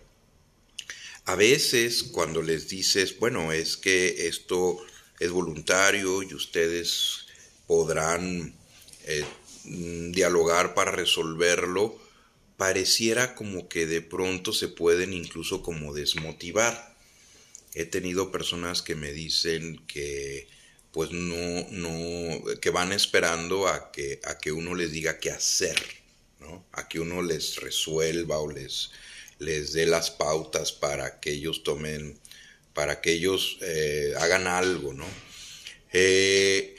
A 1.26 1.36
veces 1.36 2.04
cuando 2.04 2.42
les 2.42 2.68
dices, 2.68 3.18
bueno, 3.20 3.52
es 3.52 3.78
que 3.78 4.28
esto 4.28 4.78
es 5.20 5.32
voluntario 5.32 6.24
y 6.24 6.34
ustedes 6.34 7.28
podrán 7.68 8.56
eh, 9.06 9.24
mm, 9.66 10.12
dialogar 10.12 10.74
para 10.74 10.92
resolverlo, 10.92 11.98
pareciera 12.58 13.36
como 13.36 13.70
que 13.70 13.86
de 13.86 14.02
pronto 14.02 14.52
se 14.54 14.68
pueden 14.68 15.14
incluso 15.14 15.62
como 15.62 15.94
desmotivar. 15.94 16.91
He 17.74 17.86
tenido 17.86 18.32
personas 18.32 18.82
que 18.82 18.96
me 18.96 19.12
dicen 19.14 19.86
que 19.88 20.48
pues 20.92 21.12
no, 21.12 21.68
no, 21.72 22.44
que 22.60 22.70
van 22.70 22.92
esperando 22.92 23.68
a 23.68 23.92
que, 23.92 24.20
a 24.26 24.38
que 24.38 24.52
uno 24.52 24.76
les 24.76 24.92
diga 24.92 25.20
qué 25.20 25.32
hacer, 25.32 25.78
¿no? 26.40 26.66
A 26.74 26.90
que 26.90 27.00
uno 27.00 27.22
les 27.22 27.56
resuelva 27.58 28.40
o 28.40 28.52
les, 28.52 28.92
les 29.40 29.72
dé 29.72 29.86
las 29.86 30.12
pautas 30.12 30.74
para 30.74 31.22
que 31.22 31.32
ellos 31.32 31.64
tomen, 31.64 32.20
para 32.74 33.00
que 33.00 33.14
ellos 33.14 33.58
eh, 33.62 34.14
hagan 34.20 34.48
algo, 34.48 34.94
¿no? 34.94 35.08
Eh, 35.94 36.76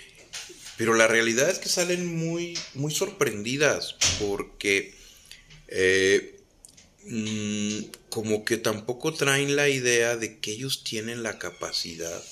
pero 0.77 0.95
la 0.95 1.07
realidad 1.07 1.49
es 1.49 1.59
que 1.59 1.69
salen 1.69 2.07
muy, 2.07 2.59
muy 2.75 2.93
sorprendidas 2.93 3.97
porque 4.21 4.95
eh, 5.69 6.42
mm, 7.05 7.79
como 8.11 8.45
que 8.45 8.57
tampoco 8.57 9.15
traen 9.15 9.57
la 9.57 9.69
idea 9.69 10.17
de 10.17 10.39
que 10.41 10.53
ellos 10.53 10.85
tienen 10.85 11.23
la 11.23 11.39
capacidad 11.39 12.23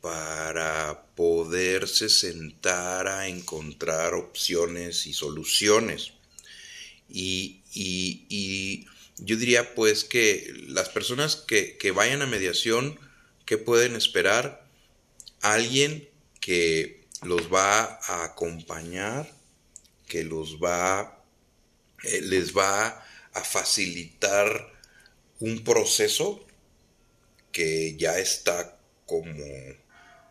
para 0.00 1.06
poderse 1.14 2.08
sentar 2.08 3.08
a 3.08 3.28
encontrar 3.28 4.14
opciones 4.14 5.06
y 5.06 5.14
soluciones. 5.14 6.12
Y, 7.08 7.62
y- 7.74 8.86
yo 9.18 9.36
diría 9.36 9.74
pues 9.76 10.04
que 10.04 10.52
las 10.68 10.88
personas 10.88 11.36
que, 11.36 11.76
que 11.78 11.92
vayan 11.92 12.22
a 12.22 12.26
mediación, 12.26 12.98
¿qué 13.46 13.58
pueden 13.58 13.94
esperar? 13.96 14.66
Alguien 15.42 16.08
que 16.40 17.06
los 17.22 17.52
va 17.52 17.82
a 18.06 18.24
acompañar, 18.24 19.30
que 20.08 20.24
los 20.24 20.58
va, 20.62 21.24
eh, 22.04 22.22
les 22.22 22.56
va 22.56 23.03
a 23.34 23.42
facilitar 23.42 24.72
un 25.40 25.64
proceso 25.64 26.44
que 27.52 27.96
ya 27.96 28.18
está 28.18 28.78
como, 29.06 29.44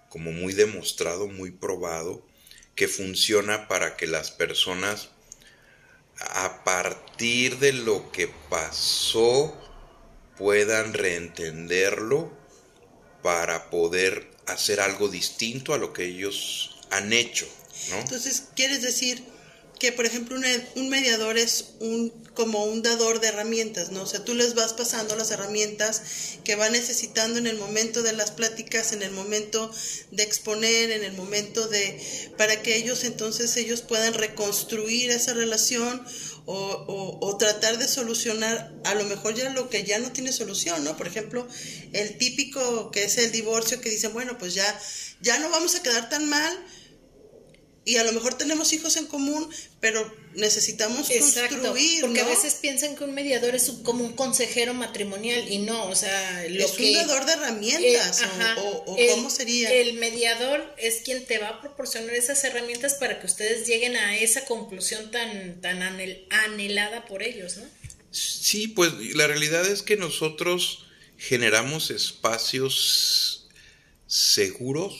como 0.09 0.31
muy 0.31 0.53
demostrado, 0.53 1.27
muy 1.27 1.51
probado, 1.51 2.25
que 2.75 2.87
funciona 2.87 3.67
para 3.67 3.95
que 3.95 4.07
las 4.07 4.31
personas 4.31 5.09
a 6.19 6.63
partir 6.63 7.59
de 7.59 7.73
lo 7.73 8.11
que 8.11 8.29
pasó 8.49 9.57
puedan 10.37 10.93
reentenderlo 10.93 12.31
para 13.21 13.69
poder 13.69 14.29
hacer 14.45 14.79
algo 14.79 15.07
distinto 15.07 15.73
a 15.73 15.77
lo 15.77 15.93
que 15.93 16.05
ellos 16.05 16.81
han 16.89 17.13
hecho. 17.13 17.47
Entonces, 17.91 18.49
¿quieres 18.55 18.81
decir 18.81 19.23
que, 19.83 19.91
por 19.91 20.05
ejemplo, 20.05 20.39
un, 20.75 20.87
mediador 20.89 21.37
es 21.37 21.73
un 21.81 22.09
como 22.33 22.63
un 22.63 22.81
dador 22.83 23.19
de 23.19 23.27
herramientas, 23.27 23.91
¿no? 23.91 24.03
O 24.03 24.05
sea, 24.05 24.23
tú 24.23 24.33
les 24.33 24.55
vas 24.55 24.71
pasando 24.71 25.13
las 25.17 25.29
herramientas 25.31 26.01
que 26.45 26.55
va 26.55 26.69
necesitando 26.69 27.37
en 27.37 27.47
el 27.47 27.57
momento 27.57 28.01
de 28.01 28.13
las 28.13 28.31
pláticas, 28.31 28.93
en 28.93 29.01
el 29.03 29.11
momento 29.11 29.69
de 30.11 30.23
exponer, 30.23 30.89
en 30.91 31.03
el 31.03 31.11
momento 31.11 31.67
de 31.67 31.99
para 32.37 32.61
que 32.61 32.77
ellos 32.77 33.03
entonces 33.03 33.57
ellos 33.57 33.81
puedan 33.81 34.13
reconstruir 34.13 35.11
esa 35.11 35.33
relación 35.33 36.01
o, 36.45 36.55
o- 36.55 37.27
o 37.27 37.37
tratar 37.37 37.77
de 37.77 37.87
solucionar 37.89 38.73
a 38.85 38.95
lo 38.95 39.03
mejor 39.03 39.35
ya 39.35 39.49
lo 39.49 39.69
que 39.69 39.83
ya 39.83 39.99
no 39.99 40.13
tiene 40.13 40.31
solución, 40.31 40.81
¿no? 40.85 40.95
Por 40.95 41.07
ejemplo, 41.07 41.45
el 41.91 42.17
típico 42.17 42.89
que 42.89 43.03
es 43.03 43.17
el 43.17 43.33
divorcio 43.33 43.81
que 43.81 43.89
dicen, 43.89 44.13
bueno, 44.13 44.37
pues 44.37 44.53
ya 44.53 44.79
ya 45.19 45.39
no 45.39 45.49
vamos 45.49 45.75
a 45.75 45.83
quedar 45.83 46.07
tan 46.09 46.29
mal, 46.29 46.53
y 47.85 47.97
a 47.97 48.03
lo 48.03 48.13
mejor 48.13 48.35
tenemos 48.37 48.71
hijos 48.71 48.95
en 48.95 49.07
común, 49.07 49.49
pero 49.81 50.09
necesitamos 50.35 51.09
Exacto, 51.09 51.55
construir, 51.55 52.01
porque 52.01 52.21
¿no? 52.21 52.27
a 52.27 52.29
veces 52.29 52.53
piensan 52.55 52.95
que 52.95 53.03
un 53.03 53.13
mediador 53.13 53.55
es 53.55 53.67
un- 53.69 53.83
como 53.83 54.05
un 54.05 54.13
consejero 54.13 54.73
matrimonial 54.73 55.51
y 55.51 55.57
no, 55.59 55.87
o 55.89 55.95
sea, 55.95 56.45
lo 56.49 56.63
es 56.65 56.71
que 56.71 56.87
un 56.91 56.93
dador 57.07 57.25
de 57.25 57.33
herramientas, 57.33 58.21
Eh, 58.21 58.23
o- 58.23 58.25
ajá. 58.25 58.55
o, 58.61 58.83
o 58.93 58.97
El- 58.97 59.09
cómo 59.11 59.29
sería. 59.29 59.69
El 59.73 59.93
mediador 59.95 60.73
es 60.77 61.01
quien 61.03 61.25
te 61.25 61.37
va 61.39 61.49
a 61.49 61.61
proporcionar 61.61 62.15
esas 62.15 62.41
herramientas 62.45 62.93
para 62.95 63.19
que 63.19 63.25
ustedes 63.27 63.67
lleguen 63.67 63.97
a 63.97 64.17
esa 64.17 64.45
conclusión 64.45 65.11
tan, 65.11 65.59
tan 65.61 65.81
anhel- 65.81 66.25
anhelada 66.29 67.05
por 67.05 67.21
ellos, 67.21 67.57
¿no? 67.57 67.65
Sí, 68.11 68.67
pues 68.69 68.93
la 69.15 69.27
realidad 69.27 69.67
es 69.67 69.81
que 69.81 69.97
nosotros 69.97 70.85
generamos 71.17 71.89
espacios 71.91 73.47
seguros, 74.07 74.93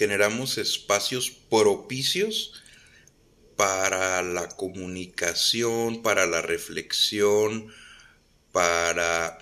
generamos 0.00 0.56
espacios 0.56 1.28
propicios 1.28 2.54
para 3.54 4.22
la 4.22 4.48
comunicación, 4.48 6.00
para 6.00 6.24
la 6.24 6.40
reflexión, 6.40 7.70
para, 8.50 9.36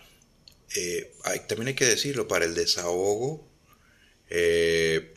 eh, 0.75 1.13
también 1.47 1.69
hay 1.69 1.75
que 1.75 1.85
decirlo, 1.85 2.27
para 2.27 2.45
el 2.45 2.57
desahogo, 2.57 3.49
eh, 4.31 5.15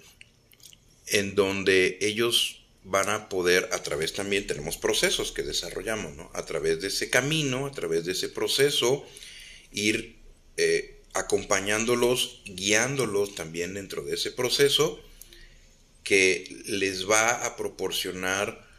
en 1.08 1.34
donde 1.34 1.98
ellos 2.02 2.64
van 2.84 3.10
a 3.10 3.28
poder, 3.28 3.68
a 3.72 3.82
través 3.82 4.14
también 4.14 4.46
tenemos 4.46 4.78
procesos 4.78 5.32
que 5.32 5.42
desarrollamos, 5.42 6.16
¿no? 6.16 6.30
A 6.36 6.46
través 6.46 6.82
de 6.82 6.90
ese 6.90 7.10
camino, 7.10 7.66
a 7.66 7.72
través 7.72 8.06
de 8.06 8.12
ese 8.12 8.30
proceso, 8.30 9.04
ir 9.72 10.20
eh, 10.58 11.02
acompañándolos, 11.16 12.44
guiándolos 12.46 13.34
también 13.34 13.74
dentro 13.74 14.04
de 14.04 14.14
ese 14.14 14.30
proceso, 14.30 15.02
que 16.04 16.64
les 16.66 17.10
va 17.10 17.46
a 17.46 17.56
proporcionar 17.56 18.70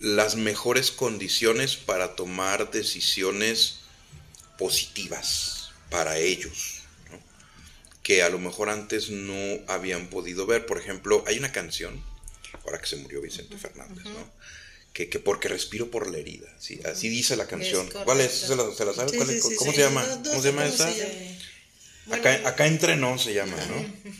las 0.00 0.36
mejores 0.36 0.90
condiciones 0.90 1.76
para 1.76 2.16
tomar 2.16 2.70
decisiones 2.70 3.80
positivas 4.58 5.70
para 5.90 6.18
ellos, 6.18 6.82
¿no? 7.10 7.18
que 8.02 8.22
a 8.22 8.28
lo 8.28 8.38
mejor 8.38 8.68
antes 8.68 9.10
no 9.10 9.60
habían 9.68 10.08
podido 10.08 10.46
ver. 10.46 10.66
Por 10.66 10.78
ejemplo, 10.78 11.24
hay 11.26 11.38
una 11.38 11.52
canción, 11.52 12.02
ahora 12.64 12.80
que 12.80 12.86
se 12.86 12.96
murió 12.96 13.20
Vicente 13.20 13.56
Fernández, 13.58 14.04
¿no? 14.04 14.40
Que, 14.92 15.08
que 15.08 15.20
porque 15.20 15.46
respiro 15.46 15.88
por 15.88 16.10
la 16.10 16.18
herida, 16.18 16.52
¿sí? 16.58 16.80
así 16.84 17.08
dice 17.08 17.36
la 17.36 17.46
canción. 17.46 17.86
Es 17.86 17.94
¿Cuál 17.94 18.20
es? 18.20 18.32
¿Se 18.32 18.56
la, 18.56 18.74
se 18.74 18.84
la 18.84 18.92
sabe? 18.92 19.10
Sí, 19.10 19.16
¿Cuál 19.16 19.28
sí, 19.28 19.36
es? 19.36 19.44
sí, 19.46 19.54
¿Cómo 19.54 19.72
se 19.72 19.80
llama? 19.80 20.04
No, 20.04 20.16
no 20.16 20.22
¿Cómo 20.30 20.42
se 20.42 20.48
llama 20.48 20.66
esa? 20.66 20.92
Acá, 22.10 22.48
acá 22.48 22.66
entre 22.66 22.96
nos 22.96 23.22
se 23.22 23.34
llama, 23.34 23.56
¿no? 23.66 24.10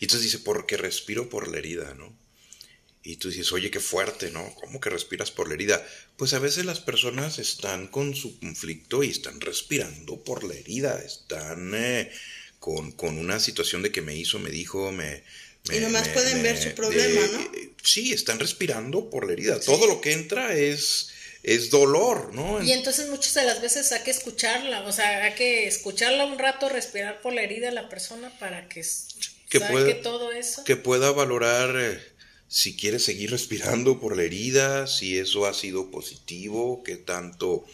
Y 0.00 0.04
entonces 0.06 0.24
dice, 0.32 0.38
porque 0.44 0.76
respiro 0.76 1.28
por 1.28 1.46
la 1.48 1.58
herida, 1.58 1.94
¿no? 1.94 2.12
Y 3.02 3.16
tú 3.16 3.28
dices, 3.30 3.50
oye, 3.52 3.70
qué 3.70 3.80
fuerte, 3.80 4.30
¿no? 4.30 4.54
¿Cómo 4.56 4.78
que 4.80 4.90
respiras 4.90 5.30
por 5.30 5.48
la 5.48 5.54
herida? 5.54 5.86
Pues 6.16 6.34
a 6.34 6.38
veces 6.38 6.64
las 6.66 6.80
personas 6.80 7.38
están 7.38 7.86
con 7.86 8.14
su 8.14 8.38
conflicto 8.40 9.02
y 9.02 9.10
están 9.10 9.40
respirando 9.40 10.22
por 10.22 10.44
la 10.44 10.54
herida, 10.54 11.00
están 11.02 11.72
eh, 11.74 12.10
con, 12.58 12.92
con 12.92 13.16
una 13.18 13.40
situación 13.40 13.82
de 13.82 13.90
que 13.92 14.02
me 14.02 14.14
hizo, 14.16 14.38
me 14.38 14.50
dijo, 14.50 14.92
me... 14.92 15.22
me- 15.68 15.76
Y 15.76 15.80
nomás 15.80 16.08
me- 16.08 16.12
pueden 16.12 16.42
ver 16.42 16.58
su 16.62 16.74
problema, 16.74 17.26
¿no? 17.32 17.40
eh, 17.54 17.70
Sí, 17.82 18.12
están 18.12 18.38
respirando 18.38 19.08
por 19.08 19.26
la 19.26 19.32
herida. 19.32 19.58
Todo 19.60 19.86
lo 19.86 20.02
que 20.02 20.12
entra 20.12 20.54
es, 20.54 21.08
es 21.42 21.70
dolor, 21.70 22.34
¿no? 22.34 22.62
Y 22.62 22.72
entonces 22.72 23.08
muchas 23.08 23.32
de 23.32 23.44
las 23.44 23.62
veces 23.62 23.90
hay 23.92 24.02
que 24.02 24.10
escucharla, 24.10 24.82
o 24.82 24.92
sea, 24.92 25.24
hay 25.24 25.34
que 25.34 25.66
escucharla 25.66 26.26
un 26.26 26.38
rato, 26.38 26.68
respirar 26.68 27.22
por 27.22 27.32
la 27.32 27.40
herida 27.42 27.68
de 27.68 27.74
la 27.74 27.88
persona 27.88 28.30
para 28.38 28.68
que, 28.68 28.84
Que 29.50 29.60
pueda- 29.60 30.00
todo 30.02 30.32
eso. 30.32 30.64
que 30.64 30.76
pueda 30.76 31.10
valorar 31.12 31.74
eh, 31.78 32.00
si 32.48 32.76
quiere 32.76 32.98
seguir 32.98 33.30
respirando 33.30 34.00
por 34.00 34.16
la 34.16 34.22
herida, 34.22 34.86
si 34.86 35.18
eso 35.18 35.44
ha 35.46 35.52
sido 35.54 35.90
positivo, 35.90 36.82
que 36.82 36.96
tanto, 36.96 37.64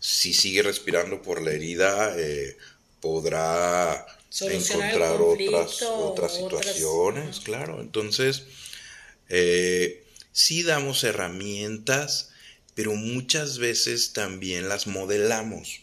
si 0.00 0.34
sigue 0.34 0.62
respirando 0.62 1.22
por 1.22 1.40
la 1.40 1.52
herida, 1.52 2.14
eh, 2.18 2.56
podrá 3.00 4.06
encontrar 4.40 5.20
otras, 5.20 5.82
otras 5.82 6.32
otras- 6.34 6.66
situaciones, 6.66 7.40
claro. 7.40 7.80
Entonces, 7.80 8.42
Eh, 9.34 10.04
sí 10.32 10.62
damos 10.62 11.04
herramientas, 11.04 12.30
pero 12.74 12.94
muchas 12.94 13.58
veces 13.58 14.12
también 14.12 14.68
las 14.68 14.86
modelamos. 14.86 15.80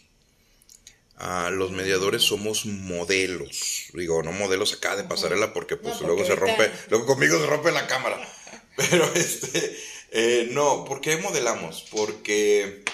Los 1.50 1.70
mediadores 1.70 2.22
somos 2.22 2.64
modelos. 2.66 3.86
Digo, 3.92 4.22
no 4.22 4.32
modelos 4.32 4.72
acá 4.72 4.96
de 4.96 5.04
pasarela 5.04 5.52
porque 5.52 5.76
pues 5.76 6.00
luego 6.00 6.24
se 6.24 6.34
rompe, 6.34 6.70
luego 6.88 7.06
conmigo 7.06 7.38
se 7.38 7.46
rompe 7.46 7.72
la 7.72 7.86
cámara. 7.86 8.18
Pero 8.76 9.12
este, 9.14 9.76
eh, 10.12 10.48
no, 10.52 10.84
¿por 10.84 11.00
qué 11.00 11.16
modelamos? 11.18 11.84
Porque 11.90 12.84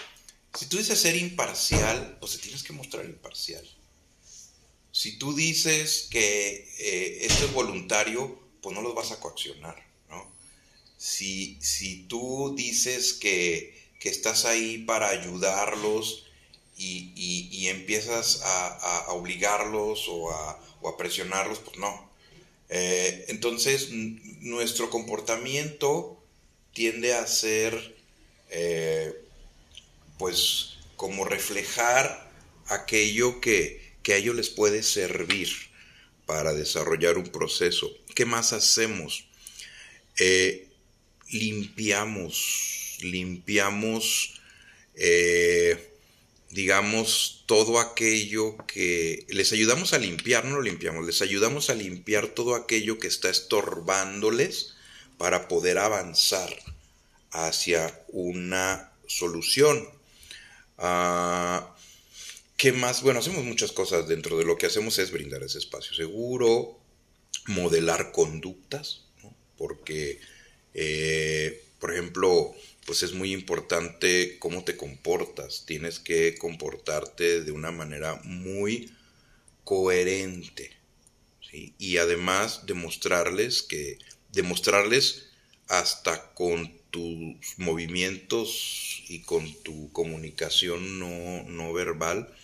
si 0.55 0.67
tú 0.67 0.79
dices 0.79 0.99
ser 0.99 1.17
imparcial, 1.17 2.17
pues 2.19 2.33
te 2.33 2.39
tienes 2.39 2.63
que 2.63 2.73
mostrar 2.73 3.05
imparcial. 3.05 3.65
Si 4.91 5.19
tú 5.19 5.35
dices 5.35 6.09
que 6.11 6.73
eh, 6.79 7.27
esto 7.27 7.45
es 7.45 7.53
voluntario, 7.53 8.41
pues 8.63 8.75
no 8.75 8.81
los 8.81 8.95
vas 8.95 9.13
a 9.13 9.21
coaccionar, 9.21 9.77
¿no? 10.09 10.35
Si, 10.97 11.59
si 11.61 12.05
tú 12.05 12.55
dices 12.57 13.13
que, 13.13 13.77
estás 14.07 14.45
ahí 14.45 14.79
para 14.79 15.09
ayudarlos 15.09 16.26
y, 16.77 17.69
empiezas 17.69 18.43
a, 18.45 19.07
obligarlos 19.13 20.07
o 20.09 20.31
a, 20.31 20.97
presionarlos, 20.97 21.59
pues 21.59 21.79
no. 21.79 22.11
Eh, 22.69 23.27
entonces, 23.29 23.89
nuestro 23.91 24.89
comportamiento 24.91 26.23
tiende 26.73 27.15
a 27.15 27.27
ser, 27.27 27.97
eh, 28.51 29.15
pues, 30.19 30.79
como 30.97 31.25
reflejar 31.25 32.31
aquello 32.67 33.41
que, 33.41 33.95
que 34.03 34.15
a 34.15 34.17
ellos 34.17 34.37
les 34.37 34.49
puede 34.49 34.83
servir 34.83 35.49
para 36.25 36.53
desarrollar 36.53 37.19
un 37.19 37.29
proceso. 37.29 37.91
¿Qué 38.15 38.25
más 38.25 38.53
hacemos? 38.53 39.27
Eh, 40.19 40.69
limpiamos, 41.31 42.99
limpiamos, 43.03 44.41
digamos, 46.67 47.45
todo 47.47 47.79
aquello 47.79 48.57
que 48.67 49.25
les 49.29 49.53
ayudamos 49.53 49.93
a 49.93 49.99
limpiar, 49.99 50.45
no 50.45 50.57
lo 50.57 50.63
limpiamos, 50.63 51.07
les 51.07 51.23
ayudamos 51.23 51.71
a 51.71 51.77
limpiar 51.77 52.27
todo 52.27 52.57
aquello 52.57 52.99
que 52.99 53.07
está 53.07 53.31
estorbándoles 53.31 54.75
para 55.17 55.47
poder 55.47 55.79
avanzar 55.79 56.53
hacia 57.31 58.05
una 58.09 58.91
solución. 59.07 59.89
Ah, 60.77 61.73
¿Qué 62.57 62.73
más? 62.73 63.03
Bueno, 63.03 63.21
hacemos 63.21 63.45
muchas 63.45 63.71
cosas. 63.71 64.09
Dentro 64.09 64.37
de 64.37 64.45
lo 64.45 64.59
que 64.59 64.67
hacemos 64.67 64.99
es 64.99 65.13
brindar 65.13 65.45
ese 65.45 65.59
espacio 65.59 65.95
seguro, 65.95 66.81
modelar 67.47 68.11
conductas, 68.11 69.05
porque, 69.57 70.19
eh, 70.75 71.63
por 71.87 71.95
ejemplo, 71.95 72.53
pues 72.85 73.05
es 73.05 73.13
muy 73.13 73.33
importante 73.33 74.41
cómo 74.41 74.65
te 74.65 74.77
comportas. 74.77 75.63
Tienes 75.67 76.01
que 76.01 76.37
comportarte 76.37 77.45
de 77.45 77.53
una 77.53 77.71
manera 77.71 78.21
muy 78.25 78.93
coherente. 79.63 80.73
Y 81.53 81.99
además 81.99 82.67
demostrarles 82.67 83.63
que, 83.63 84.01
demostrarles 84.33 85.27
hasta 85.69 86.35
con 86.35 86.77
tus 86.91 87.37
movimientos 87.57 89.05
y 89.07 89.21
con 89.21 89.55
tu 89.63 89.93
comunicación 89.93 90.99
no, 90.99 91.45
no 91.45 91.73
verbal, 91.73 92.35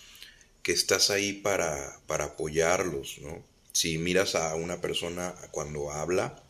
que 0.63 0.71
estás 0.71 1.11
ahí 1.11 1.33
para, 1.33 2.01
para 2.07 2.27
apoyarlos, 2.27 3.19
¿no? 3.19 3.45
Si 3.73 3.99
miras 3.99 4.37
a 4.37 4.55
una 4.55 4.81
persona 4.81 5.35
cuando 5.51 5.91
habla, 5.91 6.41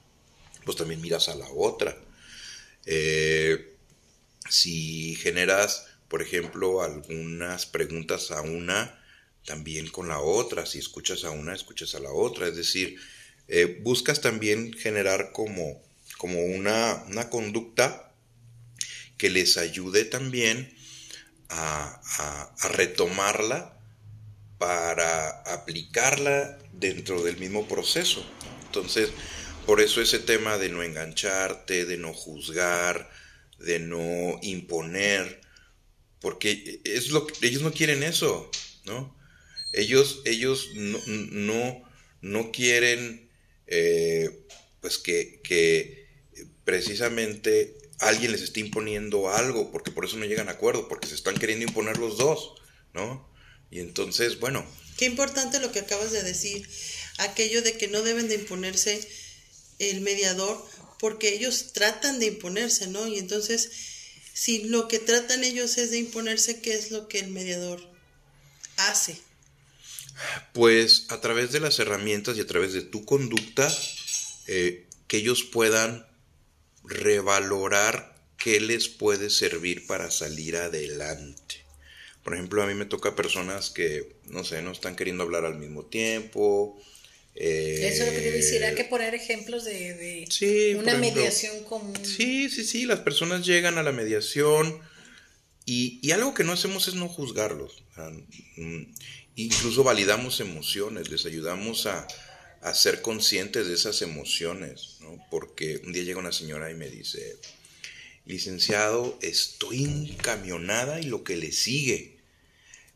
pues 0.66 0.76
también 0.76 1.00
miras 1.00 1.30
a 1.30 1.34
la 1.34 1.48
otra. 1.52 1.96
Eh, 2.86 3.76
si 4.48 5.14
generas, 5.16 5.86
por 6.08 6.22
ejemplo, 6.22 6.82
algunas 6.82 7.66
preguntas 7.66 8.30
a 8.30 8.42
una, 8.42 8.98
también 9.44 9.88
con 9.88 10.08
la 10.08 10.20
otra. 10.20 10.66
Si 10.66 10.78
escuchas 10.78 11.24
a 11.24 11.30
una, 11.30 11.54
escuchas 11.54 11.94
a 11.94 12.00
la 12.00 12.12
otra. 12.12 12.48
Es 12.48 12.56
decir, 12.56 12.98
eh, 13.48 13.80
buscas 13.82 14.20
también 14.20 14.72
generar 14.72 15.32
como, 15.32 15.82
como 16.18 16.40
una, 16.44 17.04
una, 17.08 17.28
conducta 17.30 18.12
que 19.18 19.30
les 19.30 19.56
ayude 19.56 20.04
también 20.04 20.74
a, 21.48 22.00
a 22.60 22.68
retomarla 22.68 23.78
para 24.58 25.42
aplicarla 25.42 26.58
dentro 26.72 27.22
del 27.22 27.36
mismo 27.36 27.66
proceso. 27.66 28.24
Entonces, 28.66 29.10
por 29.66 29.80
eso 29.80 30.00
ese 30.00 30.18
tema 30.18 30.58
de 30.58 30.68
no 30.68 30.82
engancharte, 30.82 31.84
de 31.84 31.96
no 31.96 32.12
juzgar, 32.12 33.10
de 33.58 33.78
no 33.78 34.38
imponer, 34.42 35.40
porque 36.20 36.80
es 36.84 37.10
lo 37.10 37.26
que, 37.26 37.46
ellos 37.46 37.62
no 37.62 37.72
quieren 37.72 38.02
eso, 38.02 38.50
¿no? 38.84 39.16
Ellos, 39.72 40.22
ellos 40.24 40.70
no, 40.74 41.82
no, 42.20 42.52
quieren 42.52 43.30
eh, 43.66 44.46
pues 44.80 44.98
que, 44.98 45.40
que 45.42 46.08
precisamente 46.64 47.76
alguien 48.00 48.32
les 48.32 48.42
esté 48.42 48.60
imponiendo 48.60 49.30
algo, 49.30 49.70
porque 49.70 49.90
por 49.90 50.04
eso 50.04 50.16
no 50.16 50.26
llegan 50.26 50.48
a 50.48 50.52
acuerdo, 50.52 50.88
porque 50.88 51.06
se 51.06 51.14
están 51.14 51.36
queriendo 51.36 51.64
imponer 51.64 51.98
los 51.98 52.18
dos, 52.18 52.54
¿no? 52.92 53.30
Y 53.70 53.80
entonces, 53.80 54.38
bueno. 54.40 54.66
Qué 54.98 55.06
importante 55.06 55.60
lo 55.60 55.72
que 55.72 55.78
acabas 55.78 56.12
de 56.12 56.22
decir, 56.22 56.68
aquello 57.18 57.62
de 57.62 57.78
que 57.78 57.88
no 57.88 58.02
deben 58.02 58.28
de 58.28 58.34
imponerse 58.34 59.00
el 59.90 60.00
mediador, 60.00 60.64
porque 60.98 61.34
ellos 61.34 61.72
tratan 61.72 62.18
de 62.18 62.26
imponerse, 62.26 62.86
¿no? 62.86 63.06
Y 63.06 63.18
entonces, 63.18 63.70
si 64.32 64.64
lo 64.64 64.88
que 64.88 64.98
tratan 64.98 65.44
ellos 65.44 65.78
es 65.78 65.90
de 65.90 65.98
imponerse, 65.98 66.60
¿qué 66.60 66.74
es 66.74 66.90
lo 66.90 67.08
que 67.08 67.18
el 67.18 67.30
mediador 67.30 67.80
hace? 68.76 69.18
Pues 70.52 71.06
a 71.08 71.20
través 71.20 71.52
de 71.52 71.60
las 71.60 71.78
herramientas 71.78 72.36
y 72.36 72.40
a 72.40 72.46
través 72.46 72.72
de 72.72 72.82
tu 72.82 73.04
conducta, 73.04 73.72
eh, 74.46 74.86
que 75.08 75.18
ellos 75.18 75.42
puedan 75.42 76.06
revalorar 76.84 78.12
qué 78.36 78.60
les 78.60 78.88
puede 78.88 79.30
servir 79.30 79.86
para 79.86 80.10
salir 80.10 80.56
adelante. 80.56 81.64
Por 82.22 82.34
ejemplo, 82.34 82.62
a 82.62 82.66
mí 82.66 82.74
me 82.74 82.86
toca 82.86 83.16
personas 83.16 83.70
que, 83.70 84.16
no 84.26 84.44
sé, 84.44 84.62
no 84.62 84.72
están 84.72 84.96
queriendo 84.96 85.24
hablar 85.24 85.44
al 85.44 85.58
mismo 85.58 85.86
tiempo. 85.86 86.80
Eh, 87.34 87.88
Eso 87.90 88.04
es 88.04 88.10
lo 88.10 88.14
que 88.14 88.20
te 88.20 88.30
decía, 88.30 88.68
hay 88.68 88.74
que 88.74 88.84
poner 88.84 89.14
ejemplos 89.14 89.64
de, 89.64 90.26
una 90.78 90.96
mediación 90.96 91.64
común. 91.64 91.96
Sí, 92.04 92.50
sí, 92.50 92.64
sí, 92.64 92.84
las 92.84 93.00
personas 93.00 93.46
llegan 93.46 93.78
a 93.78 93.82
la 93.82 93.92
mediación 93.92 94.80
y, 95.64 96.10
algo 96.10 96.34
que 96.34 96.44
no 96.44 96.52
hacemos 96.52 96.88
es 96.88 96.94
no 96.94 97.08
juzgarlos. 97.08 97.82
Mm, 98.56 98.82
incluso 99.36 99.82
validamos 99.82 100.40
emociones, 100.40 101.10
les 101.10 101.24
ayudamos 101.24 101.86
a, 101.86 102.06
a 102.60 102.74
ser 102.74 103.00
conscientes 103.00 103.66
de 103.66 103.74
esas 103.74 104.02
emociones, 104.02 104.96
¿no? 105.00 105.18
Porque 105.30 105.80
un 105.84 105.92
día 105.92 106.02
llega 106.02 106.18
una 106.18 106.32
señora 106.32 106.70
y 106.70 106.74
me 106.74 106.88
dice, 106.88 107.38
licenciado, 108.26 109.18
estoy 109.22 109.84
encamionada 109.84 111.00
y 111.00 111.04
lo 111.04 111.24
que 111.24 111.36
le 111.36 111.50
sigue. 111.50 112.11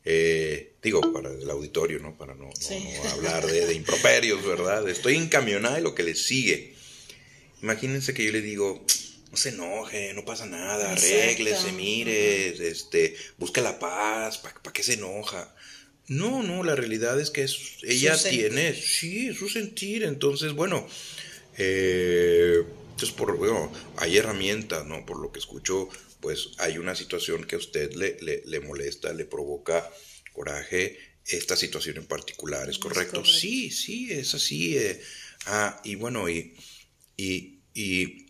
Eh, 0.08 0.74
digo, 0.80 1.00
para 1.12 1.32
el 1.32 1.50
auditorio, 1.50 1.98
¿no? 1.98 2.16
Para 2.16 2.36
no, 2.36 2.48
hablar 3.10 3.44
de, 3.44 3.74
improperios, 3.74 4.46
¿verdad? 4.46 4.88
Estoy 4.88 5.16
encamionada 5.16 5.80
y 5.80 5.82
lo 5.82 5.96
que 5.96 6.04
le 6.04 6.14
sigue. 6.14 6.74
Imagínense 7.60 8.14
que 8.14 8.24
yo 8.24 8.30
le 8.30 8.40
digo, 8.40 8.84
no 9.32 9.36
se 9.36 9.48
enoje, 9.48 10.14
no 10.14 10.24
pasa 10.24 10.46
nada, 10.46 10.92
arréglese, 10.92 11.72
mire, 11.72 12.68
este, 12.68 13.16
busca 13.36 13.60
la 13.60 13.80
paz, 13.80 14.38
¿para 14.38 14.72
qué 14.72 14.84
se 14.84 14.94
enoja? 14.94 15.52
No, 16.06 16.44
no, 16.44 16.62
la 16.62 16.76
realidad 16.76 17.20
es 17.20 17.30
que 17.30 17.44
ella 17.82 18.16
tiene, 18.16 18.74
sí, 18.74 19.34
su 19.34 19.48
sentir, 19.48 20.04
entonces, 20.04 20.52
bueno, 20.52 20.86
eh, 21.58 22.62
entonces, 22.90 23.10
por, 23.10 23.36
bueno, 23.36 23.72
hay 23.96 24.18
herramientas, 24.18 24.86
¿no? 24.86 25.04
Por 25.04 25.18
lo 25.18 25.32
que 25.32 25.40
escucho, 25.40 25.88
pues 26.26 26.48
hay 26.58 26.76
una 26.76 26.96
situación 26.96 27.44
que 27.44 27.54
a 27.54 27.58
usted 27.58 27.92
le, 27.92 28.18
le, 28.44 28.58
molesta, 28.58 29.12
le 29.12 29.26
provoca 29.26 29.88
coraje, 30.32 30.98
esta 31.24 31.54
situación 31.54 31.98
en 31.98 32.06
particular, 32.06 32.68
¿es 32.68 32.80
correcto? 32.80 33.24
Sí, 33.24 33.70
sí, 33.70 34.10
es 34.10 34.34
así. 34.34 34.76
Eh. 34.76 35.00
Ah, 35.44 35.80
y 35.84 35.94
bueno, 35.94 36.28
y, 36.28 36.56
y, 37.16 37.60
y, 37.74 38.26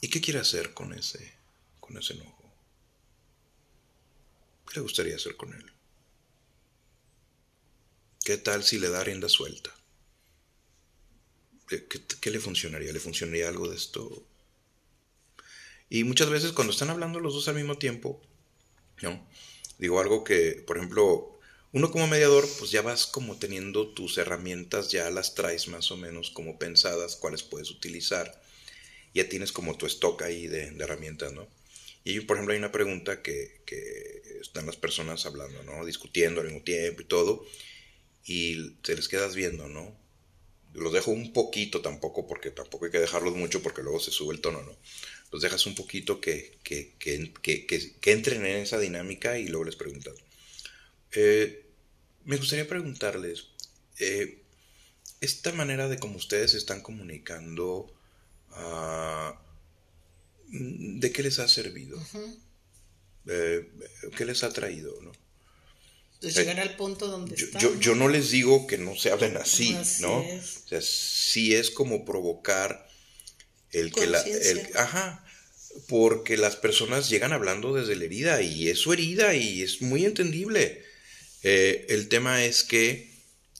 y, 0.00 0.08
qué 0.10 0.20
quiere 0.20 0.38
hacer 0.38 0.74
con 0.74 0.92
ese, 0.92 1.32
con 1.80 1.98
ese 1.98 2.12
enojo? 2.12 2.54
¿Qué 4.68 4.76
le 4.76 4.82
gustaría 4.82 5.16
hacer 5.16 5.34
con 5.34 5.52
él? 5.54 5.72
¿Qué 8.24 8.36
tal 8.36 8.62
si 8.62 8.78
le 8.78 8.90
da 8.90 9.02
rienda 9.02 9.28
suelta? 9.28 9.74
¿Qué, 11.66 11.84
qué 11.84 12.30
le 12.30 12.38
funcionaría? 12.38 12.92
¿Le 12.92 13.00
funcionaría 13.00 13.48
algo 13.48 13.68
de 13.68 13.74
esto? 13.74 14.24
Y 15.92 16.04
muchas 16.04 16.30
veces 16.30 16.52
cuando 16.52 16.72
están 16.72 16.88
hablando 16.88 17.20
los 17.20 17.34
dos 17.34 17.48
al 17.48 17.54
mismo 17.54 17.76
tiempo, 17.76 18.18
¿no? 19.02 19.28
Digo 19.76 20.00
algo 20.00 20.24
que, 20.24 20.64
por 20.66 20.78
ejemplo, 20.78 21.38
uno 21.72 21.90
como 21.90 22.06
mediador, 22.06 22.48
pues 22.58 22.70
ya 22.70 22.80
vas 22.80 23.04
como 23.04 23.38
teniendo 23.38 23.88
tus 23.88 24.16
herramientas, 24.16 24.90
ya 24.90 25.10
las 25.10 25.34
traes 25.34 25.68
más 25.68 25.90
o 25.90 25.98
menos 25.98 26.30
como 26.30 26.58
pensadas, 26.58 27.16
cuáles 27.16 27.42
puedes 27.42 27.70
utilizar. 27.70 28.40
ya 29.12 29.28
tienes 29.28 29.52
como 29.52 29.76
tu 29.76 29.84
stock 29.84 30.22
ahí 30.22 30.46
de, 30.46 30.68
herramientas, 30.78 31.34
¿no? 31.34 31.46
Y 32.04 32.20
por 32.20 32.38
ejemplo 32.38 32.54
hay 32.54 32.58
una 32.58 32.72
pregunta 32.72 33.20
que, 33.20 33.60
están 34.40 34.64
las 34.64 34.76
personas 34.76 35.26
hablando, 35.26 35.62
¿no? 35.62 35.84
Discutiendo 35.84 36.40
al 36.40 36.46
mismo 36.46 36.62
tiempo 36.62 37.02
y 37.02 37.04
todo, 37.04 37.44
y 38.24 38.76
se 38.82 38.96
les 38.96 39.08
quedas 39.08 39.34
viendo, 39.34 39.68
¿no? 39.68 39.94
Los 40.72 40.94
dejo 40.94 41.10
un 41.10 41.34
poquito 41.34 41.82
tampoco, 41.82 42.26
porque 42.26 42.50
tampoco 42.50 42.86
hay 42.86 42.90
que 42.90 42.98
dejarlos 42.98 43.36
mucho 43.36 43.62
porque 43.62 43.82
luego 43.82 44.00
se 44.00 44.10
sube 44.10 44.34
el 44.34 44.40
tono, 44.40 44.62
¿no? 44.62 44.74
Los 45.32 45.40
dejas 45.40 45.64
un 45.66 45.74
poquito 45.74 46.20
que, 46.20 46.58
que, 46.62 46.92
entren 48.04 48.44
en 48.44 48.58
esa 48.58 48.78
dinámica 48.78 49.38
y 49.38 49.48
luego 49.48 49.64
les 49.64 49.76
preguntas. 49.76 50.14
Eh, 51.12 51.64
me 52.24 52.36
gustaría 52.36 52.68
preguntarles, 52.68 53.46
eh, 53.98 54.42
esta 55.22 55.52
manera 55.52 55.88
de 55.88 55.98
cómo 55.98 56.16
ustedes 56.16 56.52
están 56.52 56.82
comunicando, 56.82 57.92
ah, 58.50 59.40
¿de 60.48 61.12
qué 61.12 61.22
les 61.22 61.38
ha 61.38 61.48
servido? 61.48 61.98
Eh, 63.26 63.70
¿Qué 64.16 64.26
les 64.26 64.44
ha 64.44 64.52
traído? 64.52 65.00
¿no? 65.00 65.12
Pues 66.20 66.36
llegar 66.36 66.60
al 66.60 66.76
punto 66.76 67.08
donde 67.08 67.36
yo, 67.36 67.46
están. 67.46 67.80
Yo, 67.80 67.94
no 67.94 68.08
les 68.08 68.30
digo 68.30 68.66
que 68.66 68.76
no 68.76 68.96
se 68.96 69.10
hablen 69.10 69.36
así, 69.38 69.76
¿no? 70.00 70.18
O 70.18 70.68
sea, 70.68 70.82
sí 70.82 71.54
es 71.54 71.70
como 71.70 72.04
provocar 72.04 72.91
el 73.72 73.92
que 73.92 74.06
la... 74.06 74.24
ajá, 74.74 75.24
porque 75.88 76.36
las 76.36 76.56
personas 76.56 77.08
llegan 77.08 77.32
hablando 77.32 77.74
desde 77.74 77.96
la 77.96 78.04
herida 78.04 78.42
y 78.42 78.68
es 78.68 78.78
su 78.78 78.92
herida 78.92 79.34
y 79.34 79.62
es 79.62 79.82
muy 79.82 80.04
entendible. 80.04 80.84
Eh, 81.42 81.86
el 81.88 82.08
tema 82.08 82.44
es 82.44 82.62
que 82.62 83.10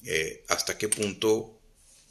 eh, 0.05 0.45
hasta 0.49 0.79
qué 0.79 0.89
punto 0.89 1.61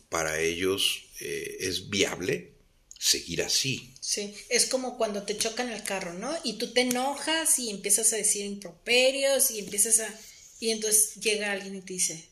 para 0.09 0.39
ellos 0.39 1.05
eh, 1.19 1.57
es 1.61 1.89
viable 1.89 2.51
seguir 2.97 3.41
así. 3.43 3.93
Sí, 3.99 4.35
es 4.49 4.65
como 4.65 4.97
cuando 4.97 5.23
te 5.23 5.37
chocan 5.37 5.71
el 5.71 5.83
carro, 5.83 6.13
¿no? 6.13 6.37
Y 6.43 6.57
tú 6.57 6.73
te 6.73 6.81
enojas 6.81 7.57
y 7.59 7.69
empiezas 7.69 8.11
a 8.13 8.17
decir 8.17 8.45
improperios 8.45 9.51
y 9.51 9.59
empiezas 9.59 9.99
a... 9.99 10.19
Y 10.59 10.69
entonces 10.71 11.15
llega 11.15 11.51
alguien 11.51 11.75
y 11.75 11.81
te 11.81 11.93
dice, 11.93 12.29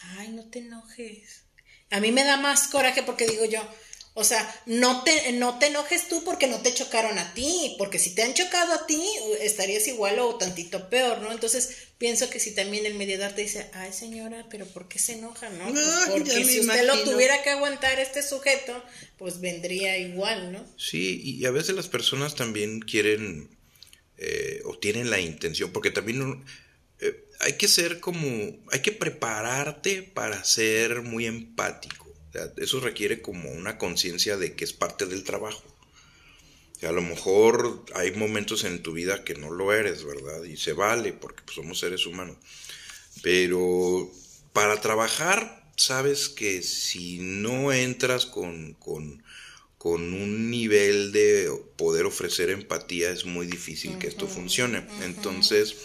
ay, 0.00 0.28
no 0.30 0.48
te 0.50 0.60
enojes. 0.60 1.42
A 1.90 2.00
mí 2.00 2.10
me 2.10 2.24
da 2.24 2.36
más 2.36 2.68
coraje 2.68 3.02
porque 3.02 3.26
digo 3.26 3.44
yo, 3.44 3.62
o 4.14 4.24
sea, 4.24 4.62
no 4.66 5.04
te, 5.04 5.32
no 5.32 5.58
te 5.58 5.66
enojes 5.66 6.08
tú 6.08 6.24
porque 6.24 6.48
no 6.48 6.60
te 6.60 6.74
chocaron 6.74 7.16
a 7.18 7.32
ti, 7.32 7.76
porque 7.78 7.98
si 8.00 8.14
te 8.14 8.22
han 8.22 8.34
chocado 8.34 8.72
a 8.72 8.86
ti, 8.86 9.00
estarías 9.40 9.86
igual 9.86 10.18
o 10.18 10.34
tantito 10.34 10.90
peor, 10.90 11.20
¿no? 11.20 11.30
Entonces, 11.30 11.76
pienso 11.96 12.28
que 12.28 12.40
si 12.40 12.52
también 12.52 12.86
el 12.86 12.94
mediador 12.94 13.32
te 13.32 13.42
dice, 13.42 13.70
ay 13.72 13.92
señora, 13.92 14.46
pero 14.50 14.66
¿por 14.66 14.88
qué 14.88 14.98
se 14.98 15.12
enoja, 15.12 15.48
no? 15.50 15.68
Pues 15.68 15.86
porque 16.10 16.44
si 16.44 16.58
usted 16.60 16.86
lo 16.86 17.04
tuviera 17.04 17.42
que 17.44 17.50
aguantar 17.50 18.00
este 18.00 18.22
sujeto, 18.22 18.82
pues 19.16 19.40
vendría 19.40 19.96
igual, 19.96 20.50
¿no? 20.50 20.66
Sí, 20.76 21.20
y 21.22 21.44
a 21.46 21.52
veces 21.52 21.76
las 21.76 21.88
personas 21.88 22.34
también 22.34 22.80
quieren 22.80 23.48
eh, 24.18 24.60
o 24.64 24.76
tienen 24.76 25.08
la 25.08 25.20
intención, 25.20 25.70
porque 25.70 25.92
también 25.92 26.44
eh, 26.98 27.24
hay 27.38 27.52
que 27.52 27.68
ser 27.68 28.00
como, 28.00 28.18
hay 28.72 28.80
que 28.82 28.92
prepararte 28.92 30.02
para 30.02 30.42
ser 30.42 31.02
muy 31.02 31.26
empático 31.26 31.99
eso 32.56 32.80
requiere 32.80 33.22
como 33.22 33.50
una 33.50 33.78
conciencia 33.78 34.36
de 34.36 34.54
que 34.54 34.64
es 34.64 34.72
parte 34.72 35.06
del 35.06 35.24
trabajo. 35.24 35.62
a 36.82 36.92
lo 36.92 37.02
mejor 37.02 37.84
hay 37.94 38.12
momentos 38.12 38.64
en 38.64 38.82
tu 38.82 38.92
vida 38.92 39.24
que 39.24 39.34
no 39.34 39.50
lo 39.50 39.72
eres, 39.72 40.04
¿verdad? 40.04 40.44
Y 40.44 40.56
se 40.56 40.72
vale 40.72 41.12
porque 41.12 41.42
pues, 41.44 41.56
somos 41.56 41.78
seres 41.78 42.06
humanos. 42.06 42.36
Pero 43.22 44.10
para 44.52 44.80
trabajar, 44.80 45.70
sabes 45.76 46.28
que 46.28 46.62
si 46.62 47.18
no 47.18 47.72
entras 47.72 48.26
con, 48.26 48.74
con, 48.74 49.22
un 49.82 50.50
nivel 50.50 51.12
de 51.12 51.50
poder 51.76 52.06
ofrecer 52.06 52.50
empatía, 52.50 53.10
es 53.10 53.24
muy 53.24 53.46
difícil 53.46 53.98
que 53.98 54.06
esto 54.06 54.26
funcione. 54.26 54.86
Entonces, 55.02 55.76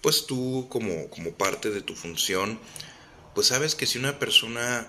pues 0.00 0.26
tú 0.26 0.66
como, 0.68 1.08
como 1.08 1.32
parte 1.32 1.70
de 1.70 1.82
tu 1.82 1.94
función, 1.94 2.58
pues 3.34 3.48
sabes 3.48 3.74
que 3.74 3.86
si 3.86 3.98
una 3.98 4.18
persona 4.18 4.88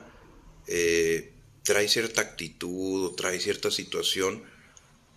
eh, 0.72 1.34
trae 1.64 1.88
cierta 1.88 2.22
actitud 2.22 3.06
o 3.06 3.16
trae 3.16 3.40
cierta 3.40 3.72
situación, 3.72 4.44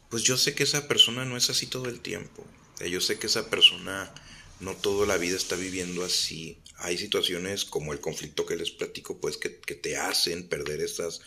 pues 0.09 0.23
yo 0.23 0.39
sé 0.39 0.55
que 0.55 0.63
esa 0.63 0.89
persona 0.89 1.27
no 1.27 1.37
es 1.37 1.51
así 1.51 1.67
todo 1.67 1.91
el 1.91 2.01
tiempo. 2.01 2.47
Yo 2.81 3.01
sé 3.01 3.19
que 3.19 3.27
esa 3.27 3.51
persona 3.51 4.13
no 4.61 4.75
toda 4.75 5.07
la 5.07 5.19
vida 5.19 5.37
está 5.37 5.55
viviendo 5.55 6.05
así. 6.05 6.59
Hay 6.77 6.97
situaciones 6.97 7.67
como 7.67 7.93
el 7.93 8.01
conflicto 8.01 8.47
que 8.47 8.57
les 8.57 8.71
platico, 8.71 9.21
pues 9.21 9.37
que, 9.37 9.51
te 9.51 9.97
hacen 9.99 10.49
perder 10.49 10.81
estas 10.81 11.21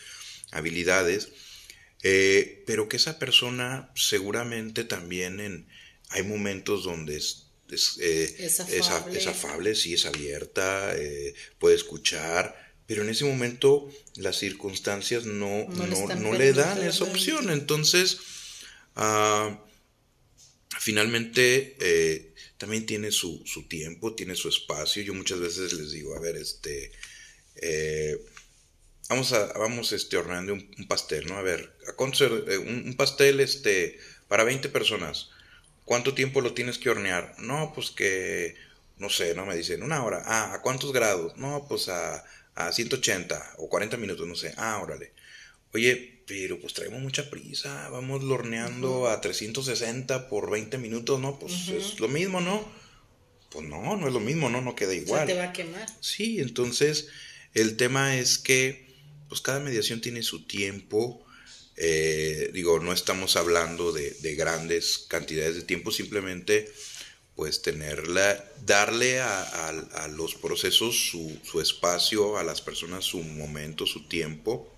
habilidades. 0.50 1.28
Eh, 2.02 2.64
pero 2.66 2.88
que 2.88 2.96
esa 2.96 3.18
persona 3.18 3.92
seguramente 3.94 4.84
también 4.84 5.38
en, 5.38 5.68
hay 6.10 6.24
momentos 6.24 6.82
donde 6.84 7.16
es, 7.16 7.46
es, 7.70 7.98
eh, 8.00 8.50
afable. 9.28 9.74
sí 9.76 9.94
es 9.94 10.04
abierta, 10.04 10.94
puede 11.58 11.76
escuchar, 11.76 12.65
pero 12.86 13.02
en 13.02 13.08
ese 13.08 13.24
momento 13.24 13.90
las 14.16 14.36
circunstancias 14.36 15.24
no, 15.24 15.66
no, 15.68 16.32
le, 16.32 16.52
dan 16.52 16.82
esa 16.82 17.04
opción. 17.04 17.50
Entonces, 17.50 18.18
ah, 18.94 19.60
finalmente 20.78 21.76
eh, 21.80 22.32
también 22.58 22.86
tiene 22.86 23.10
su, 23.10 23.42
tiempo, 23.68 24.14
tiene 24.14 24.36
su 24.36 24.48
espacio. 24.48 25.02
Yo 25.02 25.14
muchas 25.14 25.40
veces 25.40 25.72
les 25.72 25.90
digo, 25.90 26.14
a 26.14 26.20
ver, 26.20 26.36
este, 26.36 26.92
eh, 27.56 28.18
vamos 29.08 29.32
a, 29.32 29.52
vamos 29.54 29.92
este, 29.92 30.16
horneando 30.16 30.54
un, 30.54 30.86
pastel, 30.88 31.26
¿no? 31.26 31.36
A 31.36 31.42
ver, 31.42 31.76
¿a 31.88 31.90
eh, 32.22 32.58
un, 32.58 32.94
pastel 32.96 33.40
este, 33.40 33.98
para 34.28 34.44
20 34.44 34.68
personas? 34.68 35.30
¿Cuánto 35.84 36.14
tiempo 36.14 36.40
lo 36.40 36.54
tienes 36.54 36.78
que 36.78 36.90
hornear? 36.90 37.34
No, 37.38 37.72
pues 37.74 37.90
que, 37.90 38.54
no 38.98 39.10
sé, 39.10 39.34
no 39.34 39.44
me 39.44 39.56
dicen, 39.56 39.82
una 39.82 40.04
hora. 40.04 40.22
Ah, 40.24 40.54
¿a 40.54 40.62
cuántos 40.62 40.92
grados? 40.92 41.36
No, 41.36 41.66
pues 41.68 41.88
a 41.88 42.24
a 42.56 42.72
180 42.72 43.54
o 43.58 43.68
40 43.68 43.96
minutos, 43.98 44.26
no 44.26 44.34
sé. 44.34 44.52
Ah, 44.56 44.80
órale. 44.82 45.12
Oye, 45.72 46.22
pero 46.26 46.58
pues 46.58 46.72
traemos 46.72 47.00
mucha 47.00 47.30
prisa, 47.30 47.88
vamos 47.90 48.24
lorneando 48.24 49.08
a 49.08 49.20
360 49.20 50.28
por 50.28 50.50
20 50.50 50.78
minutos, 50.78 51.20
¿no? 51.20 51.38
Pues 51.38 51.68
es 51.68 52.00
lo 52.00 52.08
mismo, 52.08 52.40
¿no? 52.40 52.66
Pues 53.50 53.68
no, 53.68 53.96
no 53.96 54.08
es 54.08 54.12
lo 54.12 54.20
mismo, 54.20 54.48
¿no? 54.48 54.60
No 54.62 54.74
queda 54.74 54.94
igual. 54.94 55.26
te 55.26 55.34
va 55.34 55.44
a 55.44 55.52
quemar. 55.52 55.86
Sí, 56.00 56.40
entonces 56.40 57.08
el 57.54 57.76
tema 57.76 58.16
es 58.16 58.38
que 58.38 58.86
pues 59.28 59.40
cada 59.40 59.60
mediación 59.60 60.00
tiene 60.00 60.22
su 60.22 60.46
tiempo. 60.46 61.24
Eh, 61.76 62.50
digo, 62.54 62.80
no 62.80 62.92
estamos 62.92 63.36
hablando 63.36 63.92
de, 63.92 64.12
de 64.12 64.34
grandes 64.34 65.04
cantidades 65.08 65.56
de 65.56 65.62
tiempo, 65.62 65.92
simplemente 65.92 66.72
pues 67.36 67.60
tenerla, 67.60 68.42
darle 68.64 69.20
a, 69.20 70.08
los 70.10 70.34
procesos 70.34 71.10
su, 71.10 71.60
espacio, 71.60 72.38
a 72.38 72.44
las 72.44 72.62
personas 72.62 73.04
su 73.04 73.22
momento, 73.22 73.84
su 73.84 74.08
tiempo, 74.08 74.72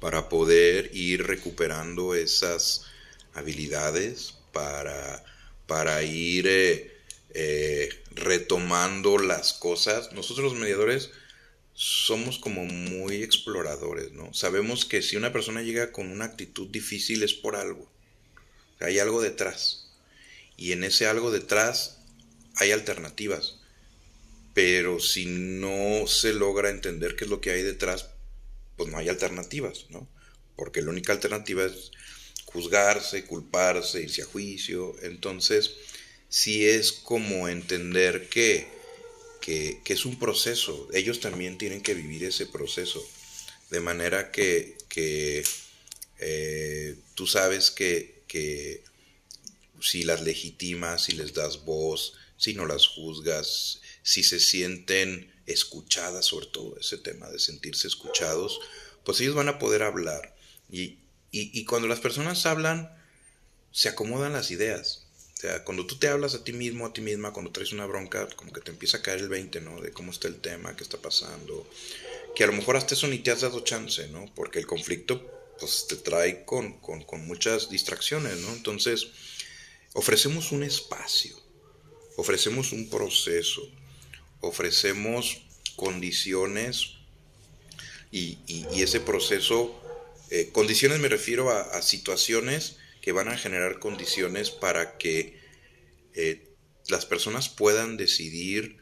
para 0.00 0.28
poder 0.28 0.94
ir 0.94 1.26
recuperando 1.26 2.14
esas 2.14 2.84
habilidades, 3.34 4.34
para, 4.52 5.24
para 5.66 6.04
ir 6.04 6.46
eh, 6.46 6.96
eh, 7.34 7.88
retomando 8.12 9.18
las 9.18 9.52
cosas. 9.52 10.12
Nosotros 10.12 10.52
los 10.52 10.60
mediadores 10.60 11.10
somos 11.74 12.38
como 12.38 12.64
muy 12.64 13.24
exploradores, 13.24 14.12
¿no? 14.12 14.32
Sabemos 14.32 14.84
que 14.84 15.02
si 15.02 15.16
una 15.16 15.32
persona 15.32 15.62
llega 15.62 15.90
con 15.90 16.08
una 16.12 16.26
actitud 16.26 16.68
difícil 16.68 17.24
es 17.24 17.34
por 17.34 17.56
algo, 17.56 17.90
hay 18.78 19.00
algo 19.00 19.20
detrás 19.20 19.87
y 20.58 20.72
en 20.72 20.84
ese 20.84 21.06
algo 21.06 21.30
detrás 21.30 21.98
hay 22.56 22.72
alternativas. 22.72 23.54
Pero 24.52 24.98
si 24.98 25.24
no 25.24 26.06
se 26.08 26.34
logra 26.34 26.68
entender 26.68 27.14
qué 27.14 27.24
es 27.24 27.30
lo 27.30 27.40
que 27.40 27.52
hay 27.52 27.62
detrás, 27.62 28.08
pues 28.76 28.90
no 28.90 28.98
hay 28.98 29.08
alternativas, 29.08 29.86
¿no? 29.90 30.08
Porque 30.56 30.82
la 30.82 30.90
única 30.90 31.12
alternativa 31.12 31.64
es 31.64 31.92
juzgarse, 32.46 33.24
culparse, 33.24 34.02
irse 34.02 34.22
a 34.22 34.26
juicio. 34.26 34.96
Entonces, 35.02 35.74
sí 36.28 36.66
es 36.66 36.90
como 36.92 37.48
entender 37.48 38.28
que, 38.28 38.66
que, 39.40 39.80
es 39.86 40.04
un 40.04 40.18
proceso. 40.18 40.88
Ellos 40.92 41.20
también 41.20 41.56
tienen 41.56 41.82
que 41.82 41.94
vivir 41.94 42.24
ese 42.24 42.46
proceso. 42.46 43.06
De 43.70 43.78
manera 43.78 44.32
que, 44.32 44.76
que 44.88 45.44
eh, 46.18 46.96
tú 47.14 47.28
sabes 47.28 47.70
que, 47.70 48.22
que 48.26 48.82
si 49.80 50.02
las 50.02 50.22
legitimas, 50.22 51.04
si 51.04 51.12
les 51.12 51.34
das 51.34 51.64
voz, 51.64 52.14
si 52.36 52.54
no 52.54 52.66
las 52.66 52.86
juzgas, 52.86 53.80
si 54.02 54.22
se 54.22 54.40
sienten 54.40 55.32
escuchadas, 55.46 56.26
sobre 56.26 56.46
todo 56.46 56.76
ese 56.78 56.98
tema 56.98 57.28
de 57.28 57.38
sentirse 57.38 57.88
escuchados, 57.88 58.60
pues 59.04 59.20
ellos 59.20 59.34
van 59.34 59.48
a 59.48 59.58
poder 59.58 59.82
hablar. 59.82 60.36
Y, 60.70 60.98
y, 61.30 61.64
cuando 61.64 61.88
las 61.88 62.00
personas 62.00 62.46
hablan, 62.46 62.94
se 63.72 63.88
acomodan 63.88 64.32
las 64.32 64.50
ideas. 64.50 65.06
O 65.34 65.40
sea, 65.40 65.64
cuando 65.64 65.86
tú 65.86 65.98
te 65.98 66.08
hablas 66.08 66.34
a 66.34 66.44
ti 66.44 66.52
mismo, 66.52 66.86
a 66.86 66.92
ti 66.92 67.00
misma, 67.00 67.32
cuando 67.32 67.52
traes 67.52 67.72
una 67.72 67.86
bronca, 67.86 68.28
como 68.36 68.52
que 68.52 68.60
te 68.60 68.70
empieza 68.70 68.98
a 68.98 69.02
caer 69.02 69.20
el 69.20 69.28
20, 69.28 69.60
¿no? 69.60 69.80
De 69.80 69.92
cómo 69.92 70.10
está 70.10 70.28
el 70.28 70.40
tema, 70.40 70.76
qué 70.76 70.82
está 70.82 70.98
pasando. 70.98 71.68
Que 72.34 72.44
a 72.44 72.48
lo 72.48 72.52
mejor 72.52 72.76
hasta 72.76 72.94
eso 72.94 73.06
ni 73.06 73.18
te 73.18 73.30
has 73.30 73.42
dado 73.42 73.60
chance, 73.60 74.08
¿no? 74.08 74.26
Porque 74.34 74.58
el 74.58 74.66
conflicto 74.66 75.54
pues 75.58 75.86
te 75.88 75.96
trae 75.96 76.44
con, 76.44 76.78
con 76.80 77.26
muchas 77.26 77.70
distracciones, 77.70 78.38
¿no? 78.38 78.52
Entonces, 78.52 79.08
ofrecemos 79.94 80.52
un 80.52 80.62
espacio, 80.62 81.36
ofrecemos 82.16 82.72
un 82.72 82.88
proceso, 82.88 83.62
ofrecemos 84.40 85.42
condiciones 85.76 86.94
y, 88.10 88.38
ese 88.80 89.00
proceso, 89.00 89.80
eh, 90.30 90.50
condiciones 90.52 90.98
me 90.98 91.08
refiero 91.08 91.50
a, 91.50 91.82
situaciones 91.82 92.76
que 93.00 93.12
van 93.12 93.28
a 93.28 93.36
generar 93.36 93.78
condiciones 93.78 94.50
para 94.50 94.98
que 94.98 95.38
eh, 96.14 96.48
las 96.88 97.06
personas 97.06 97.48
puedan 97.48 97.96
decidir 97.96 98.78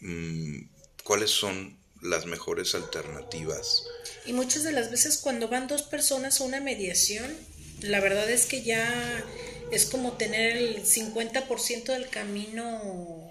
mm, 0.00 0.62
cuáles 1.04 1.30
son 1.30 1.78
las 2.02 2.26
mejores 2.26 2.74
alternativas. 2.74 3.84
Y 4.26 4.32
muchas 4.32 4.62
de 4.64 4.72
las 4.72 4.90
veces 4.90 5.18
cuando 5.18 5.48
van 5.48 5.68
dos 5.68 5.82
personas 5.82 6.40
a 6.40 6.44
una 6.44 6.60
mediación, 6.60 7.34
la 7.80 8.00
verdad 8.00 8.30
es 8.30 8.46
que 8.46 8.62
ya 8.62 9.24
es 9.70 9.86
como 9.86 10.12
tener 10.12 10.56
el 10.56 10.84
50% 10.84 11.84
del 11.84 12.08
camino 12.08 13.30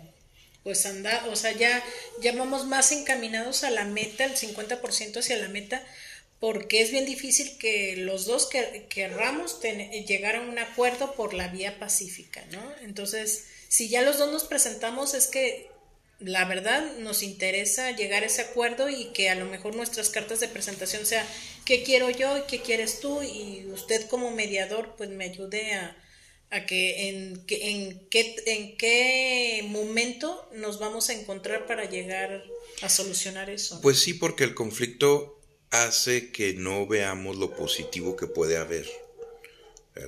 pues 0.64 0.86
andar, 0.86 1.28
o 1.28 1.36
sea, 1.36 1.52
ya, 1.52 1.84
ya 2.22 2.32
vamos 2.34 2.66
más 2.66 2.92
encaminados 2.94 3.64
a 3.64 3.70
la 3.70 3.84
meta, 3.84 4.24
el 4.24 4.36
50% 4.36 5.18
hacia 5.18 5.38
la 5.38 5.50
meta, 5.50 5.84
porque 6.40 6.82
es 6.82 6.92
bien 6.92 7.06
difícil 7.06 7.58
que 7.58 7.98
los 7.98 8.26
dos 8.26 8.48
que, 8.48 8.86
querramos 8.90 9.60
llegar 9.62 10.38
a 10.38 10.42
un 10.42 10.58
acuerdo 10.60 11.16
por 11.16 11.34
la 11.34 11.50
vía 11.50 11.80
pacífica, 11.80 12.44
¿no? 12.52 12.62
Entonces, 12.82 13.46
si 13.68 13.90
ya 13.90 14.02
los 14.02 14.18
dos 14.18 14.32
nos 14.32 14.46
presentamos, 14.46 15.14
es 15.14 15.28
que 15.28 15.70
la 16.24 16.46
verdad 16.46 16.98
nos 17.00 17.22
interesa 17.24 17.92
llegar 17.96 18.24
a 18.24 18.28
ese 18.28 18.42
acuerdo 18.42 18.90
y 18.90 19.06
que 19.14 19.30
a 19.30 19.36
lo 19.36 19.46
mejor 19.46 19.76
nuestras 19.76 20.10
cartas 20.10 20.40
de 20.40 20.48
presentación 20.48 21.06
sea 21.06 21.28
qué 21.66 21.84
quiero 21.84 22.10
yo 22.10 22.38
y 22.38 22.42
qué 22.48 22.62
quieres 22.62 23.00
tú 23.00 23.22
y 23.22 23.66
usted 23.72 24.08
como 24.08 24.32
mediador 24.32 24.96
pues 24.98 25.10
me 25.10 25.26
ayude 25.26 25.74
a, 25.74 25.98
a 26.50 26.66
que 26.66 27.10
en, 27.10 27.44
en, 27.50 28.08
qué, 28.10 28.36
en 28.46 28.78
qué 28.78 29.66
momento 29.68 30.50
nos 30.54 30.80
vamos 30.80 31.10
a 31.10 31.14
encontrar 31.14 31.68
para 31.68 31.90
llegar 31.90 32.44
a 32.82 32.90
solucionar 32.90 33.50
eso. 33.50 33.82
Pues 33.82 34.00
sí, 34.00 34.14
porque 34.14 34.44
el 34.44 34.54
conflicto 34.54 35.42
hace 35.72 36.32
que 36.32 36.54
no 36.54 36.86
veamos 36.88 37.38
lo 37.38 37.56
positivo 37.56 38.16
que 38.16 38.28
puede 38.28 38.58
haber. 38.58 38.88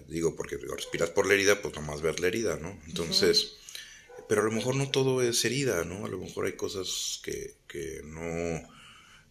digo, 0.08 0.36
porque 0.36 0.58
respiras 0.58 1.10
por 1.10 1.26
la 1.26 1.34
herida, 1.34 1.62
pues 1.62 1.74
nomás 1.74 2.02
ver 2.02 2.20
la 2.20 2.28
herida, 2.28 2.58
¿no? 2.58 2.80
Entonces, 2.86 3.58
pero 4.28 4.42
a 4.42 4.46
lo 4.46 4.52
mejor 4.52 4.76
no 4.76 4.90
todo 4.90 5.22
es 5.22 5.44
herida, 5.46 5.84
¿no? 5.86 6.06
A 6.06 6.10
lo 6.10 6.18
mejor 6.18 6.46
hay 6.46 6.54
cosas 6.54 7.20
que, 7.24 7.56
que 7.68 8.02
no, 8.04 8.22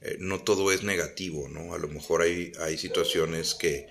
eh, 0.00 0.16
no 0.18 0.40
todo 0.42 0.72
es 0.72 0.82
negativo, 0.82 1.48
¿no? 1.48 1.74
A 1.74 1.78
lo 1.78 1.88
mejor 1.88 2.22
hay, 2.22 2.52
hay 2.60 2.78
situaciones 2.78 3.54
que, 3.54 3.88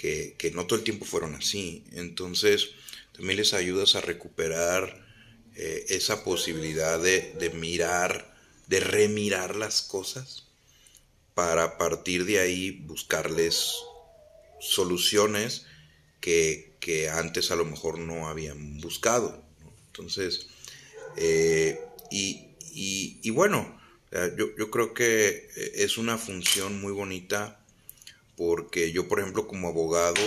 que, 0.00 0.50
no 0.54 0.66
todo 0.66 0.78
el 0.78 0.84
tiempo 0.84 1.04
fueron 1.04 1.34
así. 1.34 1.84
Entonces, 1.92 2.70
también 3.12 3.38
les 3.38 3.52
ayudas 3.52 3.94
a 3.96 4.00
recuperar 4.00 5.06
eh, 5.56 5.84
esa 5.90 6.24
posibilidad 6.24 6.98
de, 6.98 7.50
mirar, 7.54 8.34
de 8.66 8.80
remirar 8.80 9.56
las 9.56 9.82
cosas, 9.82 10.46
para 11.34 11.64
a 11.64 11.78
partir 11.78 12.24
de 12.24 12.38
ahí 12.40 12.70
buscarles 12.70 13.74
soluciones 14.58 15.66
que, 16.20 16.68
antes 17.12 17.50
a 17.50 17.56
lo 17.56 17.64
mejor 17.64 17.98
no 17.98 18.28
habían 18.28 18.80
buscado. 18.80 19.44
Entonces, 19.90 20.46
eh, 21.16 21.80
y, 22.10 23.30
bueno, 23.30 23.78
yo, 24.36 24.56
yo, 24.56 24.70
creo 24.70 24.94
que 24.94 25.48
es 25.74 25.98
una 25.98 26.18
función 26.18 26.80
muy 26.80 26.92
bonita 26.92 27.64
porque 28.36 28.90
yo, 28.92 29.06
por 29.06 29.20
ejemplo, 29.20 29.46
como 29.46 29.68
abogado, 29.68 30.22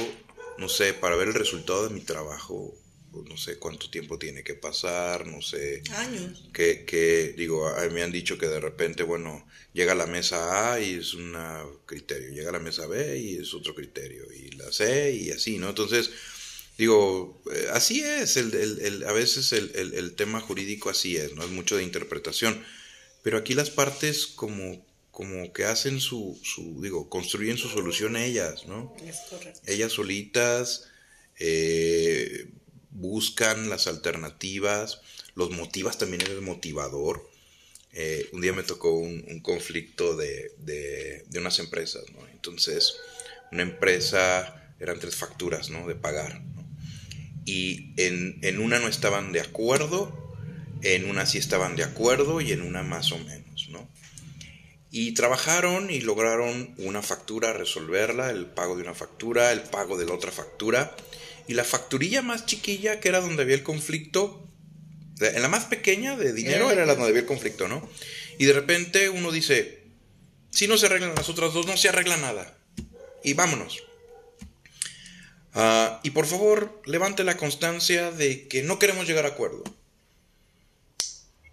no 0.58 0.70
sé, 0.70 0.94
para 0.94 1.16
ver 1.16 1.30
el 1.30 1.34
resultado 1.34 1.88
de 1.88 1.94
mi 1.94 2.02
trabajo, 2.02 2.74
pues, 3.14 3.30
no 3.30 3.38
sé 3.38 3.58
cuánto 3.58 3.90
tiempo 3.90 4.18
tiene 4.18 4.44
que 4.44 4.56
pasar, 4.56 5.28
no 5.28 5.42
sé. 5.42 5.84
Años. 5.92 6.50
Que, 6.52 6.84
que 6.84 7.34
digo, 7.38 7.68
a 7.68 7.84
mí 7.86 7.94
me 7.94 8.02
han 8.04 8.12
dicho 8.12 8.38
que 8.38 8.48
de 8.48 8.60
repente, 8.60 9.04
bueno, 9.04 9.46
llega 9.72 9.92
a 9.92 9.96
la 9.96 10.08
mesa 10.08 10.74
A 10.74 10.80
y 10.80 10.96
es 10.96 11.14
un 11.14 11.38
criterio, 11.86 12.30
llega 12.30 12.50
a 12.50 12.54
la 12.54 12.60
mesa 12.60 12.88
B 12.88 13.20
y 13.20 13.38
es 13.38 13.54
otro 13.54 13.76
criterio, 13.76 14.26
y 14.32 14.52
la 14.52 14.72
C 14.72 15.12
y 15.14 15.30
así, 15.32 15.58
¿no? 15.58 15.70
Entonces, 15.70 16.10
digo, 16.78 17.42
eh, 17.54 17.68
así 17.72 18.02
es, 18.02 18.38
el, 18.38 18.54
el, 18.54 19.04
a 19.06 19.12
veces 19.12 19.54
el, 19.54 19.72
el, 19.76 20.16
tema 20.16 20.42
jurídico 20.42 20.90
así 20.90 21.18
es, 21.18 21.34
¿no? 21.36 21.44
Es 21.44 21.50
mucho 21.50 21.78
de 21.78 21.84
interpretación, 21.84 22.64
pero 23.22 23.38
aquí 23.38 23.54
las 23.54 23.70
partes 23.70 24.28
como 24.28 24.84
como 25.14 25.54
que 25.54 25.66
hacen 25.66 26.02
su, 26.02 26.40
su, 26.44 26.82
digo, 26.82 27.08
construyen 27.08 27.60
su 27.60 27.70
solución 27.70 28.18
ellas, 28.18 28.66
¿no? 28.66 28.96
Es 29.06 29.20
correcto. 29.30 29.62
Ellas 29.68 29.92
solitas 29.92 30.90
eh, 31.38 32.48
buscan 32.90 33.70
las 33.70 33.86
alternativas, 33.86 35.02
los 35.36 35.52
motivas 35.52 36.00
también 36.00 36.22
eres 36.22 36.42
motivador. 36.42 37.30
Eh, 37.92 38.28
un 38.34 38.42
día 38.42 38.54
me 38.54 38.64
tocó 38.64 38.92
un, 38.92 39.40
conflicto 39.42 40.16
de, 40.16 40.52
de, 40.58 41.26
de, 41.28 41.40
unas 41.40 41.60
empresas, 41.60 42.06
¿no? 42.12 42.28
Entonces, 42.30 42.96
una 43.52 43.62
empresa, 43.62 44.74
eran 44.80 45.00
tres 45.00 45.16
facturas, 45.16 45.70
¿no? 45.70 45.88
De 45.88 45.94
pagar. 45.94 46.42
Y 47.46 47.94
en, 47.98 48.40
en 48.42 48.60
una 48.60 48.80
no 48.80 48.88
estaban 48.88 49.32
de 49.32 49.42
acuerdo, 49.42 50.36
en 50.82 51.10
una 51.10 51.26
sí 51.26 51.38
estaban 51.38 51.76
de 51.76 51.84
acuerdo 51.84 52.42
y 52.42 52.52
en 52.52 52.62
una 52.62 52.84
más 52.84 53.12
o 53.12 53.18
menos, 53.20 53.70
¿no? 53.70 53.90
Y 54.92 55.14
trabajaron 55.14 55.90
y 55.90 56.02
lograron 56.02 56.76
una 56.78 57.02
factura, 57.02 57.52
resolverla, 57.54 58.30
el 58.30 58.46
pago 58.46 58.76
de 58.76 58.84
una 58.84 58.94
factura, 58.94 59.52
el 59.52 59.62
pago 59.62 59.98
de 59.98 60.06
la 60.06 60.14
otra 60.14 60.32
factura. 60.32 60.96
Y 61.48 61.56
la 61.56 61.64
facturilla 61.64 62.22
más 62.22 62.46
chiquilla, 62.46 63.00
que 63.00 63.10
era 63.10 63.20
donde 63.20 63.42
había 63.42 63.56
el 63.56 63.64
conflicto, 63.64 64.48
en 65.20 65.42
la 65.42 65.48
más 65.48 65.66
pequeña 65.66 66.16
de 66.16 66.34
dinero 66.34 66.72
era 66.72 66.86
la 66.86 66.96
donde 66.96 67.10
había 67.10 67.22
el 67.22 67.28
conflicto, 67.28 67.68
¿no? 67.68 67.88
Y 68.38 68.46
de 68.46 68.54
repente 68.54 69.10
uno 69.10 69.32
dice, 69.32 69.84
si 70.50 70.68
no 70.68 70.78
se 70.78 70.88
arreglan 70.88 71.16
las 71.16 71.30
otras 71.30 71.54
dos, 71.54 71.66
no 71.66 71.78
se 71.78 71.90
arregla 71.90 72.18
nada. 72.18 72.58
Y 73.24 73.34
vámonos. 73.34 73.84
Ah, 75.54 76.00
y 76.04 76.12
por 76.12 76.26
favor, 76.26 76.82
levante 76.86 77.24
la 77.24 77.38
constancia 77.38 78.12
de 78.12 78.48
que 78.48 78.64
no 78.64 78.80
queremos 78.80 79.08
llegar 79.08 79.26
a 79.26 79.30
acuerdo. 79.30 79.64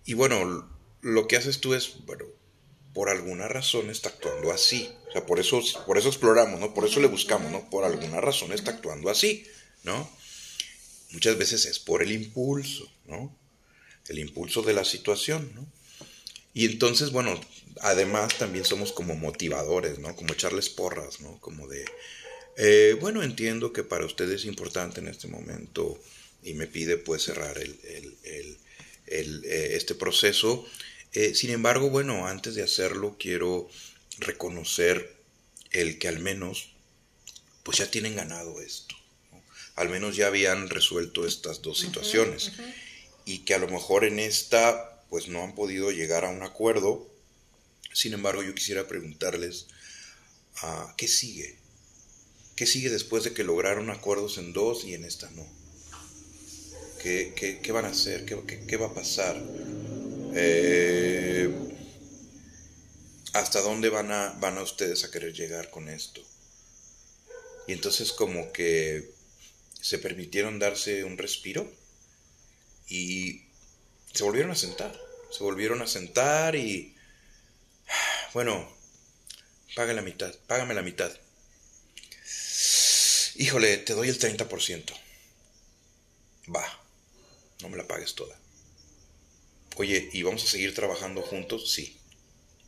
Y 0.04 0.14
bueno, 0.14 0.68
lo 1.02 1.28
que 1.28 1.36
haces 1.36 1.60
tú 1.60 1.74
es, 1.74 2.04
bueno, 2.06 2.24
por 2.94 3.10
alguna 3.10 3.46
razón 3.48 3.90
está 3.90 4.08
actuando 4.08 4.52
así. 4.52 4.90
O 5.08 5.12
sea, 5.12 5.26
por 5.26 5.38
eso, 5.38 5.60
por 5.86 5.98
eso 5.98 6.08
exploramos, 6.08 6.60
¿no? 6.60 6.74
Por 6.74 6.86
eso 6.86 7.00
le 7.00 7.08
buscamos, 7.08 7.50
¿no? 7.52 7.68
Por 7.68 7.84
alguna 7.84 8.20
razón 8.20 8.52
está 8.52 8.72
actuando 8.72 9.10
así, 9.10 9.46
¿no? 9.84 10.08
Muchas 11.12 11.36
veces 11.36 11.66
es 11.66 11.78
por 11.78 12.02
el 12.02 12.12
impulso, 12.12 12.90
¿no? 13.06 13.36
El 14.08 14.18
impulso 14.18 14.62
de 14.62 14.72
la 14.72 14.84
situación, 14.84 15.52
¿no? 15.54 15.66
Y 16.52 16.64
entonces, 16.64 17.12
bueno, 17.12 17.38
además 17.80 18.36
también 18.38 18.64
somos 18.64 18.92
como 18.92 19.14
motivadores, 19.14 19.98
¿no? 19.98 20.16
Como 20.16 20.32
echarles 20.32 20.68
porras, 20.68 21.20
¿no? 21.20 21.38
Como 21.40 21.68
de, 21.68 21.84
eh, 22.56 22.96
bueno, 23.00 23.22
entiendo 23.22 23.72
que 23.72 23.84
para 23.84 24.06
usted 24.06 24.30
es 24.30 24.44
importante 24.44 25.00
en 25.00 25.08
este 25.08 25.28
momento 25.28 26.00
y 26.42 26.54
me 26.54 26.66
pide 26.66 26.96
pues 26.96 27.22
cerrar 27.24 27.58
el, 27.58 27.78
el, 27.84 28.58
el, 29.06 29.44
eh, 29.44 29.70
este 29.76 29.94
proceso 29.94 30.66
eh, 31.12 31.34
sin 31.34 31.50
embargo, 31.50 31.90
bueno, 31.90 32.26
antes 32.26 32.54
de 32.54 32.62
hacerlo 32.62 33.16
quiero 33.18 33.68
reconocer 34.18 35.16
el 35.72 35.98
que 35.98 36.08
al 36.08 36.20
menos 36.20 36.70
pues 37.64 37.78
ya 37.78 37.90
tienen 37.90 38.16
ganado 38.16 38.60
esto. 38.60 38.94
Al 39.74 39.88
menos 39.88 40.16
ya 40.16 40.28
habían 40.28 40.68
resuelto 40.68 41.26
estas 41.26 41.62
dos 41.62 41.78
situaciones. 41.78 42.52
Y 43.24 43.40
que 43.40 43.54
a 43.54 43.58
lo 43.58 43.68
mejor 43.68 44.04
en 44.04 44.18
esta 44.18 45.04
pues 45.08 45.26
no 45.28 45.42
han 45.42 45.54
podido 45.54 45.90
llegar 45.90 46.24
a 46.24 46.28
un 46.28 46.42
acuerdo. 46.42 47.10
Sin 47.92 48.12
embargo, 48.12 48.44
yo 48.44 48.54
quisiera 48.54 48.86
preguntarles, 48.86 49.66
uh, 50.62 50.94
¿qué 50.96 51.08
sigue? 51.08 51.58
¿Qué 52.60 52.66
sigue 52.66 52.90
después 52.90 53.24
de 53.24 53.32
que 53.32 53.42
lograron 53.42 53.88
acuerdos 53.88 54.36
en 54.36 54.52
dos 54.52 54.84
y 54.84 54.92
en 54.92 55.06
esta 55.06 55.30
no? 55.30 55.46
¿Qué, 57.02 57.70
van 57.72 57.86
a 57.86 57.88
hacer? 57.88 58.26
¿Qué, 58.26 58.66
qué 58.68 58.76
va 58.76 58.88
a 58.88 58.92
pasar? 58.92 59.42
Eh, 60.34 61.48
¿Hasta 63.32 63.62
dónde 63.62 63.88
van 63.88 64.12
a, 64.12 64.36
van 64.40 64.58
a 64.58 64.62
ustedes 64.62 65.04
a 65.04 65.10
querer 65.10 65.32
llegar 65.32 65.70
con 65.70 65.88
esto? 65.88 66.20
Y 67.66 67.72
entonces 67.72 68.12
como 68.12 68.52
que 68.52 69.10
se 69.80 69.96
permitieron 69.96 70.58
darse 70.58 71.02
un 71.04 71.16
respiro 71.16 71.66
y 72.90 73.40
se 74.12 74.22
volvieron 74.22 74.50
a 74.50 74.54
sentar. 74.54 74.94
Se 75.30 75.42
volvieron 75.42 75.80
a 75.80 75.86
sentar 75.86 76.56
y, 76.56 76.94
bueno, 78.34 78.70
paga 79.74 79.94
la 79.94 80.02
mitad, 80.02 80.34
págame 80.46 80.74
la 80.74 80.82
mitad. 80.82 81.10
Híjole, 83.40 83.78
te 83.78 83.94
doy 83.94 84.08
el 84.10 84.18
30%. 84.18 84.92
Va, 86.54 86.64
no 87.62 87.70
me 87.70 87.76
la 87.78 87.86
pagues 87.88 88.14
toda. 88.14 88.38
Oye, 89.76 90.10
¿y 90.12 90.22
vamos 90.22 90.44
a 90.44 90.46
seguir 90.46 90.74
trabajando 90.74 91.22
juntos? 91.22 91.72
Sí. 91.72 91.96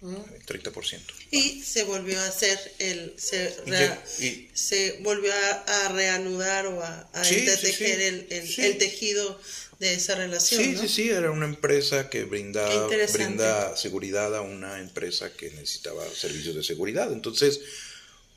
30%. 0.01 1.01
Y 1.31 1.63
se 1.63 1.85
volvió 1.85 2.19
a 2.19 2.27
hacer 2.27 2.59
el. 2.81 3.15
Se, 3.19 3.55
Y 3.67 3.71
rea- 3.71 4.03
que- 4.19 4.27
y- 4.27 4.51
se 4.53 4.99
volvió 5.03 5.31
a, 5.33 5.85
a 5.85 5.89
reanudar 5.91 6.67
o 6.67 6.83
a, 6.83 7.01
a 7.13 7.23
Sí, 7.25 7.37
entretejer 7.37 7.99
sí. 7.99 8.03
el, 8.05 8.27
el- 8.31 8.61
el 8.65 8.79
tejido 8.79 9.39
de 9.79 9.95
esa 9.95 10.15
relación. 10.15 10.61
Sí, 10.65 10.73
¿no? 10.73 10.81
sí, 10.81 10.89
sí, 10.89 11.09
era 11.11 11.31
una 11.31 11.45
empresa 11.45 12.09
que 12.11 12.25
brinda, 12.25 12.67
Qué 12.69 12.75
interesante. 12.77 13.25
brinda 13.27 13.77
seguridad 13.77 14.35
a 14.35 14.41
una 14.41 14.81
empresa 14.81 15.33
que 15.35 15.51
necesitaba 15.51 16.05
servicios 16.09 16.57
de 16.57 16.65
seguridad. 16.65 17.13
Entonces, 17.13 17.61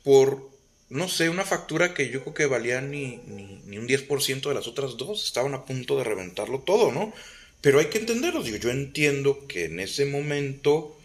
por, 0.04 0.48
no 0.90 1.08
sé, 1.08 1.28
una 1.28 1.44
factura 1.44 1.94
que 1.94 2.10
yo 2.10 2.22
creo 2.22 2.34
que 2.34 2.46
valía 2.46 2.80
ni, 2.80 3.18
ni, 3.26 3.60
ni 3.66 3.78
un 3.78 3.86
10% 3.88 4.48
de 4.50 4.54
las 4.54 4.68
otras 4.68 4.96
dos, 4.96 5.24
estaban 5.24 5.54
a 5.54 5.64
punto 5.64 5.96
de 5.98 6.04
reventarlo 6.04 6.60
todo, 6.60 6.92
¿no? 6.92 7.12
Pero 7.60 7.78
hay 7.80 7.86
que 7.86 7.98
entenderlo, 7.98 8.42
digo, 8.42 8.58
yo 8.58 8.70
entiendo 8.70 9.46
que 9.48 9.64
en 9.66 9.80
ese 9.80 10.06
momento, 10.06 10.96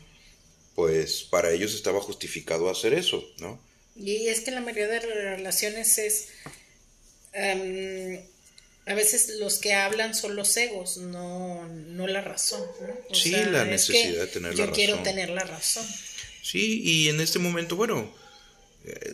pues 0.75 1.23
para 1.23 1.51
ellos 1.51 1.73
estaba 1.75 2.01
justificado 2.01 2.69
hacer 2.69 2.93
eso, 2.93 3.23
¿no? 3.39 3.59
Y 3.95 4.27
es 4.27 4.41
que 4.41 4.51
la 4.51 4.61
mayoría 4.61 4.87
de 4.87 4.99
relaciones 4.99 5.97
es. 5.97 6.27
em, 7.33 8.21
a 8.85 8.93
veces 8.95 9.29
los 9.39 9.59
que 9.59 9.73
hablan 9.73 10.15
son 10.15 10.35
los 10.35 10.55
egos, 10.57 10.97
no, 10.97 11.67
no 11.69 12.07
la 12.07 12.21
razón. 12.21 12.61
¿no? 12.81 12.93
O 13.09 13.15
Sí, 13.15 13.31
sea, 13.31 13.45
la 13.47 13.65
necesidad 13.65 14.21
de 14.21 14.27
tener 14.27 14.55
yo 14.55 14.65
la 14.65 14.71
quiero 14.71 14.93
razón. 14.93 15.03
tener 15.03 15.29
la 15.29 15.43
razón. 15.43 15.85
Sí, 16.41 16.81
y 16.83 17.09
en 17.09 17.21
este 17.21 17.39
momento, 17.39 17.75
bueno, 17.75 18.11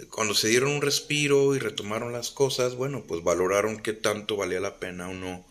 cuando 0.09 0.34
se 0.34 0.47
dieron 0.47 0.72
un 0.72 0.82
respiro 0.82 1.55
y 1.55 1.59
retomaron 1.59 2.13
las 2.13 2.32
cosas, 2.32 2.76
bueno, 2.76 3.03
pues 3.07 3.24
valoraron 3.24 3.80
qué 3.80 3.93
tanto 3.93 4.38
valía 4.38 4.59
la 4.59 4.80
pena 4.80 5.09
uno 5.09 5.45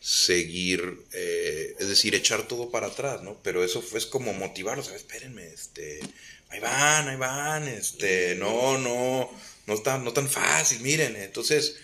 seguir, 0.00 0.98
eh, 1.12 1.76
es 1.78 1.88
decir, 1.88 2.14
echar 2.16 2.48
todo 2.48 2.70
para 2.70 2.88
atrás, 2.88 3.22
¿no? 3.22 3.38
Pero 3.44 3.62
eso 3.62 3.80
fue 3.80 4.00
como 4.10 4.32
motivarlos, 4.32 4.86
¿sabes? 4.86 5.02
Espérenme, 5.02 5.46
este, 5.46 6.00
ahí 6.48 6.58
van, 6.58 7.08
ahí 7.08 7.16
van, 7.16 7.68
este, 7.68 8.34
no, 8.34 8.78
no, 8.78 9.30
no 9.66 9.82
tan, 9.82 10.04
no 10.04 10.12
tan 10.12 10.28
fácil, 10.28 10.80
miren, 10.80 11.14
entonces, 11.14 11.76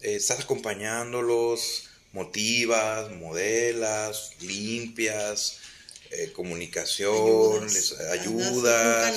eh, 0.00 0.14
estás 0.14 0.40
acompañándolos, 0.40 1.90
motivas, 2.12 3.10
modelas, 3.12 4.32
limpias, 4.40 5.58
eh, 6.10 6.32
comunicación, 6.32 7.14
Ayudas. 7.14 7.72
les 7.74 7.90
Das 7.98 8.10
ayudas. 8.20 8.52
Un 8.52 8.62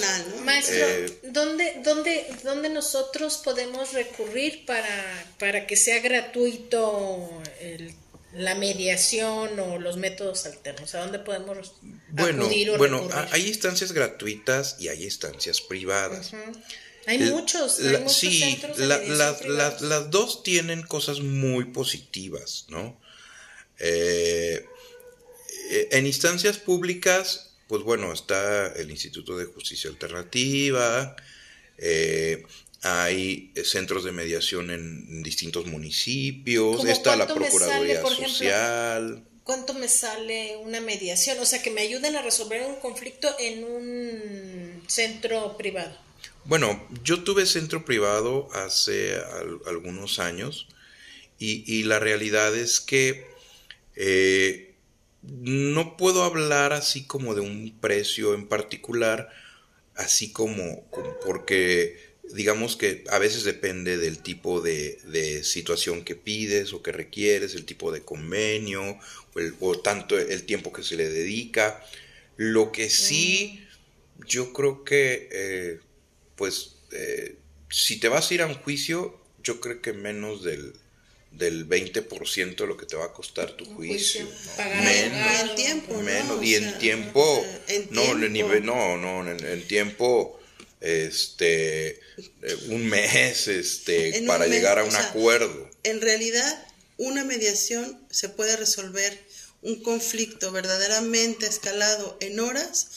canal, 0.01 0.25
¿no? 0.35 0.41
Maestro, 0.43 0.75
Eh, 0.87 1.19
¿dónde, 1.23 1.81
dónde, 1.83 2.27
¿dónde 2.43 2.69
nosotros 2.69 3.37
podemos 3.43 3.93
recurrir 3.93 4.65
para, 4.65 5.25
para 5.39 5.67
que 5.67 5.75
sea 5.77 5.99
gratuito 5.99 7.29
el- 7.61 7.93
la 8.33 8.55
mediación 8.55 9.59
o 9.59 9.77
los 9.79 9.97
métodos 9.97 10.45
alternos? 10.45 10.93
¿A 10.95 10.99
dónde 10.99 11.19
podemos 11.19 11.73
Bueno, 12.09 12.43
acudir 12.45 12.71
o 12.71 12.77
bueno, 12.77 12.97
recurrir? 13.07 13.27
hay 13.31 13.47
instancias 13.47 13.91
gratuitas 13.91 14.75
y 14.79 14.87
hay 14.89 15.03
instancias 15.03 15.61
privadas. 15.61 16.31
Hay 17.07 17.17
muchos, 17.19 17.79
hay 17.79 17.85
la- 17.93 17.99
muchos 17.99 18.15
sí, 18.17 18.39
centros 18.39 18.77
de 18.77 18.85
la- 18.85 18.99
las- 18.99 19.45
las- 19.45 19.81
las 19.81 20.11
dos 20.11 20.43
tienen 20.43 20.83
cosas 20.83 21.19
muy 21.19 21.65
positivas, 21.65 22.65
¿no? 22.69 22.99
Eh, 23.79 24.65
en 25.91 26.05
instancias 26.07 26.57
públicas, 26.57 27.51
pues 27.67 27.83
bueno, 27.83 28.11
está 28.13 28.67
el 28.73 28.91
Instituto 28.91 29.37
de 29.37 29.45
Justicia 29.45 29.89
Alternativa, 29.89 31.15
eh, 31.77 32.43
hay 32.83 33.51
eh, 33.55 33.63
centros 33.63 34.03
de 34.03 34.11
mediación 34.11 34.71
en 34.71 35.23
distintos 35.23 35.65
municipios, 35.67 36.77
¿Cómo 36.77 36.91
está 36.91 37.15
la 37.15 37.27
sale, 37.27 37.39
Procuraduría 37.39 38.01
ejemplo? 38.01 38.27
Social. 38.27 39.23
¿Cuánto 39.43 39.73
me 39.73 39.87
sale 39.87 40.57
una 40.57 40.81
mediación? 40.81 41.39
O 41.39 41.45
sea, 41.45 41.61
que 41.61 41.71
me 41.71 41.81
ayuden 41.81 42.15
a 42.15 42.21
resolver 42.21 42.63
un 42.63 42.75
conflicto 42.75 43.27
en 43.39 43.63
un 43.63 44.83
centro 44.87 45.57
privado. 45.57 45.95
Bueno, 46.45 46.87
yo 47.03 47.23
tuve 47.23 47.45
centro 47.45 47.85
privado 47.85 48.49
hace 48.53 49.15
al- 49.15 49.59
algunos 49.67 50.19
años 50.19 50.67
y, 51.39 51.63
y 51.71 51.83
la 51.83 51.99
realidad 51.99 52.55
es 52.55 52.79
que 52.79 53.25
eh, 53.95 54.70
no 55.23 55.97
puedo 55.97 56.23
hablar 56.23 56.73
así 56.73 57.05
como 57.05 57.35
de 57.35 57.41
un 57.41 57.79
precio 57.79 58.33
en 58.33 58.47
particular, 58.47 59.29
así 59.95 60.31
como, 60.31 60.89
como- 60.91 61.19
porque 61.19 61.97
digamos 62.33 62.77
que 62.77 63.03
a 63.09 63.19
veces 63.19 63.43
depende 63.43 63.97
del 63.97 64.19
tipo 64.19 64.61
de, 64.61 64.99
de 65.05 65.43
situación 65.43 66.03
que 66.05 66.15
pides 66.15 66.73
o 66.73 66.81
que 66.83 66.91
requieres, 66.91 67.55
el 67.55 67.65
tipo 67.65 67.91
de 67.91 68.03
convenio 68.03 68.97
o, 69.35 69.39
el- 69.39 69.55
o 69.59 69.79
tanto 69.79 70.17
el 70.19 70.43
tiempo 70.45 70.71
que 70.73 70.83
se 70.83 70.95
le 70.97 71.09
dedica. 71.09 71.83
Lo 72.37 72.71
que 72.71 72.89
sí, 72.89 73.61
yo 74.27 74.53
creo 74.53 74.83
que, 74.83 75.29
eh, 75.31 75.79
pues, 76.35 76.77
eh, 76.91 77.37
si 77.69 77.99
te 77.99 78.09
vas 78.09 78.29
a 78.31 78.33
ir 78.33 78.41
a 78.41 78.47
un 78.47 78.55
juicio, 78.55 79.19
yo 79.43 79.61
creo 79.61 79.81
que 79.81 79.93
menos 79.93 80.43
del, 80.43 80.73
del 81.31 81.67
20% 81.67 82.55
de 82.55 82.67
lo 82.67 82.77
que 82.77 82.85
te 82.85 82.95
va 82.95 83.05
a 83.05 83.13
costar 83.13 83.51
tu 83.57 83.65
juicio. 83.65 84.25
juicio, 84.25 84.55
pagar 84.57 84.83
Menos. 84.83 85.17
abogado. 85.19 85.45
Y 85.45 85.49
en 85.49 85.55
tiempo, 85.55 85.93
¿no? 85.93 86.01
Menos, 86.01 86.43
y 86.45 86.55
en 86.55 86.63
sea, 86.63 86.77
tiempo, 86.77 87.45
en 87.67 87.87
no, 87.91 88.01
tiempo. 88.03 88.27
nivel- 88.27 88.63
no, 88.63 88.97
no, 88.97 89.29
en, 89.31 89.43
en 89.45 89.67
tiempo, 89.67 90.39
este, 90.81 91.89
eh, 91.89 91.99
un 92.69 92.85
mes, 92.87 93.47
este, 93.47 94.17
En 94.17 94.25
para 94.27 94.45
mes, 94.45 94.53
llegar 94.55 94.79
a 94.79 94.83
o 94.83 94.85
un 94.85 94.91
sea, 94.91 95.09
acuerdo. 95.09 95.69
En 95.83 96.01
realidad, 96.01 96.67
una 96.97 97.23
mediación 97.23 97.99
se 98.09 98.29
puede 98.29 98.55
resolver 98.57 99.17
un 99.61 99.81
conflicto 99.81 100.51
verdaderamente 100.51 101.45
escalado 101.47 102.17
en 102.19 102.39
horas 102.39 102.87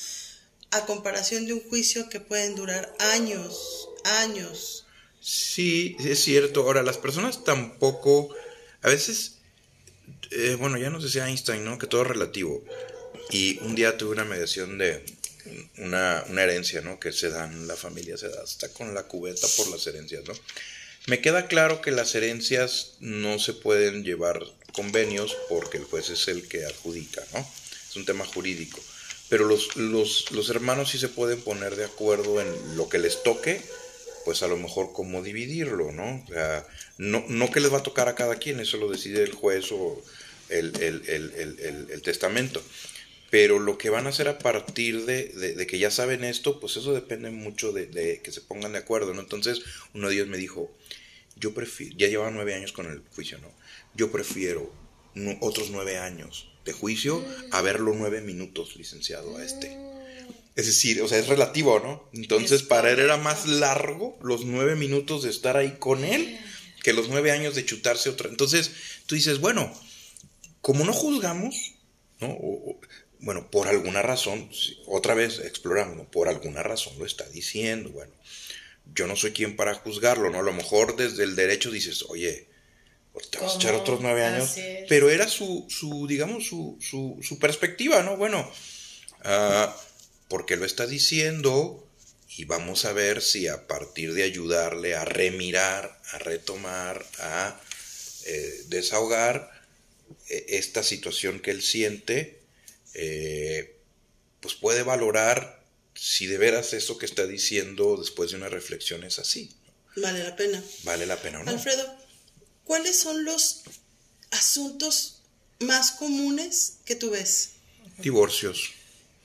a 0.71 0.87
comparación 0.87 1.47
de 1.47 1.53
un 1.53 1.61
juicio 1.69 2.09
que 2.09 2.21
pueden 2.21 2.57
durar 2.57 2.93
años, 2.99 3.89
años. 4.05 4.84
Sí, 5.27 5.97
es 6.01 6.23
cierto. 6.23 6.61
Ahora, 6.61 6.83
las 6.83 6.99
personas 6.99 7.45
tampoco, 7.45 8.29
a 8.83 8.91
veces, 8.91 9.37
eh, 10.31 10.55
bueno, 10.61 10.77
ya 10.77 10.91
nos 10.91 11.03
decía 11.03 11.27
Einstein, 11.27 11.65
¿no? 11.65 11.79
Que 11.79 11.87
todo 11.87 12.03
es 12.03 12.09
relativo. 12.09 12.63
Y 13.31 13.59
un 13.61 13.75
día 13.75 13.97
tuve 13.97 14.13
una 14.13 14.27
mediación 14.27 14.77
de 14.77 15.03
una, 15.79 16.23
herencia, 16.29 16.83
¿no? 16.83 17.01
Que 17.01 17.11
se 17.11 17.31
dan, 17.31 17.67
la 17.67 17.75
familia 17.75 18.19
se 18.19 18.29
da, 18.29 18.45
está 18.45 18.69
con 18.69 18.93
la 18.93 19.05
cubeta 19.05 19.47
por 19.57 19.69
las 19.69 19.87
herencias, 19.87 20.25
¿no? 20.27 20.35
Me 21.07 21.23
queda 21.23 21.47
claro 21.47 21.81
que 21.81 21.91
las 21.91 22.15
herencias 22.15 22.97
no 23.01 23.39
se 23.39 23.55
pueden 23.55 24.05
llevar 24.05 24.45
convenios 24.75 25.35
porque 25.49 25.79
el 25.79 25.85
juez 25.85 26.11
es 26.11 26.29
el 26.29 26.47
que 26.49 26.67
adjudica, 26.67 27.25
¿no? 27.33 27.39
Es 27.89 27.97
un 27.97 28.05
tema 28.05 28.27
jurídico. 28.27 28.79
Pero 29.31 29.47
los, 29.47 29.75
los 29.77 30.51
hermanos 30.51 30.91
sí 30.91 30.99
se 30.99 31.09
pueden 31.09 31.41
poner 31.41 31.77
de 31.77 31.87
acuerdo 31.87 32.43
en 32.43 32.77
lo 32.77 32.91
que 32.91 32.99
les 32.99 33.23
toque, 33.23 33.63
pues 34.25 34.43
a 34.43 34.49
lo 34.49 34.57
mejor 34.57 34.93
cómo 34.93 35.23
dividirlo, 35.23 35.93
¿no? 35.93 36.23
O 36.25 36.27
sea, 36.29 36.67
no, 36.99 37.25
no 37.29 37.51
que 37.51 37.61
les 37.61 37.73
va 37.73 37.79
a 37.79 37.83
tocar 37.83 38.09
a 38.09 38.15
cada 38.15 38.37
quien, 38.37 38.61
eso 38.61 38.77
lo 38.79 38.91
decide 38.91 39.23
el 39.23 39.33
juez 39.33 39.71
o 39.73 40.03
el, 40.49 40.73
el, 40.81 41.03
el, 41.09 41.89
el, 41.91 42.03
testamento. 42.03 42.63
Pero 43.31 43.59
lo 43.59 43.79
que 43.79 43.91
van 43.91 44.07
a 44.07 44.11
hacer 44.11 44.29
a 44.29 44.39
partir 44.39 45.05
de, 45.07 45.25
de- 45.29 45.55
de 45.55 45.67
que 45.67 45.79
ya 45.79 45.91
saben 45.91 46.25
esto, 46.25 46.61
pues 46.61 46.77
eso 46.77 46.95
depende 46.95 47.31
mucho 47.31 47.73
de, 47.73 47.87
de 47.87 48.21
que 48.23 48.31
se 48.33 48.41
pongan 48.41 48.73
de 48.73 48.79
acuerdo, 48.79 49.13
¿no? 49.15 49.21
Entonces, 49.23 49.63
uno 49.95 50.09
de 50.09 50.15
ellos 50.15 50.29
me 50.29 50.37
dijo, 50.39 50.71
yo 51.37 51.53
prefiero, 51.55 51.97
ya 51.99 52.07
llevaba 52.09 52.31
nueve 52.31 52.55
años 52.55 52.73
con 52.73 52.87
el 52.87 53.03
juicio, 53.15 53.39
¿no? 53.39 53.51
Yo 53.95 54.13
prefiero 54.13 54.73
otros 55.41 55.71
nueve 55.71 55.99
años 55.99 56.49
de 56.65 56.73
juicio 56.73 57.25
a 57.53 57.61
verlo 57.63 57.93
nueve 57.97 58.21
minutos, 58.21 58.77
licenciado, 58.77 59.37
a 59.37 59.45
este. 59.45 59.77
Es 60.57 60.67
decir, 60.67 61.03
o 61.03 61.09
sea, 61.09 61.19
es 61.19 61.27
relativo, 61.27 61.81
¿no? 61.81 62.09
Entonces, 62.13 62.61
Es 62.61 62.67
para 62.67 62.91
él 62.91 63.01
era 63.01 63.17
más 63.17 63.47
largo 63.47 64.17
los 64.23 64.45
nueve 64.45 64.77
minutos 64.77 65.23
de 65.25 65.31
estar 65.31 65.57
ahí 65.57 65.77
con 65.79 66.05
él 66.05 66.39
que 66.83 66.93
los 66.93 67.09
nueve 67.09 67.31
años 67.33 67.55
de 67.55 67.65
chutarse 67.65 68.09
otra. 68.11 68.29
Entonces, 68.29 68.71
tú 69.07 69.15
dices, 69.15 69.41
bueno, 69.41 69.73
como 70.61 70.85
no 70.85 70.93
juzgamos, 70.93 71.75
¿no? 72.21 72.29
O- 72.29 72.71
o- 72.71 72.81
bueno, 73.21 73.51
por 73.51 73.69
alguna 73.69 74.03
razón, 74.03 74.51
otra 74.87 75.15
vez 75.15 75.39
exploramos, 75.41 75.97
¿no? 75.97 76.05
Por 76.11 76.29
alguna 76.29 76.63
razón 76.63 76.93
lo 76.99 77.07
está 77.07 77.25
diciendo, 77.31 77.91
bueno. 77.91 78.13
Yo 78.95 79.07
no 79.07 79.17
soy 79.17 79.33
quien 79.33 79.57
para 79.57 79.75
juzgarlo, 79.75 80.29
¿no? 80.31 80.41
A 80.41 80.43
lo 80.43 80.53
mejor 80.53 80.95
desde 80.95 81.25
el 81.25 81.35
derecho 81.37 81.71
dices, 81.71 82.05
oye, 82.09 82.47
pues 83.15 83.31
te 83.31 83.39
vas 83.39 83.55
a 83.55 83.57
echar 83.57 83.75
otros 83.75 84.01
nueve 84.03 84.25
años. 84.25 84.51
Pero 84.89 85.09
era 85.09 85.27
su, 85.27 85.67
su 85.71 86.07
digamos, 86.07 86.47
su, 86.47 86.77
su, 86.83 87.19
su 87.23 87.39
perspectiva, 87.39 88.03
¿no? 88.03 88.19
Bueno, 88.19 88.47
ah, 89.25 89.75
porque 90.35 90.57
lo 90.57 90.67
está 90.67 90.89
diciendo 90.89 91.89
y 92.37 92.45
vamos 92.45 92.87
a 92.87 92.93
ver 92.93 93.23
si 93.23 93.47
a 93.47 93.69
partir 93.69 94.15
de 94.15 94.25
ayudarle 94.25 94.97
a 94.97 95.05
remirar, 95.05 96.03
a 96.11 96.19
retomar, 96.19 97.07
a 97.21 97.61
eh, 98.25 98.65
desahogar 98.67 99.49
eh, 100.29 100.45
esta 100.49 100.83
situación 100.83 101.39
que 101.39 101.53
él 101.53 101.63
siente, 101.63 102.41
eh, 102.95 103.77
pues 104.41 104.57
puede 104.57 104.83
valorar 104.83 105.63
si 105.95 106.27
de 106.27 106.37
veras 106.37 106.73
eso 106.73 106.99
que 106.99 107.07
está 107.07 107.29
diciendo 107.29 107.97
después 107.97 108.33
de 108.33 108.37
una 108.37 108.49
reflexión 108.49 109.05
es 109.05 109.21
así. 109.21 109.55
Vale 109.95 110.25
la 110.25 110.35
pena. 110.35 110.65
¿Vale 110.83 111.07
la 111.07 111.23
pena 111.23 111.39
o 111.39 111.45
no? 111.45 111.51
Alfredo, 111.53 111.97
¿cuáles 112.65 112.99
son 112.99 113.25
los 113.25 113.63
asuntos 114.33 115.23
más 115.61 115.93
comunes 115.93 116.79
que 116.85 116.97
tú 116.97 117.11
ves? 117.11 117.51
Divorcios. 117.99 118.73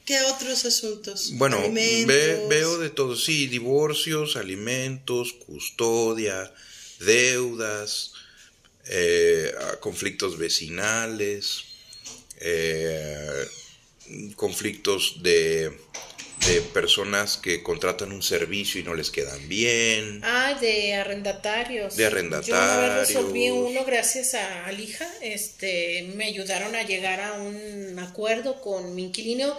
¿Qué 0.10 0.20
otros 0.22 0.66
asuntos? 0.66 1.34
Bueno, 1.34 1.62
ve- 1.72 2.48
veo 2.50 2.80
de 2.80 2.90
todo, 2.90 3.16
sí, 3.16 3.46
divorcios, 3.46 4.38
alimentos, 4.38 5.34
custodia, 5.34 6.52
deudas, 7.00 8.14
eh, 8.88 9.54
conflictos 9.82 10.40
vecinales, 10.40 11.60
eh, 12.40 13.46
conflictos 14.36 15.22
de, 15.22 15.78
de 16.48 16.62
personas 16.74 17.38
que 17.38 17.62
contratan 17.62 18.12
un 18.12 18.24
servicio 18.24 18.82
y 18.82 18.84
no 18.84 18.96
les 18.96 19.12
quedan 19.12 19.48
bien. 19.48 20.22
Ay, 20.24 20.56
de 20.60 20.96
arrendatarios. 20.96 21.96
De 21.98 22.02
Yo 22.02 22.08
arrendatarios. 22.08 23.08
resolví 23.10 23.52
uno 23.52 23.86
gracias 23.86 24.34
a 24.34 24.66
Alija. 24.66 25.08
Este, 25.22 26.12
me 26.16 26.26
ayudaron 26.26 26.76
a 26.76 26.82
llegar 26.82 27.20
a 27.22 27.34
un 27.34 28.00
acuerdo 28.00 28.60
con 28.60 28.96
mi 28.96 29.04
inquilino 29.04 29.56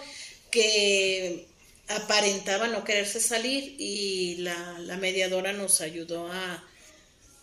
que 0.51 1.47
aparentaba 1.89 2.69
no 2.69 2.85
quererse 2.85 3.21
salir 3.21 3.75
y 3.79 4.37
la, 4.39 4.79
la 4.81 4.97
mediadora 4.97 5.53
nos 5.53 5.81
ayudó 5.81 6.31
a, 6.31 6.65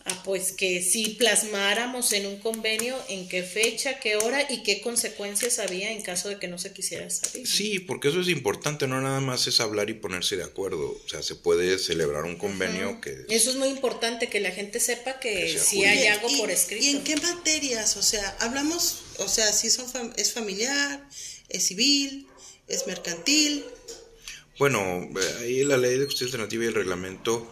a, 0.06 0.22
pues 0.22 0.52
que 0.52 0.82
si 0.82 1.10
plasmáramos 1.10 2.14
en 2.14 2.24
un 2.24 2.38
convenio 2.38 2.96
en 3.10 3.28
qué 3.28 3.42
fecha, 3.42 4.00
qué 4.00 4.16
hora 4.16 4.50
y 4.50 4.62
qué 4.62 4.80
consecuencias 4.80 5.58
había 5.58 5.90
en 5.92 6.00
caso 6.00 6.30
de 6.30 6.38
que 6.38 6.48
no 6.48 6.56
se 6.56 6.72
quisiera 6.72 7.10
salir. 7.10 7.46
Sí, 7.46 7.78
porque 7.80 8.08
eso 8.08 8.22
es 8.22 8.28
importante, 8.28 8.86
no 8.86 9.02
nada 9.02 9.20
más 9.20 9.46
es 9.46 9.60
hablar 9.60 9.90
y 9.90 9.94
ponerse 9.94 10.38
de 10.38 10.44
acuerdo, 10.44 10.98
o 11.04 11.08
sea, 11.10 11.22
se 11.22 11.34
puede 11.34 11.78
celebrar 11.78 12.24
un 12.24 12.36
convenio 12.36 13.02
que... 13.02 13.26
Eso 13.28 13.50
es 13.50 13.56
muy 13.56 13.68
importante 13.68 14.28
que 14.28 14.40
la 14.40 14.52
gente 14.52 14.80
sepa 14.80 15.20
que, 15.20 15.58
si 15.58 15.84
hay 15.84 16.06
algo 16.06 16.30
¿y- 16.30 16.38
por 16.38 16.50
escrito. 16.50 16.86
¿Y 16.86 16.88
en 16.90 17.04
qué 17.04 17.16
materias? 17.16 17.98
O 17.98 18.02
sea, 18.02 18.34
hablamos, 18.40 19.00
o 19.18 19.28
sea, 19.28 19.52
si 19.52 19.68
son 19.68 19.92
fam- 19.92 20.14
es 20.16 20.32
familiar, 20.32 21.06
es 21.50 21.64
civil, 21.66 22.27
es 22.68 22.86
mercantil. 22.86 23.64
Bueno, 24.58 25.08
ahí 25.40 25.64
la 25.64 25.76
ley 25.76 25.98
de 25.98 26.04
justicia 26.04 26.26
alternativa 26.26 26.64
y 26.64 26.66
el 26.66 26.74
reglamento 26.74 27.48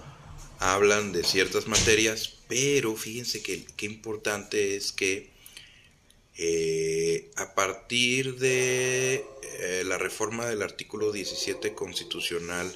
hablan 0.58 1.12
de 1.12 1.24
ciertas 1.24 1.66
materias, 1.66 2.34
pero 2.48 2.96
fíjense 2.96 3.42
que 3.42 3.64
qué 3.76 3.86
importante 3.86 4.76
es 4.76 4.92
que 4.92 5.30
eh, 6.38 7.30
a 7.36 7.54
partir 7.54 8.36
de 8.36 9.24
eh, 9.42 9.82
la 9.86 9.96
reforma 9.98 10.46
del 10.46 10.62
artículo 10.62 11.12
17 11.12 11.74
constitucional 11.74 12.70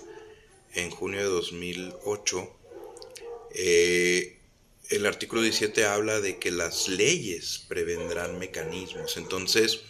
en 0.75 0.91
junio 0.91 1.21
de 1.21 1.27
2008, 1.27 2.57
eh, 3.55 4.39
el 4.89 5.07
artículo 5.07 5.43
17 5.43 5.85
habla 5.85 6.21
de 6.21 6.39
que 6.39 6.51
las 6.51 6.89
leyes 6.89 7.65
prevendrán 7.69 8.39
mecanismos. 8.39 9.17
Entonces, 9.17 9.81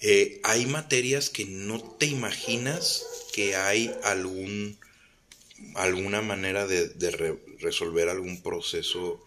eh, 0.00 0.40
hay 0.44 0.66
materias 0.66 1.30
que 1.30 1.44
no 1.44 1.80
te 1.80 2.06
imaginas 2.06 3.04
que 3.32 3.56
hay 3.56 3.94
algún 4.02 4.78
alguna 5.74 6.22
manera 6.22 6.66
de, 6.66 6.88
de 6.88 7.10
re- 7.10 7.38
resolver 7.58 8.08
algún 8.08 8.42
proceso 8.42 9.22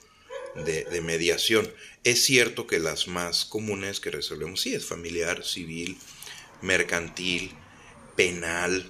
de, 0.66 0.84
de 0.86 1.02
mediación. 1.02 1.72
Es 2.04 2.24
cierto 2.26 2.66
que 2.66 2.80
las 2.80 3.08
más 3.08 3.46
comunes 3.46 4.00
que 4.00 4.10
resolvemos, 4.10 4.62
sí, 4.62 4.74
es 4.74 4.86
familiar, 4.86 5.46
civil, 5.46 5.96
mercantil, 6.62 7.52
penal. 8.16 8.90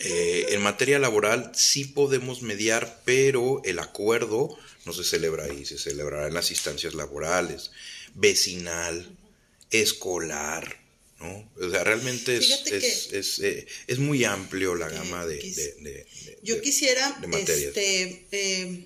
Eh, 0.00 0.46
en 0.50 0.62
materia 0.62 0.98
laboral 0.98 1.52
sí 1.54 1.84
podemos 1.84 2.42
mediar, 2.42 3.00
pero 3.04 3.62
el 3.64 3.78
acuerdo 3.78 4.58
no 4.86 4.92
se 4.92 5.04
celebra 5.04 5.44
ahí, 5.44 5.64
se 5.64 5.78
celebrará 5.78 6.26
en 6.26 6.34
las 6.34 6.50
instancias 6.50 6.94
laborales, 6.94 7.70
vecinal, 8.14 9.16
escolar, 9.70 10.80
¿no? 11.20 11.50
O 11.60 11.70
sea, 11.70 11.84
realmente 11.84 12.36
es, 12.36 12.50
es, 12.50 12.58
que- 12.70 13.18
es, 13.18 13.38
eh, 13.40 13.66
es 13.86 13.98
muy 13.98 14.24
amplio 14.24 14.74
la 14.74 14.88
gama 14.88 15.26
de, 15.26 15.40
quis- 15.40 15.54
de- 15.56 15.72
de- 15.80 15.92
de- 15.92 16.38
Yo 16.42 16.60
quisiera, 16.60 17.16
de 17.20 17.26
materias. 17.26 17.68
este, 17.76 18.26
eh, 18.32 18.84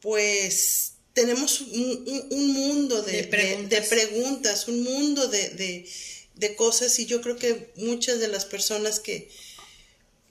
pues 0.00 0.92
tenemos 1.12 1.60
un, 1.60 2.04
un- 2.08 2.26
un 2.30 2.52
mundo 2.52 3.02
de, 3.02 3.24
preguntas. 3.24 3.70
de 3.70 3.82
preguntas, 3.96 4.68
un 4.68 4.82
mundo 4.82 5.28
de, 5.28 5.50
de- 5.50 5.88
de 6.34 6.56
cosas 6.56 6.98
y 6.98 7.06
yo 7.06 7.20
creo 7.20 7.36
que 7.36 7.70
muchas 7.76 8.18
de 8.18 8.28
las 8.28 8.44
personas 8.46 8.98
que, 9.00 9.28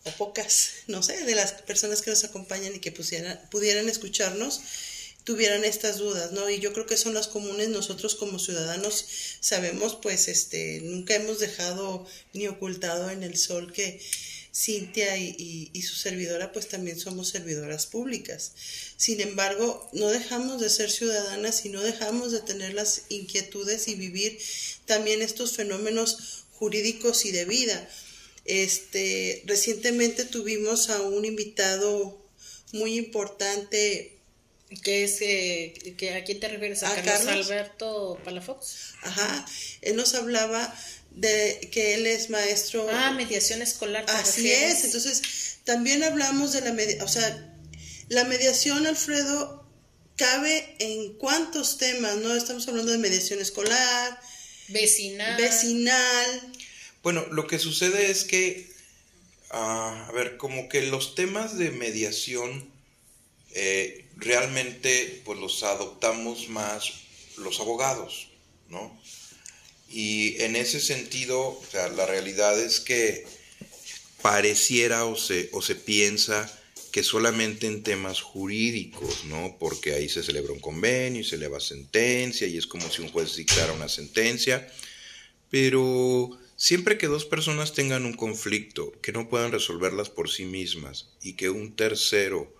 o 0.03 0.11
pocas, 0.13 0.71
no 0.87 1.03
sé, 1.03 1.23
de 1.25 1.35
las 1.35 1.51
personas 1.53 2.01
que 2.01 2.09
nos 2.09 2.23
acompañan 2.23 2.75
y 2.75 2.79
que 2.79 2.91
pusieran, 2.91 3.39
pudieran 3.51 3.87
escucharnos, 3.87 4.61
tuvieran 5.23 5.63
estas 5.65 5.97
dudas, 5.97 6.31
¿no? 6.31 6.49
Y 6.49 6.59
yo 6.59 6.73
creo 6.73 6.85
que 6.85 6.97
son 6.97 7.13
las 7.13 7.27
comunes, 7.27 7.69
nosotros 7.69 8.15
como 8.15 8.39
ciudadanos 8.39 9.05
sabemos, 9.39 9.97
pues, 10.01 10.27
este, 10.27 10.81
nunca 10.81 11.15
hemos 11.15 11.39
dejado 11.39 12.05
ni 12.33 12.47
ocultado 12.47 13.09
en 13.09 13.23
el 13.23 13.37
sol 13.37 13.71
que 13.71 13.99
Cintia 14.53 15.15
y, 15.17 15.69
y- 15.73 15.81
su 15.81 15.95
servidora, 15.95 16.51
pues 16.51 16.67
también 16.67 16.99
somos 16.99 17.29
servidoras 17.29 17.85
públicas. 17.85 18.51
Sin 18.97 19.21
embargo, 19.21 19.89
no 19.93 20.09
dejamos 20.09 20.59
de 20.59 20.69
ser 20.69 20.91
ciudadanas 20.91 21.63
y 21.65 21.69
no 21.69 21.81
dejamos 21.81 22.33
de 22.33 22.41
tener 22.41 22.73
las 22.73 23.03
inquietudes 23.07 23.87
y 23.87 23.95
vivir 23.95 24.37
también 24.85 25.21
estos 25.21 25.53
fenómenos 25.53 26.43
jurídicos 26.51 27.23
y 27.25 27.31
de 27.31 27.45
vida. 27.45 27.89
Este, 28.43 29.41
recientemente 29.45 30.25
tuvimos 30.25 30.89
a 30.89 31.01
un 31.01 31.23
invitado 31.23 32.19
muy 32.73 32.97
importante 32.97 34.17
¿Qué 34.83 35.03
es, 35.03 35.17
eh, 35.21 35.95
que, 35.97 36.13
¿A 36.15 36.23
quién 36.23 36.39
te 36.39 36.47
refieres? 36.47 36.83
¿A, 36.83 36.91
¿A 36.91 36.95
Carlos, 37.03 37.25
Carlos? 37.25 37.45
Alberto 37.47 38.19
Palafox? 38.23 38.93
Ajá, 39.03 39.45
él 39.81 39.95
nos 39.97 40.15
hablaba 40.15 40.73
de 41.11 41.69
que 41.71 41.95
él 41.95 42.07
es 42.07 42.29
maestro. 42.29 42.87
Ah, 42.89 43.11
mediación 43.11 43.61
escolar. 43.61 44.05
¿te 44.05 44.11
Así 44.13 44.41
refieres? 44.43 44.79
es, 44.79 44.83
entonces 44.85 45.21
también 45.65 46.03
hablamos 46.03 46.53
de 46.53 46.61
la 46.61 46.71
mediación, 46.71 47.03
o 47.05 47.09
sea, 47.09 47.53
la 48.07 48.23
mediación, 48.25 48.87
Alfredo, 48.87 49.65
cabe 50.15 50.75
en 50.79 51.13
cuántos 51.17 51.77
temas, 51.77 52.15
¿no? 52.17 52.33
Estamos 52.35 52.67
hablando 52.67 52.91
de 52.93 52.97
mediación 52.97 53.39
escolar, 53.41 54.19
Vecinal. 54.69 55.35
vecinal, 55.41 56.53
Bueno, 57.03 57.25
lo 57.31 57.45
que 57.47 57.59
sucede 57.59 58.09
es 58.09 58.23
que, 58.23 58.71
ah, 59.49 60.05
a 60.07 60.11
ver, 60.13 60.37
como 60.37 60.69
que 60.69 60.81
los 60.83 61.13
temas 61.15 61.57
de 61.57 61.71
mediación 61.71 62.71
eh, 63.53 64.05
realmente 64.17 65.21
pues 65.25 65.39
los 65.39 65.63
adoptamos 65.63 66.49
más 66.49 66.91
los 67.37 67.59
abogados, 67.59 68.29
¿no? 68.69 68.99
Y 69.89 70.41
en 70.41 70.55
ese 70.55 70.79
sentido, 70.79 71.39
o 71.39 71.65
sea, 71.69 71.89
la 71.89 72.05
realidad 72.05 72.59
es 72.59 72.79
que 72.79 73.25
pareciera 74.21 75.05
o 75.05 75.17
se, 75.17 75.49
o 75.51 75.61
se 75.61 75.75
piensa 75.75 76.49
que 76.91 77.03
solamente 77.03 77.67
en 77.67 77.83
temas 77.83 78.21
jurídicos, 78.21 79.25
¿no? 79.25 79.57
Porque 79.59 79.93
ahí 79.93 80.09
se 80.09 80.23
celebra 80.23 80.53
un 80.53 80.59
convenio 80.59 81.21
y 81.21 81.23
se 81.23 81.35
eleva 81.35 81.59
sentencia 81.59 82.47
y 82.47 82.57
es 82.57 82.67
como 82.67 82.89
si 82.89 83.01
un 83.01 83.09
juez 83.09 83.35
dictara 83.35 83.73
una 83.73 83.89
sentencia. 83.89 84.71
Pero 85.49 86.37
siempre 86.55 86.97
que 86.97 87.07
dos 87.07 87.25
personas 87.25 87.73
tengan 87.73 88.05
un 88.05 88.13
conflicto, 88.13 88.93
que 89.01 89.13
no 89.13 89.29
puedan 89.29 89.51
resolverlas 89.51 90.09
por 90.09 90.29
sí 90.29 90.45
mismas 90.45 91.09
y 91.21 91.33
que 91.33 91.49
un 91.49 91.75
tercero 91.75 92.53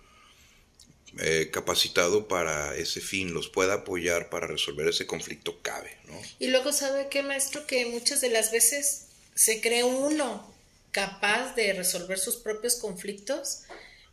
eh, 1.18 1.50
capacitado 1.52 2.26
para 2.26 2.74
ese 2.74 3.02
fin 3.02 3.34
los 3.34 3.48
pueda 3.48 3.74
apoyar 3.74 4.30
para 4.30 4.46
resolver 4.46 4.88
ese 4.88 5.06
conflicto, 5.06 5.60
cabe, 5.60 5.98
¿no? 6.06 6.18
Y 6.38 6.46
luego, 6.46 6.72
¿sabe 6.72 7.08
qué, 7.10 7.22
maestro? 7.22 7.66
Que 7.66 7.84
muchas 7.86 8.22
de 8.22 8.30
las 8.30 8.50
veces 8.50 9.08
se 9.34 9.60
cree 9.60 9.84
uno 9.84 10.50
capaz 10.90 11.54
de 11.54 11.74
resolver 11.74 12.18
sus 12.18 12.36
propios 12.36 12.76
conflictos 12.76 13.62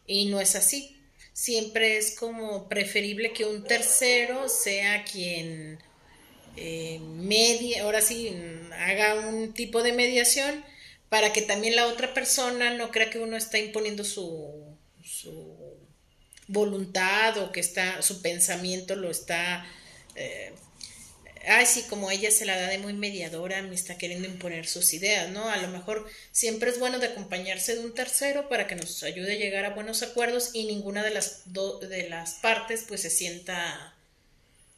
y 0.05 0.25
no 0.25 0.41
es 0.41 0.55
así. 0.55 0.97
Siempre 1.31 1.97
es 1.97 2.15
como 2.17 2.67
preferible 2.67 3.31
que 3.31 3.45
un 3.45 3.63
tercero 3.63 4.49
sea 4.49 5.05
quien 5.05 5.79
eh, 6.57 6.99
ahora 7.81 8.01
sí, 8.01 8.35
haga 8.73 9.25
un 9.27 9.53
tipo 9.53 9.83
de 9.83 9.93
mediación 9.93 10.65
para 11.07 11.31
que 11.31 11.41
también 11.41 11.77
la 11.77 11.87
otra 11.87 12.13
persona 12.13 12.73
no 12.73 12.91
crea 12.91 13.09
que 13.09 13.19
uno 13.19 13.37
está 13.37 13.57
imponiendo 13.57 14.03
su 14.03 14.77
voluntad 16.49 17.37
o 17.37 17.51
que 17.53 17.61
está 17.61 18.01
su 18.01 18.21
pensamiento 18.21 18.95
lo 18.95 19.09
está 19.09 19.65
eh, 20.15 20.51
ay 21.47 21.65
sí 21.65 21.83
como 21.89 22.11
ella 22.11 22.31
se 22.31 22.45
la 22.45 22.59
da 22.59 22.67
de 22.67 22.79
muy 22.79 22.93
mediadora 22.93 23.61
me 23.61 23.73
está 23.75 23.97
queriendo 23.97 24.27
imponer 24.27 24.67
sus 24.67 24.93
ideas 24.93 25.29
no 25.31 25.47
a 25.49 25.57
lo 25.57 25.69
mejor 25.69 26.05
siempre 26.31 26.69
es 26.71 26.79
bueno 26.79 26.99
de 26.99 27.07
acompañarse 27.07 27.75
de 27.75 27.81
un 27.85 27.93
tercero 27.93 28.49
para 28.49 28.67
que 28.67 28.75
nos 28.75 29.03
ayude 29.03 29.33
a 29.33 29.37
llegar 29.37 29.63
a 29.65 29.69
buenos 29.75 30.03
acuerdos 30.03 30.51
y 30.53 30.65
ninguna 30.65 31.01
de 31.03 31.11
las 31.11 31.53
do- 31.53 31.79
de 31.79 32.09
las 32.09 32.33
partes 32.35 32.83
pues 32.87 33.01
se 33.01 33.09
sienta 33.09 33.95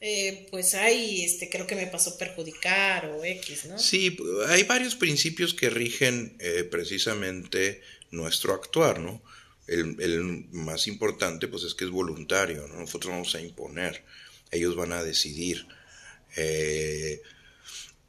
eh, 0.02 0.48
pues 0.52 0.74
ay 0.74 1.24
este 1.24 1.50
creo 1.50 1.68
que 1.68 1.76
me 1.76 1.88
pasó 1.88 2.18
perjudicar 2.18 3.06
o 3.08 3.24
x 3.24 3.66
no 3.66 3.78
Sí, 3.80 4.18
hay 4.50 4.64
varios 4.64 4.96
principios 4.96 5.54
que 5.54 5.70
rigen 5.70 6.36
eh, 6.40 6.64
precisamente 6.70 7.82
nuestro 8.12 8.54
actuar, 8.54 9.00
¿no? 9.00 9.22
El, 9.68 9.96
el 10.00 10.46
más 10.52 10.88
importante, 10.88 11.48
pues, 11.48 11.64
es 11.64 11.74
que 11.74 11.86
es 11.86 11.92
voluntario, 11.92 12.68
¿no? 12.68 12.80
Nosotros 12.80 13.12
vamos 13.12 13.36
a 13.36 13.42
imponer, 13.42 14.04
ellos 14.52 14.76
van 14.76 14.92
a 14.92 15.04
decidir. 15.04 15.68
Eh, 16.36 17.22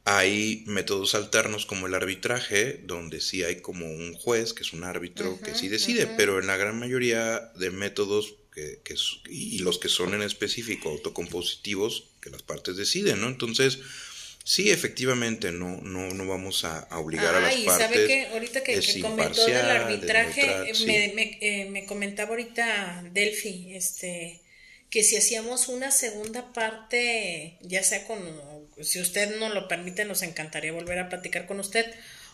hay 0.05 0.63
métodos 0.67 1.15
alternos 1.15 1.65
como 1.65 1.87
el 1.87 1.93
arbitraje, 1.93 2.81
donde 2.83 3.21
sí 3.21 3.43
hay 3.43 3.61
como 3.61 3.89
un 3.89 4.13
juez, 4.13 4.53
que 4.53 4.63
es 4.63 4.73
un 4.73 4.83
árbitro, 4.83 5.39
que 5.41 5.55
sí 5.55 5.69
decide, 5.69 6.07
pero 6.17 6.39
en 6.39 6.47
la 6.47 6.57
gran 6.57 6.77
mayoría 6.77 7.39
de 7.55 7.71
métodos 7.71 8.35
que, 8.53 8.81
y 9.29 9.59
los 9.59 9.79
que 9.79 9.89
son 9.89 10.13
en 10.13 10.21
específico 10.21 10.89
autocompositivos, 10.89 12.09
que 12.21 12.29
las 12.29 12.43
partes 12.43 12.75
deciden, 12.75 13.21
¿no? 13.21 13.27
Entonces, 13.27 13.79
sí, 14.43 14.71
efectivamente, 14.71 15.51
no, 15.51 15.77
no, 15.81 16.13
no 16.13 16.27
vamos 16.27 16.65
a, 16.65 16.87
obligar 16.91 17.35
a 17.35 17.39
las 17.39 17.53
partes. 17.55 17.77
¿sabe 17.77 18.07
qué? 18.07 18.27
Ahorita 18.33 18.63
que, 18.63 19.01
comentó 19.01 19.45
del 19.45 19.69
arbitraje, 19.69 20.73
me, 20.85 21.11
me, 21.15 21.37
eh, 21.41 21.69
me, 21.69 21.85
comentaba 21.85 22.31
ahorita 22.31 23.03
Delphi, 23.11 23.75
este 23.75 24.43
que 24.93 25.01
si 25.01 25.17
hacíamos 25.17 25.69
una 25.69 25.89
segunda 25.89 26.53
parte, 26.53 27.57
ya 27.61 27.81
sea 27.81 28.05
con, 28.05 28.19
si 28.79 29.01
usted 29.01 29.39
nos 29.39 29.51
lo 29.51 29.67
permite, 29.67 30.05
nos 30.05 30.21
encantaría 30.21 30.71
volver 30.71 30.99
a 30.99 31.09
platicar 31.09 31.47
con 31.47 31.59
usted, 31.59 31.91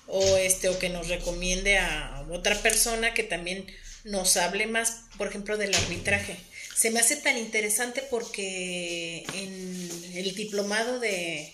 o 0.07 0.35
este, 0.35 0.67
o 0.67 0.77
que 0.77 0.89
nos 0.89 1.07
recomiende 1.07 1.77
a 1.77 2.25
otra 2.29 2.61
persona 2.61 3.13
que 3.13 3.23
también 3.23 3.65
nos 4.03 4.35
hable 4.35 4.67
más, 4.67 5.03
por 5.17 5.29
ejemplo, 5.29 5.55
del 5.55 5.73
arbitraje. 5.73 6.35
Se 6.75 6.91
me 6.91 6.99
hace 6.99 7.15
tan 7.15 7.37
interesante 7.37 8.03
porque 8.09 9.23
en 9.35 10.17
el 10.17 10.35
diplomado 10.35 10.99
de, 10.99 11.53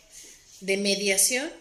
de 0.61 0.77
mediación, 0.77 1.51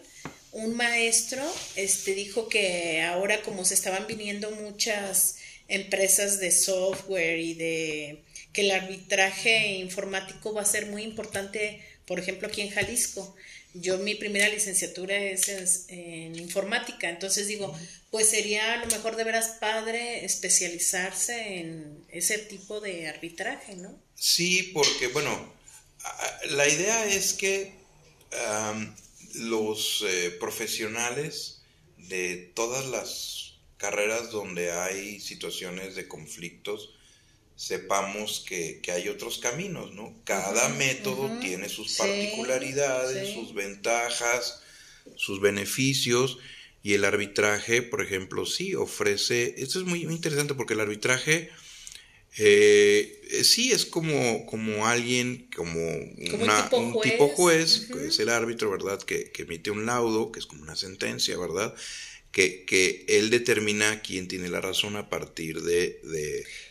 un 0.51 0.75
maestro 0.75 1.43
este, 1.75 2.15
dijo 2.15 2.47
que 2.47 3.01
ahora 3.01 3.41
como 3.41 3.65
se 3.65 3.73
estaban 3.73 4.07
viniendo 4.07 4.51
muchas 4.51 5.37
empresas 5.67 6.39
de 6.39 6.51
software 6.51 7.39
y 7.39 7.53
de 7.55 8.23
que 8.53 8.61
el 8.61 8.71
arbitraje 8.71 9.73
informático 9.75 10.53
va 10.53 10.61
a 10.61 10.65
ser 10.65 10.85
muy 10.85 11.03
importante, 11.03 11.81
por 12.05 12.19
ejemplo, 12.19 12.47
aquí 12.47 12.61
en 12.61 12.69
Jalisco. 12.69 13.35
Yo 13.73 13.97
mi 13.97 14.15
primera 14.15 14.47
licenciatura 14.47 15.17
es 15.17 15.49
en, 15.89 16.37
informática, 16.37 17.09
entonces 17.09 17.47
digo, 17.47 17.77
pues 18.09 18.29
sería 18.29 18.75
a 18.75 18.77
lo 18.77 18.85
mejor 18.85 19.17
de 19.17 19.25
veras 19.25 19.57
padre 19.59 20.23
especializarse 20.23 21.59
en 21.59 22.05
ese 22.07 22.37
tipo 22.37 22.79
de 22.79 23.09
arbitraje, 23.09 23.75
¿no? 23.75 23.93
Sí, 24.15 24.71
porque 24.73 25.07
bueno, 25.07 25.53
la 26.51 26.65
idea 26.69 27.05
es 27.07 27.33
que 27.33 27.73
los 29.35 30.03
eh, 30.07 30.31
profesionales 30.39 31.61
de 31.97 32.51
todas 32.55 32.85
las 32.87 33.55
carreras 33.77 34.31
donde 34.31 34.71
hay 34.71 35.19
situaciones 35.19 35.95
de 35.95 36.07
conflictos, 36.07 36.93
sepamos 37.55 38.43
que, 38.47 38.81
hay 38.93 39.09
otros 39.09 39.37
caminos, 39.39 39.93
¿no? 39.93 40.13
Cada 40.23 40.69
método 40.69 41.39
tiene 41.39 41.69
sus 41.69 41.97
particularidades, 41.97 43.33
sus 43.33 43.53
ventajas, 43.53 44.61
sus 45.15 45.39
beneficios, 45.39 46.37
y 46.83 46.93
el 46.93 47.03
arbitraje, 47.03 47.81
por 47.81 48.01
ejemplo, 48.01 48.45
sí 48.45 48.75
ofrece, 48.75 49.55
esto 49.57 49.79
es 49.79 49.85
muy, 49.85 50.03
interesante 50.03 50.53
porque 50.53 50.75
el 50.75 50.81
arbitraje 50.81 51.49
eh, 52.37 53.41
sí 53.43 53.71
es 53.71 53.85
como, 53.85 54.45
como 54.45 54.87
alguien, 54.87 55.49
como, 55.55 55.79
un, 55.81 57.01
tipo 57.01 57.29
juez, 57.29 57.87
que 57.91 58.07
es 58.07 58.19
el 58.19 58.29
árbitro, 58.29 58.69
¿verdad? 58.71 59.01
Que, 59.01 59.31
que 59.31 59.43
emite 59.43 59.71
un 59.71 59.85
laudo, 59.85 60.31
que 60.31 60.39
es 60.39 60.45
como 60.45 60.63
una 60.63 60.75
sentencia, 60.75 61.37
¿verdad? 61.37 61.75
que, 62.35 63.05
él 63.07 63.29
determina 63.29 64.01
quién 64.01 64.27
tiene 64.27 64.49
la 64.49 64.59
razón 64.59 64.97
a 64.97 65.09
partir 65.09 65.61
de, 65.61 66.01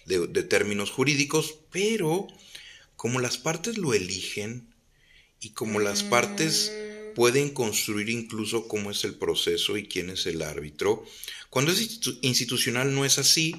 de, 0.04 0.42
términos 0.42 0.90
jurídicos, 0.90 1.56
pero 1.72 2.28
como 2.96 3.18
las 3.20 3.38
partes 3.38 3.78
lo 3.78 3.94
eligen 3.94 4.68
y 5.40 5.50
como 5.50 5.80
las 5.80 6.02
partes 6.02 6.70
mm. 6.70 7.14
pueden 7.14 7.48
construir 7.50 8.10
incluso 8.10 8.68
cómo 8.68 8.90
es 8.90 9.04
el 9.04 9.14
proceso 9.14 9.78
y 9.78 9.88
quién 9.88 10.10
es 10.10 10.26
el 10.26 10.42
árbitro, 10.42 11.02
cuando 11.48 11.72
es 11.72 12.00
institucional 12.20 12.94
no 12.94 13.06
es 13.06 13.18
así, 13.18 13.54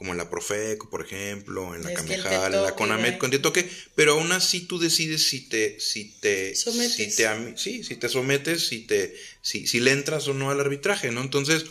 como 0.00 0.12
en 0.12 0.18
la 0.18 0.30
Profeco, 0.30 0.88
por 0.88 1.04
ejemplo, 1.04 1.74
en 1.74 1.82
la 1.82 1.92
Camejal, 1.92 2.54
en 2.54 2.62
la 2.62 2.74
Conamet, 2.74 3.18
cuando 3.18 3.36
te 3.36 3.42
toque, 3.42 3.68
pero 3.94 4.12
aún 4.12 4.32
así 4.32 4.62
tú 4.62 4.78
decides 4.78 5.28
si 5.28 5.46
te, 5.46 5.78
si 5.78 6.18
te, 6.20 6.54
sometes. 6.54 6.94
si 6.94 7.14
te, 7.14 7.58
sí, 7.58 7.84
si 7.84 7.96
te 7.96 8.08
sometes, 8.08 8.66
si 8.66 8.86
te, 8.86 9.14
si, 9.42 9.66
si 9.66 9.78
le 9.78 9.92
entras 9.92 10.26
o 10.26 10.32
no 10.32 10.50
al 10.50 10.58
arbitraje, 10.58 11.10
¿no? 11.10 11.20
Entonces, 11.20 11.66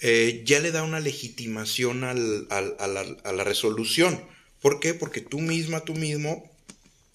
eh, 0.00 0.42
ya 0.44 0.60
le 0.60 0.70
da 0.70 0.82
una 0.82 1.00
legitimación 1.00 2.04
al, 2.04 2.46
al, 2.50 2.76
a, 2.78 2.86
la, 2.88 3.16
a, 3.24 3.32
la, 3.32 3.42
resolución. 3.42 4.22
¿Por 4.60 4.78
qué? 4.78 4.92
Porque 4.92 5.22
tú 5.22 5.40
misma, 5.40 5.80
tú 5.80 5.94
mismo, 5.94 6.54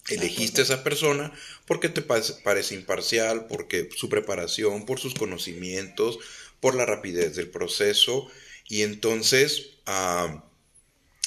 elegiste 0.08 0.62
a 0.62 0.64
esa 0.64 0.82
persona 0.82 1.32
porque 1.66 1.88
te 1.88 2.02
parece 2.02 2.74
imparcial, 2.74 3.46
porque 3.46 3.88
su 3.94 4.08
preparación, 4.08 4.86
por 4.86 4.98
sus 4.98 5.14
conocimientos, 5.14 6.18
por 6.58 6.74
la 6.74 6.84
rapidez 6.84 7.36
del 7.36 7.48
proceso, 7.48 8.26
y 8.68 8.82
entonces 8.82 9.71
ah, 9.86 10.44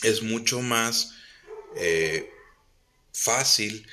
es 0.04 0.22
mucho 0.22 0.62
más 0.62 1.14
eh, 1.78 2.30
fácil 3.12 3.88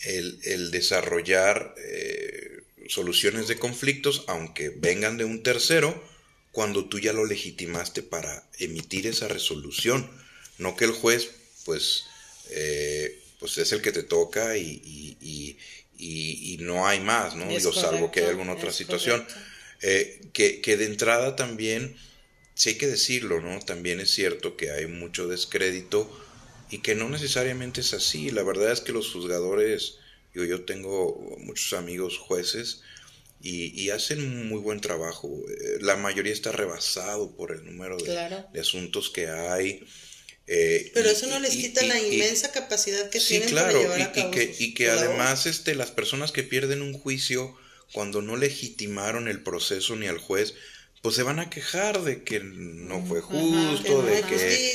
el, 0.00 0.70
desarrollar 0.70 1.74
eh, 1.84 2.62
soluciones 2.88 3.48
de 3.48 3.58
conflictos, 3.58 4.24
aunque 4.28 4.70
vengan 4.70 5.18
de 5.18 5.24
un 5.24 5.42
tercero, 5.42 6.02
cuando 6.52 6.88
tú 6.88 6.98
ya 6.98 7.12
lo 7.12 7.26
legitimaste 7.26 8.02
para 8.02 8.48
emitir 8.58 9.06
esa 9.06 9.28
resolución. 9.28 10.08
No 10.58 10.76
que 10.76 10.86
el 10.86 10.92
juez, 10.92 11.30
pues, 11.64 12.04
eh, 12.50 13.20
pues 13.38 13.58
es 13.58 13.72
el 13.72 13.82
que 13.82 13.92
te 13.92 14.02
toca 14.02 14.56
y, 14.56 15.56
no 16.60 16.86
hay 16.86 17.00
más, 17.00 17.34
¿no? 17.36 17.46
Digo, 17.48 17.72
salvo 17.72 18.10
que 18.10 18.20
haya 18.20 18.30
alguna 18.30 18.54
otra 18.54 18.72
situación. 18.72 19.26
que, 19.80 20.60
que, 20.60 20.76
de 20.76 20.86
entrada 20.86 21.36
también 21.36 21.96
sí 22.58 22.70
hay 22.70 22.74
que 22.74 22.88
decirlo, 22.88 23.40
¿no? 23.40 23.60
También 23.60 24.00
es 24.00 24.10
cierto 24.10 24.56
que 24.56 24.72
hay 24.72 24.88
mucho 24.88 25.28
descrédito 25.28 26.10
y 26.70 26.78
que 26.78 26.96
no 26.96 27.08
necesariamente 27.08 27.82
es 27.82 27.94
así. 27.94 28.30
La 28.30 28.42
verdad 28.42 28.72
es 28.72 28.80
que 28.80 28.90
los 28.90 29.12
juzgadores, 29.12 29.98
yo, 30.34 30.44
yo 30.44 30.64
tengo 30.64 31.36
muchos 31.38 31.72
amigos 31.78 32.18
jueces 32.18 32.82
y, 33.40 33.90
hacen 33.90 34.48
muy 34.48 34.58
buen 34.58 34.80
trabajo. 34.80 35.28
Eh, 35.48 35.78
la 35.82 35.94
mayoría 35.94 36.32
está 36.32 36.50
rebasado 36.50 37.30
por 37.36 37.52
el 37.52 37.64
número 37.64 37.96
de, 37.96 38.60
asuntos 38.60 39.08
que 39.10 39.28
hay. 39.28 39.84
Eh, 40.48 40.90
Pero 40.94 41.10
eso 41.10 41.28
no 41.28 41.38
les 41.38 41.54
quita 41.54 41.84
la 41.84 42.00
inmensa 42.00 42.50
capacidad 42.50 43.08
que 43.08 43.20
tienen 43.20 43.54
para 43.54 43.72
llevar 43.72 44.02
a 44.02 44.12
cabo. 44.12 44.30
Y 44.30 44.30
que, 44.32 44.56
y 44.58 44.74
que 44.74 44.90
además 44.90 45.46
este, 45.46 45.76
las 45.76 45.92
personas 45.92 46.32
que 46.32 46.42
pierden 46.42 46.82
un 46.82 46.92
juicio 46.92 47.56
cuando 47.92 48.20
no 48.20 48.36
legitimaron 48.36 49.28
el 49.28 49.44
proceso 49.44 49.94
ni 49.94 50.08
al 50.08 50.18
juez, 50.18 50.54
pues 51.02 51.14
se 51.14 51.22
van 51.22 51.38
a 51.38 51.48
quejar 51.48 52.02
de 52.02 52.22
que 52.22 52.40
no 52.40 53.04
fue 53.06 53.20
justo, 53.20 54.02
de 54.02 54.22
que 54.22 54.72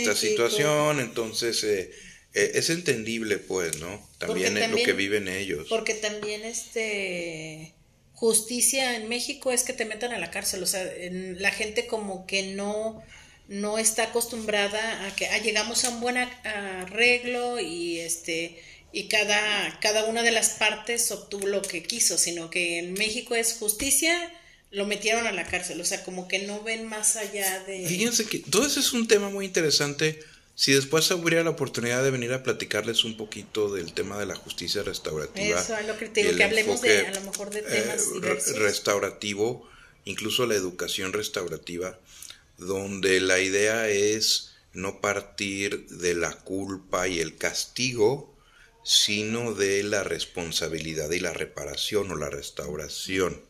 esta 0.00 0.16
situación, 0.16 1.00
entonces 1.00 1.62
eh, 1.62 1.90
eh, 2.34 2.52
es 2.54 2.70
entendible 2.70 3.38
pues, 3.38 3.78
¿no? 3.78 4.08
También, 4.18 4.56
es 4.56 4.70
lo 4.70 4.76
que 4.76 4.92
viven 4.92 5.28
ellos. 5.28 5.68
Porque 5.68 5.94
también 5.94 6.44
este 6.44 7.74
justicia 8.14 8.96
en 8.96 9.08
México 9.08 9.50
es 9.52 9.62
que 9.62 9.72
te 9.72 9.84
metan 9.84 10.12
a 10.12 10.18
la 10.18 10.30
cárcel, 10.30 10.62
o 10.62 10.66
sea, 10.66 10.88
la 11.10 11.50
gente 11.50 11.86
como 11.86 12.26
que 12.26 12.54
no 12.54 13.02
no 13.48 13.78
está 13.78 14.04
acostumbrada 14.04 15.06
a 15.06 15.14
que 15.14 15.26
ah, 15.26 15.38
llegamos 15.38 15.84
a 15.84 15.90
un 15.90 16.00
buen 16.00 16.16
arreglo 16.16 17.60
y 17.60 17.98
este 17.98 18.62
y 18.92 19.08
cada 19.08 19.78
cada 19.80 20.04
una 20.04 20.22
de 20.22 20.30
las 20.30 20.50
partes 20.50 21.10
obtuvo 21.10 21.46
lo 21.46 21.62
que 21.62 21.82
quiso, 21.82 22.18
sino 22.18 22.50
que 22.50 22.78
en 22.78 22.94
México 22.94 23.34
es 23.34 23.54
justicia 23.54 24.32
lo 24.72 24.86
metieron 24.86 25.26
a 25.26 25.32
la 25.32 25.44
cárcel, 25.44 25.80
o 25.80 25.84
sea, 25.84 26.02
como 26.02 26.26
que 26.28 26.40
no 26.40 26.62
ven 26.62 26.86
más 26.86 27.16
allá 27.16 27.62
de... 27.64 27.86
Fíjense 27.86 28.24
que 28.24 28.38
todo 28.38 28.66
eso 28.66 28.80
es 28.80 28.92
un 28.94 29.06
tema 29.06 29.28
muy 29.28 29.44
interesante. 29.44 30.18
Si 30.54 30.72
después 30.72 31.10
hubiera 31.10 31.44
la 31.44 31.50
oportunidad 31.50 32.02
de 32.02 32.10
venir 32.10 32.32
a 32.32 32.42
platicarles 32.42 33.04
un 33.04 33.18
poquito 33.18 33.72
del 33.72 33.92
tema 33.92 34.18
de 34.18 34.26
la 34.26 34.34
justicia 34.34 34.82
restaurativa. 34.82 35.60
Eso 35.60 35.76
es 35.76 35.86
lo 35.86 35.98
que 35.98 36.08
te 36.08 36.22
digo, 36.22 36.36
que 36.36 36.44
hablemos 36.44 36.80
de, 36.80 37.06
a 37.06 37.12
lo 37.12 37.20
mejor 37.20 37.50
de 37.50 37.62
temas 37.62 38.08
eh, 38.22 38.58
restaurativo, 38.60 39.68
incluso 40.04 40.46
la 40.46 40.54
educación 40.54 41.12
restaurativa, 41.12 41.98
donde 42.56 43.20
la 43.20 43.40
idea 43.40 43.88
es 43.88 44.54
no 44.72 45.02
partir 45.02 45.86
de 45.88 46.14
la 46.14 46.32
culpa 46.32 47.08
y 47.08 47.20
el 47.20 47.36
castigo, 47.36 48.34
sino 48.84 49.52
de 49.52 49.82
la 49.82 50.02
responsabilidad 50.02 51.10
y 51.10 51.20
la 51.20 51.34
reparación 51.34 52.10
o 52.10 52.16
la 52.16 52.30
restauración 52.30 53.42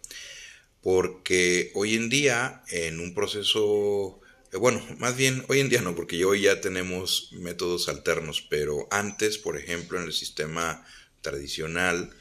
porque 0.82 1.70
hoy 1.74 1.94
en 1.94 2.08
día 2.08 2.62
en 2.70 3.00
un 3.00 3.14
proceso, 3.14 4.20
eh, 4.52 4.56
bueno, 4.56 4.84
más 4.98 5.16
bien 5.16 5.44
hoy 5.48 5.60
en 5.60 5.68
día 5.68 5.80
no, 5.80 5.94
porque 5.94 6.24
hoy 6.24 6.42
ya 6.42 6.60
tenemos 6.60 7.30
métodos 7.32 7.88
alternos, 7.88 8.42
pero 8.50 8.88
antes, 8.90 9.38
por 9.38 9.56
ejemplo, 9.56 9.98
en 9.98 10.06
el 10.06 10.12
sistema 10.12 10.84
tradicional 11.20 12.12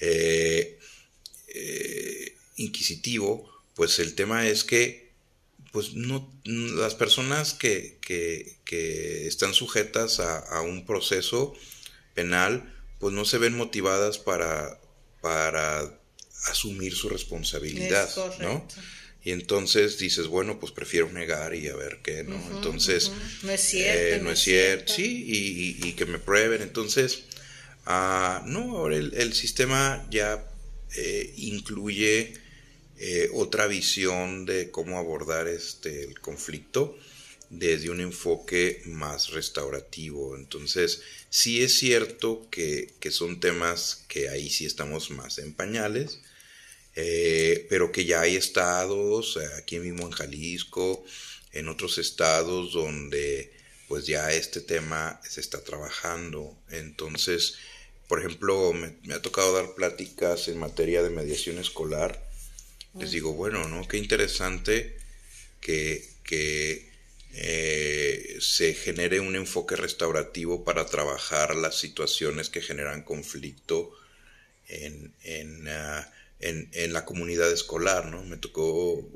eh, 0.00 0.78
eh, 1.48 2.36
inquisitivo, 2.56 3.50
pues 3.74 3.98
el 3.98 4.14
tema 4.14 4.48
es 4.48 4.64
que 4.64 5.08
pues 5.72 5.94
no, 5.94 6.32
las 6.44 6.94
personas 6.94 7.52
que, 7.52 7.98
están 9.26 9.52
sujetas 9.52 10.18
a, 10.20 10.38
a, 10.38 10.62
un 10.62 10.86
proceso 10.86 11.54
penal, 12.14 12.74
pues 13.00 13.12
no 13.12 13.24
se 13.24 13.38
ven 13.38 13.56
motivadas 13.56 14.18
para, 14.18 14.80
para 15.20 15.97
asumir 16.46 16.94
su 16.94 17.08
responsabilidad, 17.08 18.08
¿no? 18.40 18.66
Y 19.24 19.32
entonces 19.32 19.98
dices, 19.98 20.28
bueno, 20.28 20.60
pues 20.60 20.72
prefiero 20.72 21.10
negar 21.12 21.54
y 21.54 21.68
a 21.68 21.76
ver 21.76 21.98
qué, 22.02 22.22
¿no? 22.22 22.36
entonces, 22.56 23.10
no 23.42 23.50
es 23.50 23.60
cierto. 23.60 24.00
Eh, 24.00 24.20
no, 24.22 24.30
es 24.30 24.38
cierto, 24.38 24.94
sí, 24.94 25.78
y, 25.82 25.92
que 25.92 26.06
me 26.06 26.18
prueben. 26.18 26.62
Entonces, 26.62 27.24
uh, 27.86 28.46
no, 28.46 28.78
ahora 28.78 28.96
el, 28.96 29.32
sistema 29.34 30.06
ya 30.10 30.48
eh, 30.96 31.34
incluye 31.36 32.32
eh, 32.98 33.28
otra 33.34 33.66
visión 33.66 34.46
de 34.46 34.70
cómo 34.70 34.98
abordar 34.98 35.48
este, 35.48 36.04
el 36.04 36.20
conflicto 36.20 36.96
desde 37.50 37.90
un 37.90 38.00
enfoque 38.00 38.82
más 38.86 39.30
restaurativo. 39.30 40.36
Entonces, 40.36 41.02
sí 41.28 41.62
es 41.62 41.76
cierto 41.78 42.48
que, 42.50 42.94
que 43.00 43.10
son 43.10 43.40
temas 43.40 44.04
que 44.08 44.28
ahí 44.28 44.48
sí 44.48 44.64
estamos 44.64 45.10
más 45.10 45.38
en 45.38 45.54
pañales, 45.54 46.20
eh, 47.00 47.64
pero 47.70 47.92
que 47.92 48.04
ya 48.04 48.22
hay 48.22 48.34
estados, 48.34 49.36
eh, 49.36 49.46
aquí 49.56 49.78
mismo 49.78 50.04
en 50.04 50.10
Jalisco, 50.10 51.04
en 51.52 51.68
otros 51.68 51.96
estados 51.98 52.72
donde 52.72 53.52
pues 53.86 54.04
ya 54.08 54.32
este 54.32 54.60
tema 54.60 55.20
se 55.22 55.40
está 55.40 55.62
trabajando. 55.62 56.58
Entonces, 56.70 57.54
por 58.08 58.18
ejemplo, 58.18 58.72
me, 58.72 59.14
ha 59.14 59.22
tocado 59.22 59.54
dar 59.54 59.76
pláticas 59.76 60.48
en 60.48 60.58
materia 60.58 61.00
de 61.04 61.10
mediación 61.10 61.58
escolar. 61.58 62.20
Les 62.98 63.12
digo, 63.12 63.32
bueno, 63.32 63.68
¿no? 63.68 63.86
Qué 63.86 63.98
interesante 63.98 64.98
que, 65.60 66.04
que 66.24 66.90
eh, 67.34 68.38
se 68.40 68.74
genere 68.74 69.20
un 69.20 69.36
enfoque 69.36 69.76
restaurativo 69.76 70.64
para 70.64 70.86
trabajar 70.86 71.54
las 71.54 71.78
situaciones 71.78 72.50
que 72.50 72.60
generan 72.60 73.02
conflicto 73.04 73.92
en, 74.66 75.14
en 75.22 75.68
ah, 75.68 76.12
en, 76.40 76.68
en 76.72 76.92
la 76.92 77.04
comunidad 77.04 77.50
escolar, 77.52 78.06
¿no? 78.06 78.22
Me 78.24 78.36
tocó 78.36 79.08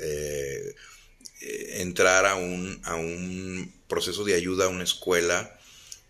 eh, 0.00 0.74
entrar 1.40 2.26
a 2.26 2.34
un, 2.34 2.80
a 2.84 2.96
un 2.96 3.72
proceso 3.88 4.24
de 4.24 4.34
ayuda 4.34 4.66
a 4.66 4.68
una 4.68 4.84
escuela 4.84 5.58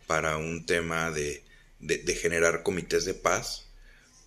para 0.07 0.39
un 0.39 0.65
tema 0.65 1.11
de, 1.11 1.43
de, 1.81 2.15
generar 2.15 2.63
comités 2.63 3.05
de 3.05 3.15
paz, 3.15 3.67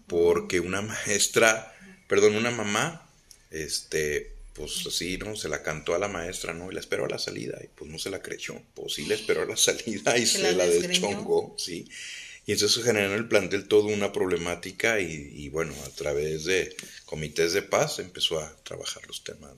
porque 0.08 0.60
una 0.60 0.82
maestra, 0.82 1.76
perdón, 2.08 2.36
una 2.36 2.52
mamá, 2.52 3.10
este, 3.50 4.34
pues 4.54 4.86
así, 4.86 5.18
¿no? 5.18 5.36
Se 5.36 5.50
la 5.50 5.64
cantó 5.64 5.96
a 5.96 6.00
la 6.00 6.08
maestra, 6.08 6.54
¿no? 6.54 6.72
Y 6.72 6.76
la 6.76 6.80
esperó 6.80 7.06
a 7.06 7.10
la 7.10 7.20
salida, 7.20 7.60
y 7.64 7.68
pues 7.68 7.90
no 7.90 7.98
se 7.98 8.12
la 8.12 8.22
creyó, 8.22 8.62
pues 8.76 8.94
sí 8.94 9.06
la 9.06 9.16
esperó 9.16 9.42
a 9.42 9.46
la 9.46 9.58
salida 9.58 10.18
y 10.18 10.26
se, 10.26 10.52
la, 10.54 10.68
deschongó, 10.68 11.56
¿sí? 11.58 11.90
Y 12.46 12.54
entonces 12.54 12.84
generó 12.84 13.08
en 13.08 13.18
el 13.18 13.28
plantel 13.28 13.68
toda 13.68 13.94
una 13.94 14.12
problemática 14.12 15.00
y, 15.00 15.48
bueno, 15.50 15.74
a 15.86 15.90
través 15.90 16.46
de 16.46 16.76
comités 17.06 17.54
de 17.54 17.62
paz 17.62 18.00
empezó 18.00 18.40
a 18.40 18.56
trabajar 18.64 19.06
los 19.08 19.24
temas. 19.24 19.52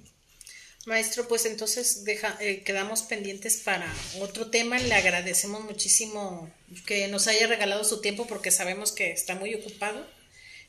Maestro, 0.85 1.29
pues 1.29 1.45
entonces 1.45 2.03
deja, 2.03 2.37
eh, 2.41 2.61
quedamos 2.63 3.03
pendientes 3.03 3.57
para 3.57 3.91
otro 4.19 4.47
tema. 4.47 4.77
Le 4.79 4.93
agradecemos 4.93 5.63
muchísimo 5.63 6.51
que 6.85 7.07
nos 7.07 7.27
haya 7.27 7.47
regalado 7.47 7.85
su 7.85 8.01
tiempo 8.01 8.27
porque 8.27 8.51
sabemos 8.51 8.91
que 8.91 9.11
está 9.11 9.35
muy 9.35 9.55
ocupado 9.55 10.05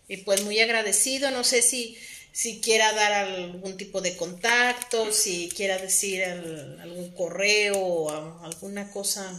y 0.06 0.18
pues 0.18 0.44
muy 0.44 0.60
agradecido. 0.60 1.32
No 1.32 1.42
sé 1.42 1.62
si, 1.62 1.98
si 2.30 2.60
quiera 2.60 2.92
dar 2.92 3.12
algún 3.12 3.76
tipo 3.76 4.00
de 4.00 4.16
contacto, 4.16 5.10
si 5.10 5.48
quiera 5.48 5.78
decir 5.78 6.22
algún 6.22 7.10
correo 7.16 7.76
o 7.76 8.44
alguna 8.44 8.92
cosa 8.92 9.36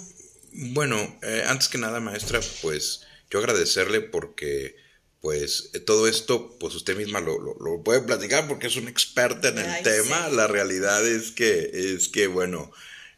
bueno, 0.73 0.97
eh, 1.23 1.43
antes 1.47 1.67
que 1.67 1.77
nada, 1.77 1.99
maestra, 1.99 2.39
pues 2.61 3.01
yo 3.29 3.39
agradecerle 3.39 4.01
porque 4.01 4.75
pues 5.21 5.71
todo 5.87 6.07
esto, 6.07 6.55
pues 6.59 6.75
usted 6.75 6.95
misma 6.95 7.19
lo, 7.19 7.39
lo, 7.39 7.83
puede 7.83 8.01
platicar 8.01 8.47
porque 8.47 8.67
es 8.67 8.75
una 8.75 8.91
experta 8.91 9.49
en 9.49 9.57
el 9.57 9.83
tema. 9.83 10.29
La 10.29 10.45
realidad 10.45 11.07
es 11.07 11.31
que, 11.31 11.71
es 11.73 12.09
que 12.09 12.27
bueno, 12.27 12.71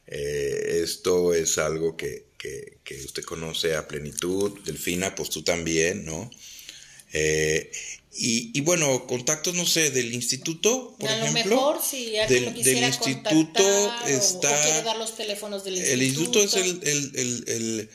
eh, 0.07 0.79
esto 0.83 1.33
es 1.33 1.57
algo 1.57 1.97
que, 1.97 2.27
que, 2.37 2.77
que, 2.85 3.03
usted 3.03 3.23
conoce 3.23 3.75
a 3.75 3.89
plenitud. 3.89 4.57
Delfina, 4.63 5.15
pues 5.15 5.29
tú 5.29 5.43
también, 5.43 6.05
¿no? 6.05 6.31
Eh, 7.11 7.71
y, 8.19 8.61
bueno, 8.61 9.05
contactos, 9.05 9.53
no 9.53 9.65
sé, 9.65 9.91
del 9.91 10.11
instituto, 10.13 10.95
por 10.99 11.07
a 11.07 11.17
ejemplo. 11.19 11.55
Lo 11.55 11.61
mejor, 11.61 11.81
si 11.83 12.17
alguien 12.17 12.53
del, 12.53 12.63
del 12.63 12.83
instituto 12.83 13.93
está. 14.07 14.81
dar 14.81 14.97
los 14.97 15.15
teléfonos 15.15 15.63
del 15.63 15.77
instituto. 15.77 15.93
El 15.93 16.03
instituto 16.03 16.43
es 16.43 16.53
el, 16.55 16.79
el, 16.83 17.11
el, 17.15 17.43
el 17.47 17.89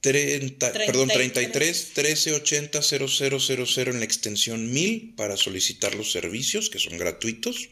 30, 0.00 0.72
perdón, 0.72 1.08
33 1.08 1.90
13 1.94 2.32
80 2.34 2.82
0000 2.82 3.88
en 3.88 3.98
la 4.00 4.04
extensión 4.04 4.72
1000 4.72 5.14
para 5.16 5.36
solicitar 5.36 5.94
los 5.94 6.10
servicios 6.10 6.68
que 6.68 6.78
son 6.78 6.98
gratuitos. 6.98 7.70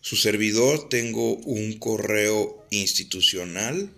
Su 0.00 0.16
servidor 0.16 0.88
tengo 0.88 1.34
un 1.34 1.78
correo 1.78 2.64
institucional 2.70 3.92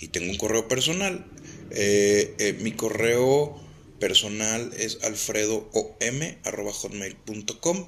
y 0.00 0.08
tengo 0.08 0.30
un 0.30 0.38
correo 0.38 0.68
personal. 0.68 1.26
Eh, 1.70 2.34
eh, 2.38 2.52
mi 2.60 2.72
correo 2.72 3.61
personal 4.02 4.74
es 4.76 4.98
alfredoom.hotmail.com 5.02 7.86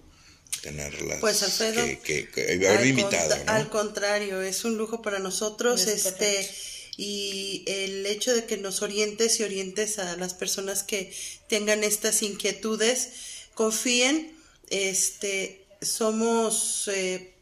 tenerlas. 0.62 1.20
Pues 1.20 1.44
Alfredo, 1.44 1.84
que, 2.04 2.30
haber 2.68 2.88
invitado. 2.88 3.36
Al 3.48 3.70
contrario, 3.70 4.42
es 4.42 4.64
un 4.64 4.78
lujo 4.78 5.02
para 5.02 5.20
nosotros, 5.20 5.88
este 5.88 6.50
y 6.98 7.64
el 7.68 8.06
hecho 8.06 8.34
de 8.34 8.46
que 8.46 8.58
nos 8.58 8.82
orientes 8.82 9.40
y 9.40 9.44
orientes 9.44 9.98
a 9.98 10.16
las 10.18 10.34
personas 10.34 10.84
que 10.84 11.14
tengan 11.48 11.84
estas 11.84 12.22
inquietudes, 12.22 13.10
confíen, 13.54 14.38
este, 14.70 15.66
somos 15.82 16.88
eh, 16.94 17.34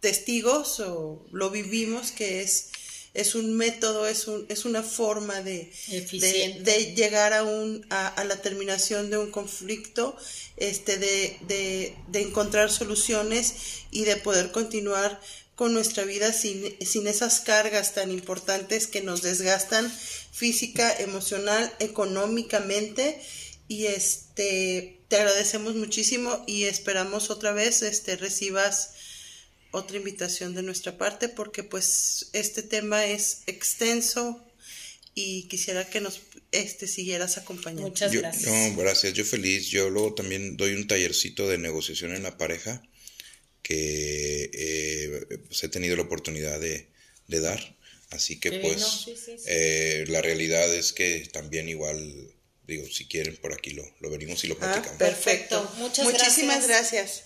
testigos 0.00 0.80
o 0.80 1.24
lo 1.30 1.50
vivimos 1.50 2.10
que 2.10 2.42
es 2.42 2.70
es 3.14 3.34
un 3.34 3.56
método, 3.56 4.06
es, 4.06 4.26
un, 4.26 4.46
es 4.48 4.64
una 4.64 4.82
forma 4.82 5.42
de, 5.42 5.70
de, 5.88 6.94
llegar 6.96 7.34
a, 7.34 7.42
un, 7.42 7.84
a, 7.90 8.24
la 8.24 8.40
terminación 8.40 9.10
de 9.10 9.18
un 9.18 9.30
conflicto, 9.30 10.16
este, 10.56 10.96
de, 10.96 11.36
de, 11.46 11.94
de, 12.08 12.20
encontrar 12.22 12.70
soluciones 12.70 13.54
y 13.90 14.04
de 14.04 14.16
poder 14.16 14.50
continuar 14.50 15.20
con 15.54 15.74
nuestra 15.74 16.04
vida 16.04 16.32
sin, 16.32 16.74
sin 16.84 17.06
esas 17.06 17.40
cargas 17.40 17.92
tan 17.92 18.10
importantes 18.10 18.86
que 18.86 19.02
nos 19.02 19.20
desgastan 19.20 19.92
física, 20.32 20.90
emocional, 20.98 21.70
económicamente. 21.78 23.20
Y 23.68 23.86
este 23.86 24.98
te 25.12 25.18
agradecemos 25.18 25.74
muchísimo 25.74 26.42
y 26.46 26.64
esperamos 26.64 27.28
otra 27.28 27.52
vez 27.52 27.82
este 27.82 28.16
recibas 28.16 28.94
otra 29.72 29.96
invitación 29.96 30.54
de 30.54 30.62
nuestra 30.62 30.96
parte 30.96 31.28
porque 31.28 31.64
pues 31.64 32.28
este 32.32 32.62
tema 32.62 33.04
es 33.06 33.42
extenso 33.46 34.46
y 35.14 35.48
quisiera 35.48 35.88
que 35.88 36.00
nos 36.00 36.20
este 36.52 36.86
siguieras 36.86 37.38
acompañando. 37.38 37.88
Muchas 37.88 38.12
gracias. 38.12 38.46
No, 38.46 38.76
gracias, 38.76 39.12
yo 39.14 39.24
feliz. 39.24 39.68
Yo 39.68 39.90
luego 39.90 40.14
también 40.14 40.56
doy 40.56 40.74
un 40.74 40.86
tallercito 40.86 41.48
de 41.48 41.58
negociación 41.58 42.14
en 42.14 42.22
la 42.22 42.38
pareja 42.38 42.82
que 43.62 44.50
eh, 44.52 45.38
pues 45.48 45.62
he 45.64 45.68
tenido 45.68 45.96
la 45.96 46.02
oportunidad 46.02 46.60
de, 46.60 46.88
dar. 47.28 47.76
Así 48.10 48.38
que 48.38 48.52
pues 48.52 49.06
eh, 49.46 50.04
la 50.08 50.20
realidad 50.20 50.74
es 50.74 50.92
que 50.92 51.26
también 51.32 51.70
igual, 51.70 52.34
digo, 52.66 52.86
si 52.86 53.06
quieren 53.06 53.36
por 53.36 53.54
aquí 53.54 53.70
lo, 53.70 53.84
lo 54.00 54.10
venimos 54.10 54.44
y 54.44 54.48
lo 54.48 54.54
ah, 54.54 54.58
platicamos. 54.58 54.98
perfecto. 54.98 55.72
Muchas 55.78 56.04
Muchísimas 56.04 56.68
gracias. 56.68 57.24